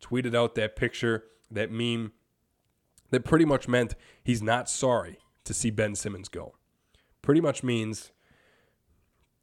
tweeted 0.00 0.34
out 0.34 0.54
that 0.54 0.76
picture, 0.76 1.24
that 1.50 1.70
meme, 1.70 2.12
that 3.10 3.24
pretty 3.24 3.44
much 3.44 3.68
meant 3.68 3.94
he's 4.22 4.42
not 4.42 4.68
sorry 4.68 5.18
to 5.44 5.54
see 5.54 5.70
Ben 5.70 5.94
Simmons 5.94 6.28
go. 6.28 6.54
Pretty 7.22 7.40
much 7.40 7.62
means 7.62 8.12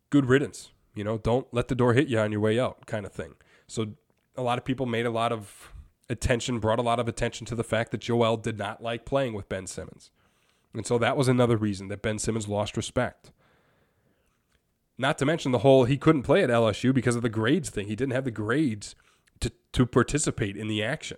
good 0.10 0.28
riddance. 0.28 0.72
You 0.93 1.03
know, 1.03 1.18
don't 1.18 1.47
let 1.53 1.68
the 1.68 1.76
door 1.76 1.93
hit 1.93 2.08
you 2.08 2.20
on 2.20 2.32
your 2.32 2.41
way 2.41 2.60
out, 2.60 2.86
kind 2.86 3.06
of 3.06 3.12
thing. 3.12 3.34
So 3.68 3.93
a 4.38 4.42
lot 4.42 4.58
of 4.58 4.66
people 4.66 4.86
made 4.86 5.06
a 5.06 5.12
lot 5.12 5.32
of 5.32 5.74
attention, 6.10 6.60
brought 6.60 6.80
a 6.80 6.84
lot 6.84 7.00
of 7.00 7.08
attention 7.08 7.46
to 7.48 7.56
the 7.56 7.64
fact 7.64 7.92
that 7.92 8.02
Joel 8.02 8.38
did 8.38 8.58
not 8.58 8.82
like 8.82 9.06
playing 9.06 9.34
with 9.34 9.50
Ben 9.50 9.68
Simmons. 9.68 10.12
And 10.74 10.86
so 10.86 10.98
that 10.98 11.18
was 11.18 11.28
another 11.28 11.58
reason 11.58 11.88
that 11.88 12.02
Ben 12.02 12.20
Simmons 12.20 12.48
lost 12.48 12.76
respect. 12.78 13.32
Not 14.98 15.18
to 15.18 15.26
mention 15.26 15.52
the 15.52 15.60
whole 15.60 15.86
he 15.86 15.98
couldn't 15.98 16.24
play 16.24 16.44
at 16.44 16.50
LSU 16.50 16.94
because 16.94 17.16
of 17.16 17.22
the 17.22 17.30
grades 17.30 17.70
thing. 17.70 17.88
He 17.88 17.96
didn't 17.96 18.14
have 18.14 18.26
the 18.26 18.32
grades 18.32 18.96
to, 19.42 19.52
to 19.74 19.86
participate 19.86 20.56
in 20.56 20.68
the 20.68 20.84
action. 20.84 21.18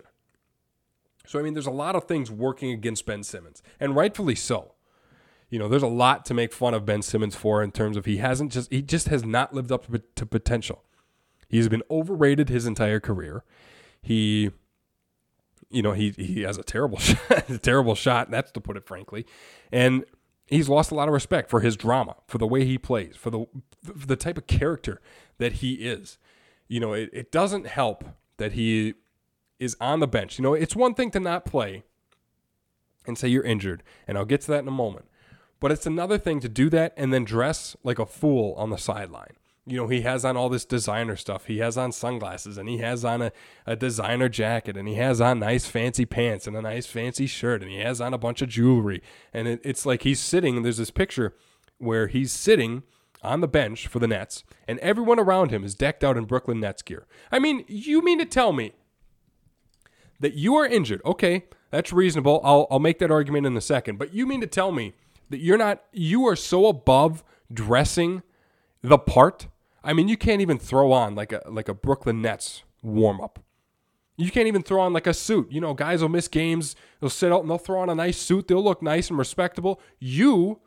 So, 1.26 1.38
I 1.38 1.42
mean, 1.42 1.54
there's 1.54 1.66
a 1.66 1.70
lot 1.70 1.94
of 1.94 2.04
things 2.04 2.30
working 2.30 2.72
against 2.72 3.04
Ben 3.04 3.22
Simmons, 3.22 3.62
and 3.78 3.94
rightfully 3.94 4.34
so. 4.34 4.72
You 5.50 5.58
know, 5.58 5.68
there's 5.68 5.82
a 5.82 5.86
lot 5.86 6.24
to 6.26 6.34
make 6.34 6.52
fun 6.52 6.74
of 6.74 6.86
Ben 6.86 7.02
Simmons 7.02 7.34
for 7.34 7.62
in 7.62 7.70
terms 7.70 7.96
of 7.96 8.06
he 8.06 8.16
hasn't 8.18 8.52
just, 8.52 8.72
he 8.72 8.82
just 8.82 9.08
has 9.08 9.24
not 9.24 9.54
lived 9.54 9.70
up 9.70 9.86
to 10.14 10.26
potential. 10.26 10.84
He's 11.48 11.68
been 11.68 11.82
overrated 11.90 12.48
his 12.48 12.66
entire 12.66 13.00
career. 13.00 13.42
He, 14.02 14.50
you 15.70 15.82
know, 15.82 15.92
he, 15.92 16.10
he 16.10 16.42
has 16.42 16.58
a 16.58 16.62
terrible 16.62 16.98
shot, 16.98 17.48
a 17.48 17.58
terrible 17.58 17.94
shot, 17.94 18.30
that's 18.30 18.52
to 18.52 18.60
put 18.60 18.76
it 18.76 18.86
frankly. 18.86 19.26
And 19.72 20.04
he's 20.46 20.68
lost 20.68 20.90
a 20.90 20.94
lot 20.94 21.08
of 21.08 21.14
respect 21.14 21.50
for 21.50 21.60
his 21.60 21.76
drama, 21.76 22.16
for 22.26 22.38
the 22.38 22.46
way 22.46 22.64
he 22.64 22.78
plays, 22.78 23.16
for 23.16 23.30
the 23.30 23.46
for 23.84 24.06
the 24.06 24.16
type 24.16 24.38
of 24.38 24.46
character 24.46 25.00
that 25.38 25.54
he 25.54 25.74
is. 25.74 26.18
You 26.68 26.80
know, 26.80 26.92
it, 26.92 27.10
it 27.12 27.32
doesn't 27.32 27.66
help 27.66 28.04
that 28.36 28.52
he 28.52 28.94
is 29.58 29.76
on 29.80 30.00
the 30.00 30.06
bench. 30.06 30.38
You 30.38 30.42
know, 30.42 30.54
it's 30.54 30.76
one 30.76 30.94
thing 30.94 31.10
to 31.12 31.20
not 31.20 31.44
play 31.44 31.84
and 33.06 33.16
say 33.16 33.28
you're 33.28 33.44
injured, 33.44 33.82
and 34.06 34.18
I'll 34.18 34.26
get 34.26 34.42
to 34.42 34.50
that 34.52 34.60
in 34.60 34.68
a 34.68 34.72
moment. 34.72 35.06
But 35.60 35.72
it's 35.72 35.86
another 35.86 36.18
thing 36.18 36.40
to 36.40 36.48
do 36.48 36.70
that 36.70 36.92
and 36.96 37.12
then 37.12 37.24
dress 37.24 37.74
like 37.82 37.98
a 37.98 38.06
fool 38.06 38.54
on 38.56 38.70
the 38.70 38.78
sideline 38.78 39.34
you 39.68 39.76
know, 39.76 39.88
he 39.88 40.00
has 40.02 40.24
on 40.24 40.36
all 40.36 40.48
this 40.48 40.64
designer 40.64 41.16
stuff. 41.16 41.46
He 41.46 41.58
has 41.58 41.76
on 41.76 41.92
sunglasses 41.92 42.58
and 42.58 42.68
he 42.68 42.78
has 42.78 43.04
on 43.04 43.22
a, 43.22 43.32
a 43.66 43.76
designer 43.76 44.28
jacket 44.28 44.76
and 44.76 44.88
he 44.88 44.94
has 44.94 45.20
on 45.20 45.40
nice 45.40 45.66
fancy 45.66 46.06
pants 46.06 46.46
and 46.46 46.56
a 46.56 46.62
nice 46.62 46.86
fancy 46.86 47.26
shirt 47.26 47.62
and 47.62 47.70
he 47.70 47.78
has 47.78 48.00
on 48.00 48.14
a 48.14 48.18
bunch 48.18 48.42
of 48.42 48.48
jewelry. 48.48 49.02
And 49.32 49.46
it, 49.46 49.60
it's 49.62 49.84
like 49.84 50.02
he's 50.02 50.20
sitting, 50.20 50.62
there's 50.62 50.78
this 50.78 50.90
picture 50.90 51.34
where 51.78 52.06
he's 52.06 52.32
sitting 52.32 52.82
on 53.22 53.40
the 53.40 53.48
bench 53.48 53.86
for 53.86 53.98
the 53.98 54.08
Nets 54.08 54.44
and 54.66 54.78
everyone 54.78 55.18
around 55.18 55.50
him 55.50 55.64
is 55.64 55.74
decked 55.74 56.02
out 56.02 56.16
in 56.16 56.24
Brooklyn 56.24 56.60
Nets 56.60 56.82
gear. 56.82 57.06
I 57.30 57.38
mean, 57.38 57.64
you 57.68 58.02
mean 58.02 58.18
to 58.18 58.24
tell 58.24 58.52
me 58.52 58.72
that 60.20 60.34
you 60.34 60.54
are 60.56 60.66
injured? 60.66 61.02
Okay, 61.04 61.44
that's 61.70 61.92
reasonable. 61.92 62.40
I'll, 62.42 62.66
I'll 62.70 62.78
make 62.78 62.98
that 63.00 63.10
argument 63.10 63.46
in 63.46 63.56
a 63.56 63.60
second. 63.60 63.98
But 63.98 64.14
you 64.14 64.26
mean 64.26 64.40
to 64.40 64.46
tell 64.46 64.72
me 64.72 64.94
that 65.30 65.40
you're 65.40 65.58
not, 65.58 65.82
you 65.92 66.26
are 66.26 66.36
so 66.36 66.66
above 66.66 67.22
dressing 67.52 68.22
the 68.82 68.98
part 68.98 69.48
I 69.88 69.94
mean, 69.94 70.06
you 70.06 70.18
can't 70.18 70.42
even 70.42 70.58
throw 70.58 70.92
on 70.92 71.14
like 71.14 71.32
a 71.32 71.40
like 71.46 71.66
a 71.66 71.72
Brooklyn 71.72 72.20
Nets 72.20 72.62
warm 72.82 73.22
up. 73.22 73.42
You 74.18 74.30
can't 74.30 74.46
even 74.46 74.62
throw 74.62 74.82
on 74.82 74.92
like 74.92 75.06
a 75.06 75.14
suit. 75.14 75.50
You 75.50 75.62
know, 75.62 75.72
guys 75.72 76.02
will 76.02 76.10
miss 76.10 76.28
games. 76.28 76.76
They'll 77.00 77.08
sit 77.08 77.32
out 77.32 77.40
and 77.40 77.48
they'll 77.48 77.56
throw 77.56 77.80
on 77.80 77.88
a 77.88 77.94
nice 77.94 78.18
suit. 78.18 78.48
They'll 78.48 78.62
look 78.62 78.82
nice 78.82 79.08
and 79.08 79.18
respectable. 79.18 79.80
You 79.98 80.60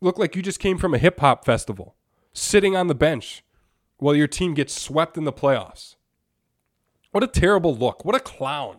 look 0.00 0.18
like 0.18 0.34
you 0.34 0.42
just 0.42 0.58
came 0.58 0.78
from 0.78 0.94
a 0.94 0.98
hip 0.98 1.20
hop 1.20 1.44
festival, 1.44 1.94
sitting 2.32 2.74
on 2.74 2.88
the 2.88 2.94
bench 2.94 3.44
while 3.98 4.16
your 4.16 4.26
team 4.26 4.54
gets 4.54 4.74
swept 4.74 5.16
in 5.16 5.22
the 5.22 5.32
playoffs. 5.32 5.94
What 7.12 7.22
a 7.22 7.28
terrible 7.28 7.76
look. 7.76 8.04
What 8.04 8.16
a 8.16 8.20
clown. 8.20 8.78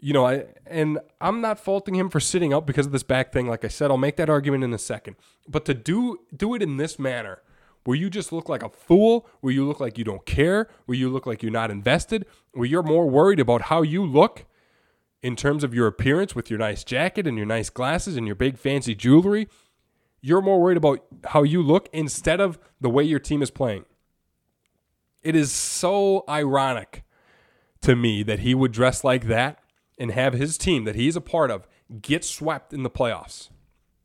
You 0.00 0.12
know, 0.12 0.26
I 0.26 0.46
and 0.66 0.98
I'm 1.20 1.40
not 1.40 1.60
faulting 1.60 1.94
him 1.94 2.10
for 2.10 2.18
sitting 2.18 2.52
out 2.52 2.66
because 2.66 2.86
of 2.86 2.90
this 2.92 3.04
back 3.04 3.32
thing. 3.32 3.46
Like 3.46 3.64
I 3.64 3.68
said, 3.68 3.92
I'll 3.92 3.96
make 3.96 4.16
that 4.16 4.28
argument 4.28 4.64
in 4.64 4.74
a 4.74 4.78
second. 4.78 5.14
But 5.46 5.64
to 5.66 5.74
do 5.74 6.18
do 6.36 6.56
it 6.56 6.62
in 6.62 6.78
this 6.78 6.98
manner 6.98 7.38
where 7.84 7.96
you 7.96 8.10
just 8.10 8.32
look 8.32 8.48
like 8.48 8.62
a 8.62 8.68
fool, 8.68 9.26
where 9.40 9.52
you 9.52 9.66
look 9.66 9.80
like 9.80 9.98
you 9.98 10.04
don't 10.04 10.24
care, 10.26 10.68
where 10.86 10.96
you 10.96 11.08
look 11.08 11.26
like 11.26 11.42
you're 11.42 11.52
not 11.52 11.70
invested, 11.70 12.26
where 12.52 12.66
you're 12.66 12.82
more 12.82 13.08
worried 13.08 13.40
about 13.40 13.62
how 13.62 13.82
you 13.82 14.04
look 14.04 14.46
in 15.22 15.36
terms 15.36 15.64
of 15.64 15.74
your 15.74 15.86
appearance 15.86 16.34
with 16.34 16.50
your 16.50 16.58
nice 16.58 16.84
jacket 16.84 17.26
and 17.26 17.36
your 17.36 17.46
nice 17.46 17.70
glasses 17.70 18.16
and 18.16 18.26
your 18.26 18.36
big 18.36 18.58
fancy 18.58 18.94
jewelry. 18.94 19.48
You're 20.20 20.42
more 20.42 20.60
worried 20.60 20.78
about 20.78 21.04
how 21.24 21.42
you 21.42 21.62
look 21.62 21.88
instead 21.92 22.40
of 22.40 22.58
the 22.80 22.90
way 22.90 23.04
your 23.04 23.18
team 23.18 23.42
is 23.42 23.50
playing. 23.50 23.84
It 25.22 25.36
is 25.36 25.52
so 25.52 26.24
ironic 26.28 27.04
to 27.82 27.94
me 27.94 28.22
that 28.22 28.40
he 28.40 28.54
would 28.54 28.72
dress 28.72 29.04
like 29.04 29.26
that 29.26 29.58
and 29.98 30.10
have 30.10 30.34
his 30.34 30.58
team 30.58 30.84
that 30.84 30.94
he's 30.94 31.16
a 31.16 31.20
part 31.20 31.50
of 31.50 31.66
get 32.00 32.24
swept 32.24 32.72
in 32.72 32.82
the 32.82 32.90
playoffs 32.90 33.50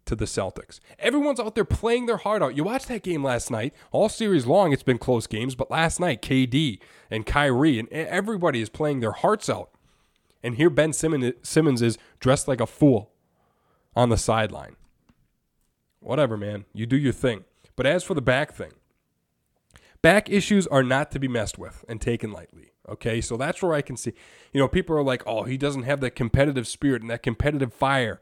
to 0.10 0.16
the 0.16 0.26
Celtics. 0.26 0.80
Everyone's 0.97 1.39
out 1.39 1.55
there 1.55 1.64
playing 1.64 2.07
their 2.07 2.18
heart 2.18 2.41
out. 2.41 2.57
You 2.57 2.64
watched 2.64 2.88
that 2.88 3.03
game 3.03 3.24
last 3.24 3.49
night. 3.51 3.74
All 3.91 4.10
series 4.10 4.47
long, 4.47 4.74
it's 4.74 4.84
been 4.84 4.97
close 4.97 5.28
games, 5.28 5.53
but 5.53 5.72
last 5.72 5.99
night, 5.99 6.22
KD 6.22 6.80
and 7.12 7.26
Kyrie 7.26 7.80
and 7.80 7.88
everybody 7.89 8.60
is 8.60 8.70
playing 8.70 8.99
their 8.99 9.12
hearts 9.12 9.49
out. 9.49 9.70
And 10.43 10.55
here 10.55 10.72
Ben 10.72 10.93
Simmons 10.93 11.82
is 11.82 11.97
dressed 12.20 12.47
like 12.47 12.60
a 12.60 12.66
fool 12.66 13.12
on 13.95 14.10
the 14.10 14.18
sideline. 14.18 14.76
Whatever, 15.99 16.38
man. 16.38 16.66
You 16.74 16.88
do 16.88 16.97
your 16.97 17.14
thing. 17.14 17.43
But 17.76 17.86
as 17.86 18.03
for 18.03 18.16
the 18.16 18.22
back 18.22 18.53
thing, 18.53 18.72
back 20.01 20.30
issues 20.30 20.66
are 20.66 20.84
not 20.84 21.12
to 21.12 21.20
be 21.20 21.28
messed 21.28 21.60
with 21.60 21.86
and 21.88 22.01
taken 22.01 22.32
lightly. 22.32 22.72
Okay, 22.88 23.22
so 23.22 23.38
that's 23.38 23.62
where 23.62 23.74
I 23.74 23.84
can 23.84 23.95
see, 23.95 24.14
you 24.51 24.60
know, 24.60 24.68
people 24.68 24.97
are 24.97 25.03
like, 25.03 25.22
oh, 25.28 25.43
he 25.43 25.55
doesn't 25.55 25.84
have 25.84 25.99
that 26.01 26.16
competitive 26.16 26.68
spirit 26.68 27.03
and 27.03 27.12
that 27.12 27.22
competitive 27.22 27.72
fire 27.72 28.20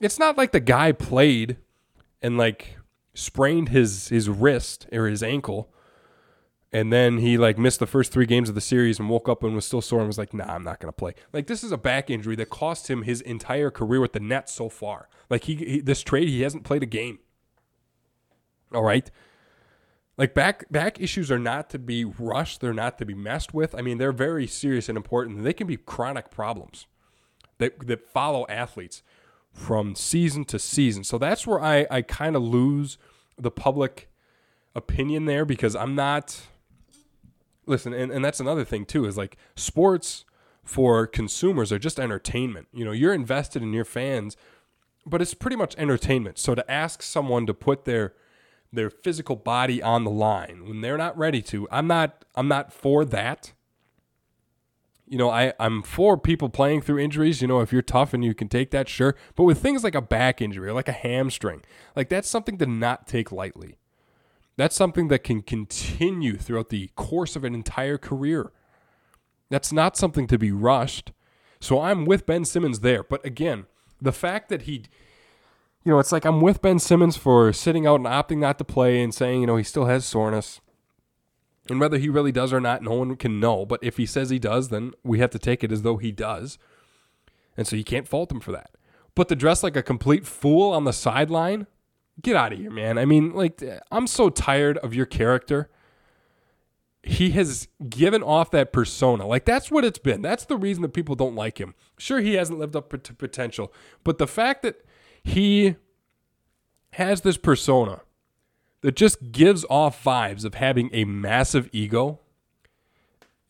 it's 0.00 0.18
not 0.18 0.36
like 0.36 0.52
the 0.52 0.60
guy 0.60 0.92
played 0.92 1.56
and 2.22 2.36
like 2.38 2.78
sprained 3.14 3.70
his 3.70 4.08
his 4.08 4.28
wrist 4.28 4.86
or 4.92 5.06
his 5.06 5.22
ankle 5.22 5.70
and 6.72 6.92
then 6.92 7.18
he 7.18 7.38
like 7.38 7.58
missed 7.58 7.80
the 7.80 7.86
first 7.86 8.12
three 8.12 8.26
games 8.26 8.48
of 8.48 8.54
the 8.54 8.60
series 8.60 8.98
and 8.98 9.08
woke 9.08 9.28
up 9.28 9.42
and 9.42 9.54
was 9.54 9.64
still 9.64 9.80
sore 9.80 10.00
and 10.00 10.08
was 10.08 10.18
like, 10.18 10.34
"Nah, 10.34 10.52
I'm 10.52 10.64
not 10.64 10.78
gonna 10.80 10.92
play." 10.92 11.14
Like 11.32 11.46
this 11.46 11.62
is 11.62 11.72
a 11.72 11.78
back 11.78 12.10
injury 12.10 12.36
that 12.36 12.50
cost 12.50 12.88
him 12.88 13.02
his 13.02 13.20
entire 13.22 13.70
career 13.70 14.00
with 14.00 14.12
the 14.12 14.20
Nets 14.20 14.52
so 14.52 14.68
far. 14.68 15.08
Like 15.30 15.44
he, 15.44 15.54
he 15.54 15.80
this 15.80 16.02
trade, 16.02 16.28
he 16.28 16.42
hasn't 16.42 16.64
played 16.64 16.82
a 16.82 16.86
game. 16.86 17.20
All 18.74 18.82
right, 18.82 19.10
like 20.18 20.34
back 20.34 20.70
back 20.70 21.00
issues 21.00 21.30
are 21.30 21.38
not 21.38 21.70
to 21.70 21.78
be 21.78 22.04
rushed. 22.04 22.60
They're 22.60 22.74
not 22.74 22.98
to 22.98 23.06
be 23.06 23.14
messed 23.14 23.54
with. 23.54 23.74
I 23.74 23.80
mean, 23.80 23.98
they're 23.98 24.12
very 24.12 24.46
serious 24.46 24.88
and 24.88 24.98
important. 24.98 25.44
They 25.44 25.52
can 25.52 25.68
be 25.68 25.76
chronic 25.76 26.30
problems 26.30 26.86
that 27.58 27.86
that 27.86 28.06
follow 28.06 28.44
athletes 28.48 29.02
from 29.56 29.94
season 29.94 30.44
to 30.44 30.58
season. 30.58 31.02
So 31.02 31.16
that's 31.16 31.46
where 31.46 31.60
I, 31.60 31.86
I 31.90 32.02
kind 32.02 32.36
of 32.36 32.42
lose 32.42 32.98
the 33.38 33.50
public 33.50 34.08
opinion 34.74 35.24
there 35.24 35.44
because 35.44 35.74
I'm 35.74 35.94
not. 35.94 36.42
Listen, 37.68 37.92
and, 37.92 38.12
and 38.12 38.24
that's 38.24 38.38
another 38.38 38.64
thing 38.64 38.84
too 38.84 39.06
is 39.06 39.16
like 39.16 39.36
sports 39.56 40.24
for 40.62 41.06
consumers 41.06 41.72
are 41.72 41.78
just 41.78 41.98
entertainment. 41.98 42.68
You 42.72 42.84
know, 42.84 42.92
you're 42.92 43.14
invested 43.14 43.62
in 43.62 43.72
your 43.72 43.84
fans, 43.84 44.36
but 45.04 45.20
it's 45.20 45.34
pretty 45.34 45.56
much 45.56 45.74
entertainment. 45.76 46.38
So 46.38 46.54
to 46.54 46.70
ask 46.70 47.02
someone 47.02 47.46
to 47.46 47.54
put 47.54 47.86
their 47.86 48.12
their 48.72 48.90
physical 48.90 49.36
body 49.36 49.82
on 49.82 50.04
the 50.04 50.10
line 50.10 50.68
when 50.68 50.82
they're 50.82 50.98
not 50.98 51.16
ready 51.16 51.40
to, 51.42 51.66
I'm 51.72 51.86
not 51.86 52.24
I'm 52.34 52.46
not 52.46 52.72
for 52.72 53.04
that 53.06 53.52
you 55.06 55.18
know, 55.18 55.30
I, 55.30 55.52
I'm 55.60 55.82
for 55.82 56.18
people 56.18 56.48
playing 56.48 56.82
through 56.82 56.98
injuries. 56.98 57.40
You 57.40 57.48
know, 57.48 57.60
if 57.60 57.72
you're 57.72 57.82
tough 57.82 58.12
and 58.12 58.24
you 58.24 58.34
can 58.34 58.48
take 58.48 58.70
that, 58.72 58.88
sure. 58.88 59.14
But 59.34 59.44
with 59.44 59.58
things 59.58 59.84
like 59.84 59.94
a 59.94 60.02
back 60.02 60.42
injury 60.42 60.68
or 60.68 60.72
like 60.72 60.88
a 60.88 60.92
hamstring, 60.92 61.62
like 61.94 62.08
that's 62.08 62.28
something 62.28 62.58
to 62.58 62.66
not 62.66 63.06
take 63.06 63.30
lightly. 63.30 63.76
That's 64.56 64.74
something 64.74 65.08
that 65.08 65.22
can 65.22 65.42
continue 65.42 66.36
throughout 66.36 66.70
the 66.70 66.90
course 66.96 67.36
of 67.36 67.44
an 67.44 67.54
entire 67.54 67.98
career. 67.98 68.52
That's 69.50 69.72
not 69.72 69.96
something 69.96 70.26
to 70.28 70.38
be 70.38 70.50
rushed. 70.50 71.12
So 71.60 71.80
I'm 71.80 72.04
with 72.04 72.26
Ben 72.26 72.44
Simmons 72.44 72.80
there. 72.80 73.02
But 73.02 73.24
again, 73.24 73.66
the 74.00 74.12
fact 74.12 74.48
that 74.48 74.62
he, 74.62 74.84
you 75.84 75.92
know, 75.92 75.98
it's 75.98 76.12
like 76.12 76.24
I'm 76.24 76.40
with 76.40 76.62
Ben 76.62 76.78
Simmons 76.78 77.16
for 77.16 77.52
sitting 77.52 77.86
out 77.86 77.96
and 78.00 78.06
opting 78.06 78.38
not 78.38 78.58
to 78.58 78.64
play 78.64 79.02
and 79.02 79.14
saying, 79.14 79.42
you 79.42 79.46
know, 79.46 79.56
he 79.56 79.62
still 79.62 79.84
has 79.84 80.04
soreness. 80.04 80.60
And 81.70 81.80
whether 81.80 81.98
he 81.98 82.08
really 82.08 82.32
does 82.32 82.52
or 82.52 82.60
not, 82.60 82.82
no 82.82 82.94
one 82.94 83.16
can 83.16 83.40
know. 83.40 83.66
But 83.66 83.80
if 83.82 83.96
he 83.96 84.06
says 84.06 84.30
he 84.30 84.38
does, 84.38 84.68
then 84.68 84.92
we 85.02 85.18
have 85.18 85.30
to 85.30 85.38
take 85.38 85.64
it 85.64 85.72
as 85.72 85.82
though 85.82 85.96
he 85.96 86.12
does. 86.12 86.58
And 87.56 87.66
so 87.66 87.76
you 87.76 87.84
can't 87.84 88.08
fault 88.08 88.30
him 88.30 88.40
for 88.40 88.52
that. 88.52 88.70
But 89.14 89.28
to 89.28 89.36
dress 89.36 89.62
like 89.62 89.76
a 89.76 89.82
complete 89.82 90.26
fool 90.26 90.72
on 90.72 90.84
the 90.84 90.92
sideline, 90.92 91.66
get 92.20 92.36
out 92.36 92.52
of 92.52 92.58
here, 92.58 92.70
man. 92.70 92.98
I 92.98 93.04
mean, 93.04 93.32
like, 93.32 93.62
I'm 93.90 94.06
so 94.06 94.28
tired 94.28 94.78
of 94.78 94.94
your 94.94 95.06
character. 95.06 95.70
He 97.02 97.30
has 97.30 97.68
given 97.88 98.22
off 98.22 98.50
that 98.50 98.72
persona. 98.72 99.26
Like, 99.26 99.44
that's 99.44 99.70
what 99.70 99.84
it's 99.84 99.98
been. 99.98 100.22
That's 100.22 100.44
the 100.44 100.56
reason 100.56 100.82
that 100.82 100.92
people 100.92 101.14
don't 101.14 101.34
like 101.34 101.58
him. 101.58 101.74
Sure, 101.98 102.20
he 102.20 102.34
hasn't 102.34 102.58
lived 102.58 102.76
up 102.76 102.90
to 103.02 103.14
potential. 103.14 103.72
But 104.04 104.18
the 104.18 104.26
fact 104.26 104.62
that 104.62 104.84
he 105.22 105.76
has 106.92 107.22
this 107.22 107.36
persona 107.36 108.02
that 108.82 108.96
just 108.96 109.32
gives 109.32 109.64
off 109.68 110.02
vibes 110.02 110.44
of 110.44 110.54
having 110.54 110.90
a 110.92 111.04
massive 111.04 111.68
ego. 111.72 112.20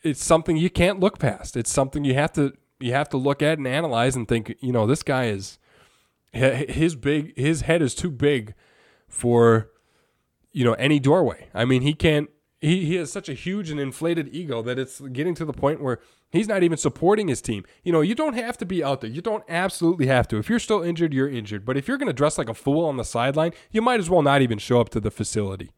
It's 0.02 0.22
something 0.22 0.56
you 0.56 0.70
can't 0.70 1.00
look 1.00 1.18
past. 1.18 1.56
It's 1.56 1.70
something 1.70 2.04
you 2.04 2.14
have 2.14 2.32
to 2.34 2.54
you 2.78 2.92
have 2.92 3.08
to 3.08 3.16
look 3.16 3.42
at 3.42 3.58
and 3.58 3.66
analyze 3.66 4.16
and 4.16 4.28
think, 4.28 4.54
you 4.60 4.72
know, 4.72 4.86
this 4.86 5.02
guy 5.02 5.26
is 5.26 5.58
his 6.32 6.94
big 6.94 7.36
his 7.36 7.62
head 7.62 7.82
is 7.82 7.94
too 7.94 8.10
big 8.10 8.54
for 9.08 9.70
you 10.56 10.64
know, 10.64 10.72
any 10.74 10.98
doorway. 10.98 11.48
I 11.52 11.66
mean, 11.66 11.82
he 11.82 11.92
can't. 11.92 12.30
He, 12.66 12.84
he 12.84 12.96
has 12.96 13.12
such 13.12 13.28
a 13.28 13.34
huge 13.34 13.70
and 13.70 13.78
inflated 13.78 14.34
ego 14.34 14.60
that 14.62 14.76
it's 14.76 15.00
getting 15.00 15.36
to 15.36 15.44
the 15.44 15.52
point 15.52 15.80
where 15.80 16.00
he's 16.32 16.48
not 16.48 16.64
even 16.64 16.76
supporting 16.76 17.28
his 17.28 17.40
team. 17.40 17.64
You 17.84 17.92
know, 17.92 18.00
you 18.00 18.16
don't 18.16 18.34
have 18.34 18.58
to 18.58 18.66
be 18.66 18.82
out 18.82 19.00
there. 19.00 19.10
You 19.10 19.22
don't 19.22 19.44
absolutely 19.48 20.08
have 20.08 20.26
to. 20.28 20.38
If 20.38 20.50
you're 20.50 20.58
still 20.58 20.82
injured, 20.82 21.14
you're 21.14 21.28
injured. 21.28 21.64
But 21.64 21.76
if 21.76 21.86
you're 21.86 21.96
going 21.96 22.08
to 22.08 22.12
dress 22.12 22.38
like 22.38 22.48
a 22.48 22.54
fool 22.54 22.84
on 22.84 22.96
the 22.96 23.04
sideline, 23.04 23.52
you 23.70 23.82
might 23.82 24.00
as 24.00 24.10
well 24.10 24.20
not 24.20 24.42
even 24.42 24.58
show 24.58 24.80
up 24.80 24.88
to 24.90 25.00
the 25.00 25.12
facility. 25.12 25.70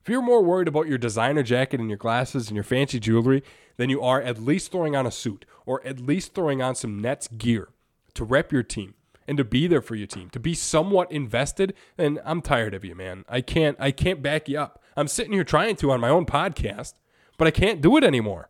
If 0.00 0.08
you're 0.08 0.22
more 0.22 0.42
worried 0.42 0.68
about 0.68 0.88
your 0.88 0.96
designer 0.96 1.42
jacket 1.42 1.80
and 1.80 1.90
your 1.90 1.98
glasses 1.98 2.48
and 2.48 2.56
your 2.56 2.64
fancy 2.64 2.98
jewelry 2.98 3.42
than 3.76 3.90
you 3.90 4.00
are 4.00 4.22
at 4.22 4.40
least 4.40 4.72
throwing 4.72 4.96
on 4.96 5.06
a 5.06 5.10
suit 5.10 5.44
or 5.66 5.86
at 5.86 6.00
least 6.00 6.34
throwing 6.34 6.62
on 6.62 6.74
some 6.74 6.98
Nets 6.98 7.28
gear 7.28 7.68
to 8.14 8.24
rep 8.24 8.52
your 8.52 8.62
team, 8.62 8.94
and 9.26 9.38
to 9.38 9.44
be 9.44 9.66
there 9.66 9.80
for 9.82 9.94
your 9.94 10.06
team, 10.06 10.28
to 10.30 10.40
be 10.40 10.54
somewhat 10.54 11.10
invested, 11.12 11.74
then 11.96 12.20
I'm 12.24 12.42
tired 12.42 12.74
of 12.74 12.84
you, 12.84 12.94
man. 12.94 13.24
I 13.28 13.40
can't 13.40 13.76
I 13.80 13.90
can't 13.90 14.22
back 14.22 14.48
you 14.48 14.58
up. 14.58 14.81
I'm 14.96 15.08
sitting 15.08 15.32
here 15.32 15.44
trying 15.44 15.76
to 15.76 15.90
on 15.90 16.00
my 16.00 16.08
own 16.08 16.26
podcast, 16.26 16.94
but 17.38 17.48
I 17.48 17.50
can't 17.50 17.80
do 17.80 17.96
it 17.96 18.04
anymore. 18.04 18.48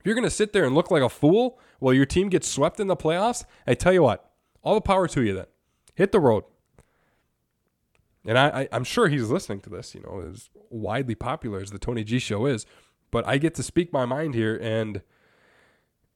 If 0.00 0.06
you're 0.06 0.14
going 0.14 0.24
to 0.24 0.30
sit 0.30 0.52
there 0.52 0.64
and 0.64 0.74
look 0.74 0.90
like 0.90 1.02
a 1.02 1.08
fool 1.08 1.60
while 1.78 1.94
your 1.94 2.06
team 2.06 2.28
gets 2.28 2.48
swept 2.48 2.80
in 2.80 2.88
the 2.88 2.96
playoffs, 2.96 3.44
I 3.66 3.74
tell 3.74 3.92
you 3.92 4.02
what, 4.02 4.30
all 4.62 4.74
the 4.74 4.80
power 4.80 5.06
to 5.08 5.22
you 5.22 5.34
then. 5.34 5.46
Hit 5.94 6.12
the 6.12 6.20
road. 6.20 6.44
And 8.26 8.38
I, 8.38 8.68
I, 8.72 8.76
am 8.76 8.84
sure 8.84 9.08
he's 9.08 9.30
listening 9.30 9.60
to 9.62 9.70
this, 9.70 9.94
you 9.94 10.00
know, 10.02 10.24
as 10.28 10.48
widely 10.70 11.14
popular 11.14 11.60
as 11.60 11.70
the 11.70 11.78
Tony 11.78 12.04
G 12.04 12.18
show 12.18 12.46
is, 12.46 12.66
but 13.10 13.26
I 13.26 13.38
get 13.38 13.54
to 13.56 13.62
speak 13.62 13.92
my 13.92 14.04
mind 14.04 14.34
here 14.34 14.56
and 14.56 15.02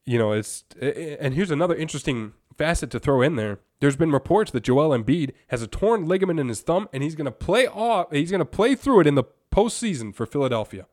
you 0.07 0.19
know, 0.19 0.33
it's 0.33 0.65
and 0.81 1.35
here's 1.35 1.51
another 1.51 1.75
interesting 1.75 2.33
facet 2.57 2.91
to 2.93 3.01
throw 3.01 3.23
in 3.23 3.35
there. 3.37 3.59
There's 3.81 3.97
been 3.97 4.13
reports 4.13 4.51
that 4.53 4.65
Joel 4.65 4.97
Embiid 4.97 5.33
has 5.49 5.63
a 5.63 5.67
torn 5.67 6.07
ligament 6.07 6.41
in 6.41 6.49
his 6.49 6.63
thumb, 6.63 6.89
and 6.93 7.03
he's 7.03 7.15
going 7.15 7.27
to 7.27 7.31
play 7.31 7.67
off. 7.67 8.11
He's 8.11 8.31
going 8.31 8.41
to 8.41 8.45
play 8.45 8.75
through 8.75 9.01
it 9.01 9.07
in 9.07 9.15
the 9.15 9.25
postseason 9.53 10.15
for 10.15 10.27
Philadelphia. 10.27 10.87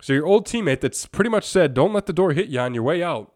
So 0.00 0.12
your 0.12 0.26
old 0.26 0.46
teammate 0.46 0.80
that's 0.80 1.06
pretty 1.06 1.30
much 1.30 1.44
said, 1.44 1.74
"Don't 1.74 1.92
let 1.92 2.06
the 2.06 2.12
door 2.12 2.32
hit 2.32 2.48
you 2.48 2.60
on 2.60 2.74
your 2.74 2.82
way 2.82 3.02
out," 3.02 3.32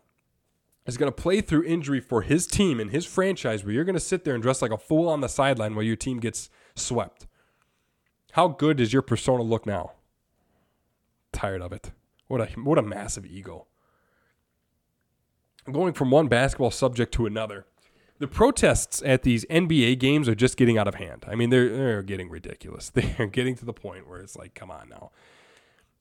is 0.86 0.96
going 0.96 1.11
to 1.11 1.22
play 1.22 1.40
through 1.40 1.64
injury 1.64 2.00
for 2.00 2.22
his 2.22 2.46
team 2.46 2.80
and 2.80 2.90
his 2.90 3.04
franchise, 3.07 3.64
where 3.64 3.72
you're 3.72 3.84
going 3.84 3.94
to 3.94 4.00
sit 4.00 4.24
there 4.24 4.34
and 4.34 4.42
dress 4.42 4.62
like 4.62 4.72
a 4.72 4.78
fool 4.78 5.09
on 5.09 5.20
the 5.20 5.28
sideline 5.28 5.74
while 5.74 5.84
your 5.84 5.96
team 5.96 6.18
gets 6.18 6.48
swept. 6.74 7.26
How 8.32 8.48
good 8.48 8.76
does 8.76 8.92
your 8.92 9.02
persona 9.02 9.42
look 9.42 9.66
now? 9.66 9.92
Tired 11.32 11.62
of 11.62 11.72
it. 11.72 11.92
What 12.28 12.40
a 12.40 12.46
what 12.61 12.78
a 12.78 12.82
massive 12.82 13.26
ego 13.26 13.66
going 15.72 15.92
from 15.92 16.11
one 16.11 16.28
basketball 16.28 16.70
subject 16.70 17.12
to 17.14 17.26
another. 17.26 17.66
The 18.18 18.26
protests 18.26 19.02
at 19.04 19.22
these 19.22 19.44
NBA 19.46 19.98
games 19.98 20.28
are 20.28 20.34
just 20.34 20.56
getting 20.56 20.78
out 20.78 20.88
of 20.88 20.94
hand. 20.94 21.24
I 21.28 21.34
mean, 21.34 21.50
they're 21.50 21.68
they're 21.68 22.02
getting 22.02 22.30
ridiculous. 22.30 22.90
They're 22.94 23.26
getting 23.26 23.54
to 23.56 23.64
the 23.64 23.74
point 23.74 24.08
where 24.08 24.20
it's 24.20 24.36
like, 24.36 24.54
come 24.54 24.70
on 24.70 24.88
now. 24.88 25.10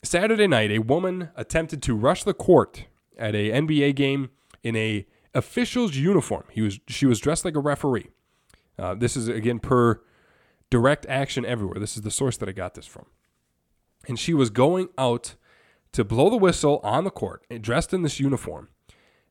Saturday 0.01 0.47
night, 0.47 0.71
a 0.71 0.79
woman 0.79 1.29
attempted 1.35 1.81
to 1.83 1.95
rush 1.95 2.23
the 2.23 2.33
court 2.33 2.85
at 3.17 3.35
a 3.35 3.51
NBA 3.51 3.95
game 3.95 4.29
in 4.63 4.75
a 4.75 5.05
official's 5.33 5.95
uniform. 5.95 6.45
He 6.51 6.61
was 6.61 6.79
she 6.87 7.05
was 7.05 7.19
dressed 7.19 7.43
like 7.43 7.55
a 7.55 7.59
referee. 7.59 8.09
Uh, 8.79 8.95
this 8.95 9.17
is 9.17 9.27
again 9.27 9.59
per 9.59 10.01
direct 10.69 11.05
action 11.07 11.45
everywhere. 11.45 11.79
This 11.79 11.95
is 11.95 12.03
the 12.03 12.11
source 12.11 12.37
that 12.37 12.49
I 12.49 12.51
got 12.51 12.75
this 12.75 12.85
from. 12.85 13.05
And 14.07 14.19
she 14.19 14.33
was 14.33 14.49
going 14.49 14.89
out 14.97 15.35
to 15.91 16.03
blow 16.03 16.29
the 16.29 16.37
whistle 16.37 16.79
on 16.83 17.03
the 17.03 17.11
court, 17.11 17.45
dressed 17.61 17.93
in 17.93 18.03
this 18.03 18.19
uniform 18.19 18.69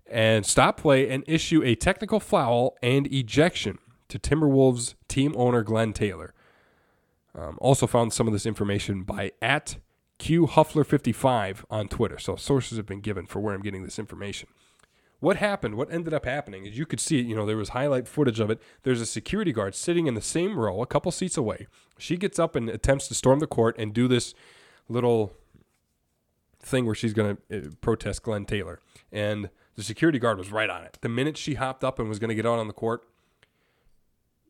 and 0.06 0.44
stop 0.44 0.78
play 0.78 1.08
and 1.08 1.24
issue 1.26 1.62
a 1.62 1.74
technical 1.74 2.20
foul 2.20 2.76
and 2.82 3.06
ejection 3.12 3.78
to 4.08 4.18
Timberwolves 4.18 4.94
team 5.08 5.34
owner 5.36 5.62
Glen 5.62 5.92
Taylor. 5.92 6.34
Um, 7.36 7.58
also 7.60 7.86
found 7.86 8.12
some 8.12 8.26
of 8.26 8.32
this 8.32 8.46
information 8.46 9.02
by 9.02 9.32
at 9.42 9.76
Q 10.18 10.46
Huffler55 10.46 11.64
on 11.68 11.88
Twitter. 11.88 12.18
So 12.18 12.36
sources 12.36 12.76
have 12.76 12.86
been 12.86 13.00
given 13.00 13.26
for 13.26 13.40
where 13.40 13.54
I'm 13.54 13.62
getting 13.62 13.82
this 13.82 13.98
information. 13.98 14.48
What 15.20 15.38
happened, 15.38 15.76
what 15.76 15.92
ended 15.92 16.12
up 16.12 16.26
happening 16.26 16.66
is 16.66 16.76
you 16.76 16.86
could 16.86 17.00
see 17.00 17.18
it, 17.18 17.26
you 17.26 17.34
know, 17.34 17.46
there 17.46 17.56
was 17.56 17.70
highlight 17.70 18.06
footage 18.06 18.40
of 18.40 18.50
it. 18.50 18.60
There's 18.82 19.00
a 19.00 19.06
security 19.06 19.52
guard 19.52 19.74
sitting 19.74 20.06
in 20.06 20.14
the 20.14 20.20
same 20.20 20.58
row, 20.58 20.82
a 20.82 20.86
couple 20.86 21.10
seats 21.10 21.36
away. 21.36 21.66
She 21.98 22.16
gets 22.16 22.38
up 22.38 22.54
and 22.54 22.68
attempts 22.68 23.08
to 23.08 23.14
storm 23.14 23.40
the 23.40 23.46
court 23.46 23.74
and 23.78 23.94
do 23.94 24.06
this 24.06 24.34
little 24.88 25.32
thing 26.60 26.86
where 26.86 26.94
she's 26.94 27.14
going 27.14 27.38
to 27.50 27.58
uh, 27.58 27.70
protest 27.80 28.22
Glen 28.22 28.44
Taylor. 28.44 28.80
And 29.10 29.48
the 29.76 29.82
security 29.82 30.18
guard 30.18 30.38
was 30.38 30.50
right 30.50 30.70
on 30.70 30.84
it. 30.84 30.98
The 31.00 31.08
minute 31.08 31.36
she 31.36 31.54
hopped 31.54 31.84
up 31.84 31.98
and 31.98 32.08
was 32.08 32.18
going 32.18 32.28
to 32.28 32.34
get 32.34 32.46
out 32.46 32.58
on 32.58 32.68
the 32.68 32.74
court, 32.74 33.04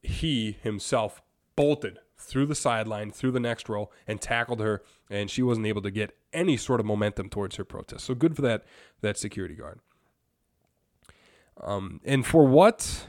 he 0.02 0.58
himself 0.62 1.22
bolted 1.56 1.98
through 2.18 2.46
the 2.46 2.54
sideline, 2.54 3.10
through 3.10 3.32
the 3.32 3.40
next 3.40 3.68
row, 3.68 3.90
and 4.06 4.20
tackled 4.20 4.60
her, 4.60 4.82
and 5.10 5.30
she 5.30 5.42
wasn't 5.42 5.66
able 5.66 5.82
to 5.82 5.90
get 5.90 6.16
any 6.32 6.56
sort 6.56 6.80
of 6.80 6.86
momentum 6.86 7.28
towards 7.28 7.56
her 7.56 7.64
protest. 7.64 8.04
So 8.04 8.14
good 8.14 8.36
for 8.36 8.42
that 8.42 8.64
that 9.00 9.16
security 9.16 9.54
guard. 9.54 9.80
Um, 11.62 12.00
and 12.04 12.26
for 12.26 12.46
what 12.46 13.06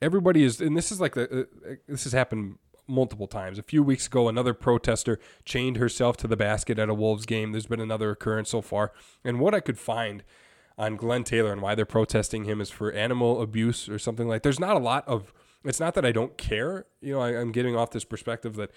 everybody 0.00 0.42
is, 0.42 0.60
and 0.60 0.76
this 0.76 0.92
is 0.92 1.00
like 1.00 1.14
the 1.14 1.42
uh, 1.42 1.74
this 1.88 2.04
has 2.04 2.12
happened 2.12 2.58
multiple 2.86 3.26
times. 3.26 3.58
A 3.58 3.62
few 3.62 3.82
weeks 3.82 4.06
ago, 4.06 4.28
another 4.28 4.54
protester 4.54 5.18
chained 5.44 5.76
herself 5.76 6.16
to 6.18 6.26
the 6.26 6.36
basket 6.36 6.78
at 6.78 6.88
a 6.88 6.94
Wolves 6.94 7.24
game. 7.24 7.52
There's 7.52 7.66
been 7.66 7.80
another 7.80 8.10
occurrence 8.10 8.50
so 8.50 8.60
far, 8.60 8.92
and 9.24 9.40
what 9.40 9.54
I 9.54 9.60
could 9.60 9.78
find 9.78 10.22
on 10.78 10.96
Glen 10.96 11.24
Taylor 11.24 11.52
and 11.52 11.60
why 11.60 11.74
they're 11.74 11.84
protesting 11.84 12.44
him 12.44 12.60
is 12.60 12.70
for 12.70 12.92
animal 12.92 13.40
abuse 13.40 13.88
or 13.88 13.98
something 13.98 14.28
like. 14.28 14.42
There's 14.42 14.60
not 14.60 14.76
a 14.76 14.80
lot 14.80 15.06
of. 15.06 15.32
It's 15.64 15.80
not 15.80 15.94
that 15.94 16.04
I 16.04 16.12
don't 16.12 16.36
care. 16.36 16.86
You 17.00 17.14
know, 17.14 17.20
I, 17.20 17.40
am 17.40 17.52
getting 17.52 17.76
off 17.76 17.90
this 17.90 18.04
perspective 18.04 18.56
that 18.56 18.70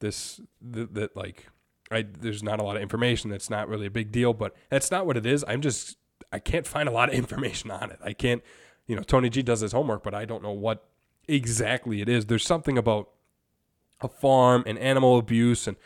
this 0.00 0.40
that, 0.60 0.94
that 0.94 1.16
like 1.16 1.46
I 1.90 2.02
there's 2.02 2.42
not 2.42 2.60
a 2.60 2.62
lot 2.62 2.76
of 2.76 2.82
information. 2.82 3.30
That's 3.30 3.50
not 3.50 3.68
really 3.68 3.86
a 3.86 3.90
big 3.90 4.10
deal, 4.10 4.32
but 4.32 4.54
that's 4.68 4.90
not 4.90 5.06
what 5.06 5.16
it 5.16 5.26
is. 5.26 5.44
I'm 5.46 5.60
just 5.60 5.96
I 6.32 6.38
can't 6.38 6.66
find 6.66 6.88
a 6.88 6.92
lot 6.92 7.08
of 7.08 7.14
information 7.16 7.70
on 7.70 7.90
it. 7.90 7.98
I 8.02 8.12
can't. 8.12 8.42
You 8.86 8.96
know, 8.96 9.02
Tony 9.02 9.30
G 9.30 9.42
does 9.42 9.60
his 9.60 9.72
homework, 9.72 10.02
but 10.02 10.14
I 10.14 10.26
don't 10.26 10.42
know 10.42 10.52
what 10.52 10.86
exactly 11.26 12.02
it 12.02 12.08
is. 12.08 12.26
There's 12.26 12.44
something 12.44 12.76
about 12.76 13.10
a 14.00 14.08
farm 14.08 14.62
and 14.66 14.78
animal 14.78 15.18
abuse 15.18 15.66
and 15.66 15.76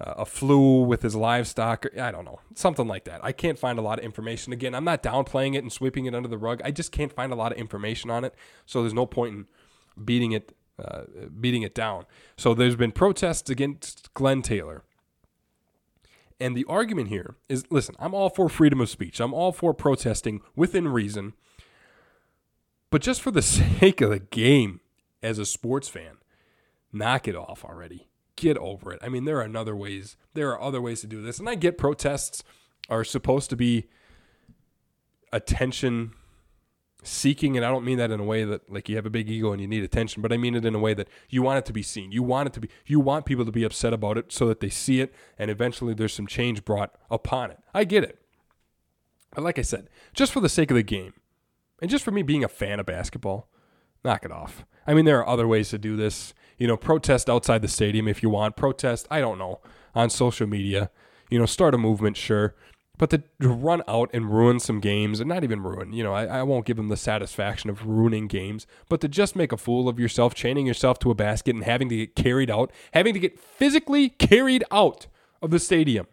uh, 0.00 0.14
a 0.18 0.26
flu 0.26 0.82
with 0.82 1.02
his 1.02 1.14
livestock. 1.14 1.86
I 1.98 2.10
don't 2.10 2.24
know, 2.24 2.40
something 2.54 2.86
like 2.86 3.04
that. 3.04 3.24
I 3.24 3.32
can't 3.32 3.58
find 3.58 3.78
a 3.78 3.82
lot 3.82 3.98
of 3.98 4.04
information. 4.04 4.52
Again, 4.52 4.74
I'm 4.74 4.84
not 4.84 5.02
downplaying 5.02 5.54
it 5.54 5.58
and 5.58 5.72
sweeping 5.72 6.06
it 6.06 6.14
under 6.14 6.28
the 6.28 6.38
rug. 6.38 6.60
I 6.64 6.70
just 6.70 6.92
can't 6.92 7.12
find 7.12 7.32
a 7.32 7.36
lot 7.36 7.52
of 7.52 7.58
information 7.58 8.10
on 8.10 8.24
it. 8.24 8.34
So 8.66 8.82
there's 8.82 8.94
no 8.94 9.06
point 9.06 9.34
in 9.34 9.46
beating 10.04 10.32
it, 10.32 10.54
uh, 10.82 11.02
beating 11.40 11.62
it 11.62 11.74
down. 11.74 12.04
So 12.36 12.54
there's 12.54 12.76
been 12.76 12.92
protests 12.92 13.48
against 13.48 14.12
Glen 14.14 14.42
Taylor. 14.42 14.82
And 16.38 16.54
the 16.54 16.66
argument 16.68 17.08
here 17.08 17.36
is 17.48 17.64
listen, 17.70 17.94
I'm 17.98 18.12
all 18.12 18.28
for 18.28 18.50
freedom 18.50 18.82
of 18.82 18.90
speech. 18.90 19.20
I'm 19.20 19.32
all 19.32 19.52
for 19.52 19.72
protesting 19.72 20.42
within 20.54 20.88
reason. 20.88 21.32
But 22.90 23.00
just 23.00 23.22
for 23.22 23.30
the 23.30 23.42
sake 23.80 24.02
of 24.02 24.10
the 24.10 24.18
game 24.18 24.80
as 25.22 25.38
a 25.38 25.46
sports 25.46 25.88
fan, 25.88 26.18
knock 26.92 27.26
it 27.26 27.34
off 27.34 27.64
already 27.64 28.08
get 28.36 28.56
over 28.58 28.92
it. 28.92 29.00
I 29.02 29.08
mean, 29.08 29.24
there 29.24 29.40
are 29.40 29.56
other 29.56 29.74
ways. 29.74 30.16
There 30.34 30.50
are 30.50 30.60
other 30.60 30.80
ways 30.80 31.00
to 31.00 31.06
do 31.06 31.22
this, 31.22 31.38
and 31.38 31.48
I 31.48 31.54
get 31.54 31.78
protests 31.78 32.44
are 32.88 33.04
supposed 33.04 33.50
to 33.50 33.56
be 33.56 33.88
attention 35.32 36.12
seeking 37.06 37.56
and 37.56 37.64
I 37.64 37.68
don't 37.68 37.84
mean 37.84 37.98
that 37.98 38.10
in 38.10 38.20
a 38.20 38.24
way 38.24 38.44
that 38.44 38.70
like 38.70 38.88
you 38.88 38.96
have 38.96 39.06
a 39.06 39.10
big 39.10 39.30
ego 39.30 39.52
and 39.52 39.60
you 39.60 39.68
need 39.68 39.84
attention, 39.84 40.22
but 40.22 40.32
I 40.32 40.36
mean 40.36 40.54
it 40.54 40.64
in 40.64 40.74
a 40.74 40.78
way 40.78 40.92
that 40.94 41.08
you 41.28 41.42
want 41.42 41.58
it 41.58 41.64
to 41.66 41.72
be 41.72 41.82
seen. 41.82 42.10
You 42.12 42.22
want 42.22 42.48
it 42.48 42.52
to 42.54 42.60
be 42.60 42.68
you 42.84 43.00
want 43.00 43.26
people 43.26 43.44
to 43.44 43.52
be 43.52 43.64
upset 43.64 43.92
about 43.92 44.18
it 44.18 44.32
so 44.32 44.46
that 44.48 44.60
they 44.60 44.68
see 44.68 45.00
it 45.00 45.14
and 45.38 45.50
eventually 45.50 45.94
there's 45.94 46.12
some 46.12 46.26
change 46.26 46.64
brought 46.64 46.96
upon 47.10 47.50
it. 47.50 47.58
I 47.72 47.84
get 47.84 48.04
it. 48.04 48.20
But 49.34 49.44
like 49.44 49.58
I 49.58 49.62
said, 49.62 49.88
just 50.14 50.32
for 50.32 50.40
the 50.40 50.48
sake 50.48 50.70
of 50.70 50.76
the 50.76 50.82
game 50.82 51.14
and 51.80 51.90
just 51.90 52.04
for 52.04 52.10
me 52.10 52.22
being 52.22 52.44
a 52.44 52.48
fan 52.48 52.80
of 52.80 52.86
basketball, 52.86 53.48
knock 54.04 54.24
it 54.24 54.32
off. 54.32 54.64
I 54.86 54.94
mean 54.94 55.04
there 55.04 55.18
are 55.18 55.28
other 55.28 55.46
ways 55.46 55.68
to 55.70 55.78
do 55.78 55.96
this 55.96 56.34
you 56.58 56.66
know, 56.66 56.76
protest 56.76 57.28
outside 57.28 57.62
the 57.62 57.68
stadium 57.68 58.08
if 58.08 58.22
you 58.22 58.30
want. 58.30 58.56
Protest, 58.56 59.06
I 59.10 59.20
don't 59.20 59.38
know, 59.38 59.60
on 59.94 60.10
social 60.10 60.46
media. 60.46 60.90
You 61.30 61.38
know, 61.38 61.46
start 61.46 61.74
a 61.74 61.78
movement, 61.78 62.16
sure. 62.16 62.54
But 62.98 63.10
to, 63.10 63.22
run 63.40 63.82
out 63.86 64.08
and 64.14 64.30
ruin 64.32 64.58
some 64.58 64.80
games, 64.80 65.20
and 65.20 65.28
not 65.28 65.44
even 65.44 65.62
ruin, 65.62 65.92
you 65.92 66.02
know, 66.02 66.14
I, 66.14 66.24
I 66.24 66.42
won't 66.42 66.64
give 66.64 66.78
them 66.78 66.88
the 66.88 66.96
satisfaction 66.96 67.68
of 67.68 67.86
ruining 67.86 68.26
games, 68.26 68.66
but 68.88 69.02
to 69.02 69.08
just 69.08 69.36
make 69.36 69.52
a 69.52 69.58
fool 69.58 69.86
of 69.86 69.98
yourself, 69.98 70.34
chaining 70.34 70.66
yourself 70.66 70.98
to 71.00 71.10
a 71.10 71.14
basket 71.14 71.54
and 71.54 71.64
having 71.64 71.90
to 71.90 71.96
get 71.96 72.16
carried 72.16 72.50
out, 72.50 72.72
having 72.94 73.12
to 73.12 73.20
get 73.20 73.38
physically 73.38 74.08
carried 74.08 74.64
out 74.70 75.08
of 75.42 75.50
the 75.50 75.58
stadium. 75.58 76.06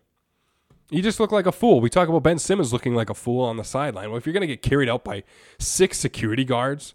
You 0.90 1.02
just 1.02 1.20
look 1.20 1.32
like 1.32 1.46
a 1.46 1.52
fool. 1.54 1.80
We 1.80 1.90
talk 1.90 2.10
about 2.10 2.24
Ben 2.24 2.38
Simmons 2.38 2.74
looking 2.74 2.94
like 2.94 3.10
a 3.10 3.16
fool 3.16 3.46
on 3.46 3.56
the 3.56 3.64
sideline. 3.64 4.10
Well, 4.10 4.18
if 4.18 4.26
you're 4.26 4.34
going 4.34 4.42
to 4.42 4.48
get 4.48 4.62
carried 4.62 4.90
out 4.90 5.06
by 5.06 5.24
six 5.58 5.98
security 5.98 6.44
guards, 6.44 6.94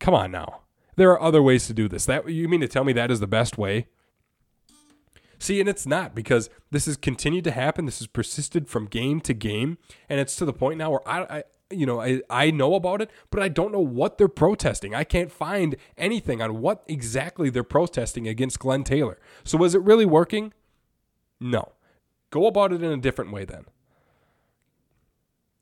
come 0.00 0.12
on 0.12 0.32
now. 0.32 0.62
There 1.00 1.12
are 1.12 1.22
other 1.22 1.42
ways 1.42 1.66
to 1.66 1.72
do 1.72 1.88
this. 1.88 2.04
That 2.04 2.28
you 2.28 2.46
mean 2.46 2.60
to 2.60 2.68
tell 2.68 2.84
me 2.84 2.92
that 2.92 3.10
is 3.10 3.20
the 3.20 3.26
best 3.26 3.56
way? 3.56 3.86
See, 5.38 5.58
and 5.58 5.66
it's 5.66 5.86
not 5.86 6.14
because 6.14 6.50
this 6.70 6.84
has 6.84 6.98
continued 6.98 7.44
to 7.44 7.52
happen. 7.52 7.86
This 7.86 8.00
has 8.00 8.06
persisted 8.06 8.68
from 8.68 8.84
game 8.84 9.22
to 9.22 9.32
game, 9.32 9.78
and 10.10 10.20
it's 10.20 10.36
to 10.36 10.44
the 10.44 10.52
point 10.52 10.76
now 10.76 10.90
where 10.90 11.08
I, 11.08 11.20
I 11.22 11.42
you 11.70 11.86
know, 11.86 12.02
I, 12.02 12.20
I 12.28 12.50
know 12.50 12.74
about 12.74 13.00
it, 13.00 13.10
but 13.30 13.42
I 13.42 13.48
don't 13.48 13.72
know 13.72 13.80
what 13.80 14.18
they're 14.18 14.28
protesting. 14.28 14.94
I 14.94 15.04
can't 15.04 15.32
find 15.32 15.74
anything 15.96 16.42
on 16.42 16.60
what 16.60 16.82
exactly 16.86 17.48
they're 17.48 17.64
protesting 17.64 18.28
against 18.28 18.58
Glen 18.58 18.84
Taylor. 18.84 19.18
So 19.42 19.64
is 19.64 19.74
it 19.74 19.80
really 19.80 20.04
working? 20.04 20.52
No. 21.40 21.72
Go 22.28 22.44
about 22.44 22.74
it 22.74 22.82
in 22.82 22.92
a 22.92 22.98
different 22.98 23.32
way 23.32 23.46
then. 23.46 23.64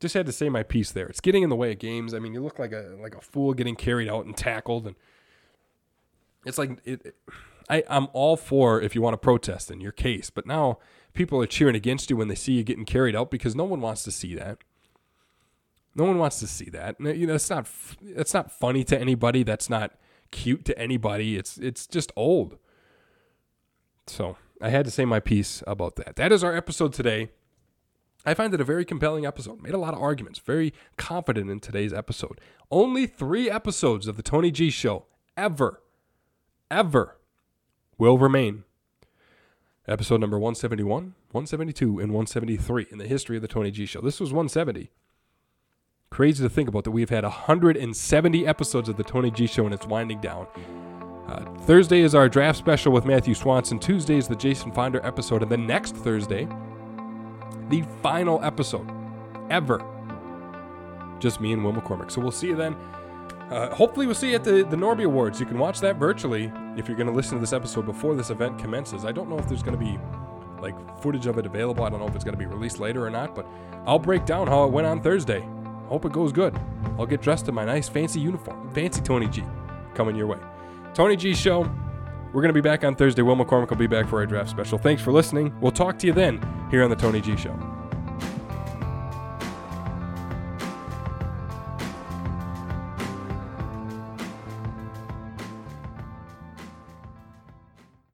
Just 0.01 0.15
had 0.15 0.25
to 0.25 0.33
say 0.33 0.49
my 0.49 0.63
piece 0.63 0.91
there. 0.91 1.07
It's 1.07 1.21
getting 1.21 1.43
in 1.43 1.49
the 1.49 1.55
way 1.55 1.71
of 1.71 1.79
games. 1.79 2.13
I 2.13 2.19
mean, 2.19 2.33
you 2.33 2.43
look 2.43 2.59
like 2.59 2.73
a 2.73 2.97
like 3.01 3.15
a 3.15 3.21
fool 3.21 3.53
getting 3.53 3.77
carried 3.77 4.09
out 4.09 4.25
and 4.25 4.35
tackled, 4.35 4.85
and 4.85 4.97
it's 6.45 6.57
like 6.57 6.79
it. 6.85 7.15
I, 7.69 7.83
I'm 7.89 8.07
all 8.13 8.35
for 8.35 8.81
if 8.81 8.95
you 8.95 9.01
want 9.01 9.13
to 9.13 9.17
protest 9.17 9.69
in 9.69 9.79
your 9.79 9.91
case, 9.91 10.29
but 10.29 10.47
now 10.47 10.79
people 11.13 11.41
are 11.41 11.45
cheering 11.47 11.75
against 11.75 12.09
you 12.09 12.17
when 12.17 12.27
they 12.27 12.35
see 12.35 12.53
you 12.53 12.63
getting 12.63 12.85
carried 12.85 13.15
out 13.15 13.29
because 13.29 13.55
no 13.55 13.63
one 13.63 13.81
wants 13.81 14.03
to 14.03 14.11
see 14.11 14.33
that. 14.35 14.59
No 15.95 16.05
one 16.05 16.17
wants 16.17 16.39
to 16.39 16.47
see 16.47 16.69
that. 16.69 16.95
You 16.99 17.27
know, 17.27 17.35
it's 17.35 17.49
not 17.49 17.67
it's 18.01 18.33
not 18.33 18.51
funny 18.51 18.83
to 18.85 18.99
anybody. 18.99 19.43
That's 19.43 19.69
not 19.69 19.93
cute 20.31 20.65
to 20.65 20.79
anybody. 20.79 21.37
It's 21.37 21.57
it's 21.57 21.87
just 21.87 22.11
old. 22.15 22.57
So 24.07 24.37
I 24.61 24.69
had 24.69 24.85
to 24.85 24.91
say 24.91 25.05
my 25.05 25.19
piece 25.19 25.63
about 25.67 25.95
that. 25.97 26.15
That 26.15 26.31
is 26.31 26.43
our 26.43 26.55
episode 26.55 26.93
today. 26.93 27.31
I 28.25 28.33
find 28.33 28.53
it 28.53 28.59
a 28.59 28.65
very 28.65 28.83
compelling 28.83 29.25
episode. 29.25 29.61
Made 29.61 29.73
a 29.73 29.77
lot 29.77 29.93
of 29.93 30.01
arguments. 30.01 30.39
Very 30.39 30.73
confident 30.97 31.49
in 31.49 31.59
today's 31.59 31.93
episode. 31.93 32.41
Only 32.69 33.07
three 33.07 33.49
episodes 33.49 34.07
of 34.07 34.17
the 34.17 34.23
Tony 34.23 34.51
G 34.51 34.69
Show 34.69 35.05
ever, 35.37 35.81
ever 36.71 37.17
will 37.97 38.17
remain. 38.17 38.63
Episode 39.87 40.21
number 40.21 40.37
171, 40.37 41.15
172, 41.31 41.99
and 41.99 42.11
173 42.13 42.87
in 42.91 42.97
the 42.99 43.07
history 43.07 43.37
of 43.37 43.41
the 43.41 43.47
Tony 43.47 43.71
G 43.71 43.85
Show. 43.85 44.01
This 44.01 44.19
was 44.19 44.31
170. 44.31 44.91
Crazy 46.11 46.43
to 46.43 46.49
think 46.49 46.69
about 46.69 46.83
that 46.83 46.91
we've 46.91 47.09
had 47.09 47.23
170 47.23 48.47
episodes 48.47 48.89
of 48.89 48.97
the 48.97 49.03
Tony 49.03 49.31
G 49.31 49.47
Show 49.47 49.65
and 49.65 49.73
it's 49.73 49.87
winding 49.87 50.21
down. 50.21 50.47
Uh, 51.27 51.45
Thursday 51.61 52.01
is 52.01 52.15
our 52.15 52.27
draft 52.27 52.57
special 52.57 52.91
with 52.91 53.05
Matthew 53.05 53.35
Swanson. 53.35 53.79
Tuesday 53.79 54.17
is 54.17 54.27
the 54.27 54.35
Jason 54.35 54.71
Finder 54.71 55.03
episode. 55.05 55.43
And 55.43 55.51
then 55.51 55.67
next 55.67 55.95
Thursday, 55.95 56.47
the 57.69 57.83
final 58.01 58.43
episode 58.43 58.89
ever. 59.51 59.83
Just 61.19 61.41
me 61.41 61.53
and 61.53 61.63
Will 61.63 61.73
McCormick. 61.73 62.09
So 62.09 62.21
we'll 62.21 62.31
see 62.31 62.47
you 62.47 62.55
then. 62.55 62.75
Uh, 63.49 63.73
hopefully, 63.73 64.05
we'll 64.05 64.15
see 64.15 64.29
you 64.29 64.35
at 64.35 64.43
the, 64.43 64.63
the 64.63 64.77
Norby 64.77 65.05
Awards. 65.05 65.39
You 65.39 65.45
can 65.45 65.57
watch 65.57 65.79
that 65.79 65.95
virtually 65.95 66.51
if 66.77 66.87
you're 66.87 66.97
going 66.97 67.07
to 67.07 67.13
listen 67.13 67.35
to 67.35 67.39
this 67.39 67.53
episode 67.53 67.85
before 67.85 68.15
this 68.15 68.29
event 68.29 68.59
commences. 68.59 69.05
I 69.05 69.11
don't 69.11 69.29
know 69.29 69.39
if 69.39 69.47
there's 69.47 69.63
going 69.63 69.77
to 69.77 69.83
be 69.83 69.99
like 70.61 70.75
footage 71.01 71.25
of 71.25 71.37
it 71.37 71.45
available. 71.45 71.83
I 71.83 71.89
don't 71.89 71.99
know 71.99 72.07
if 72.07 72.15
it's 72.15 72.23
going 72.23 72.35
to 72.35 72.39
be 72.39 72.45
released 72.45 72.79
later 72.79 73.05
or 73.05 73.09
not, 73.09 73.33
but 73.33 73.47
I'll 73.85 73.99
break 73.99 74.25
down 74.25 74.47
how 74.47 74.65
it 74.65 74.71
went 74.71 74.85
on 74.85 75.01
Thursday. 75.01 75.47
Hope 75.87 76.05
it 76.05 76.11
goes 76.11 76.31
good. 76.31 76.59
I'll 76.99 77.07
get 77.07 77.21
dressed 77.21 77.47
in 77.47 77.55
my 77.55 77.65
nice 77.65 77.89
fancy 77.89 78.19
uniform. 78.19 78.71
Fancy 78.73 79.01
Tony 79.01 79.27
G 79.27 79.43
coming 79.95 80.15
your 80.15 80.27
way. 80.27 80.37
Tony 80.93 81.15
G 81.15 81.33
Show. 81.33 81.69
We're 82.31 82.43
going 82.43 82.53
to 82.53 82.61
be 82.61 82.61
back 82.61 82.83
on 82.83 82.95
Thursday. 82.95 83.23
Will 83.23 83.35
McCormick 83.35 83.71
will 83.71 83.77
be 83.77 83.87
back 83.87 84.07
for 84.07 84.19
our 84.19 84.27
draft 84.27 84.51
special. 84.51 84.77
Thanks 84.77 85.01
for 85.01 85.11
listening. 85.11 85.59
We'll 85.59 85.71
talk 85.71 85.97
to 85.99 86.07
you 86.07 86.13
then 86.13 86.39
here 86.69 86.83
on 86.83 86.91
the 86.91 86.95
Tony 86.95 87.21
G 87.21 87.35
Show. 87.35 87.78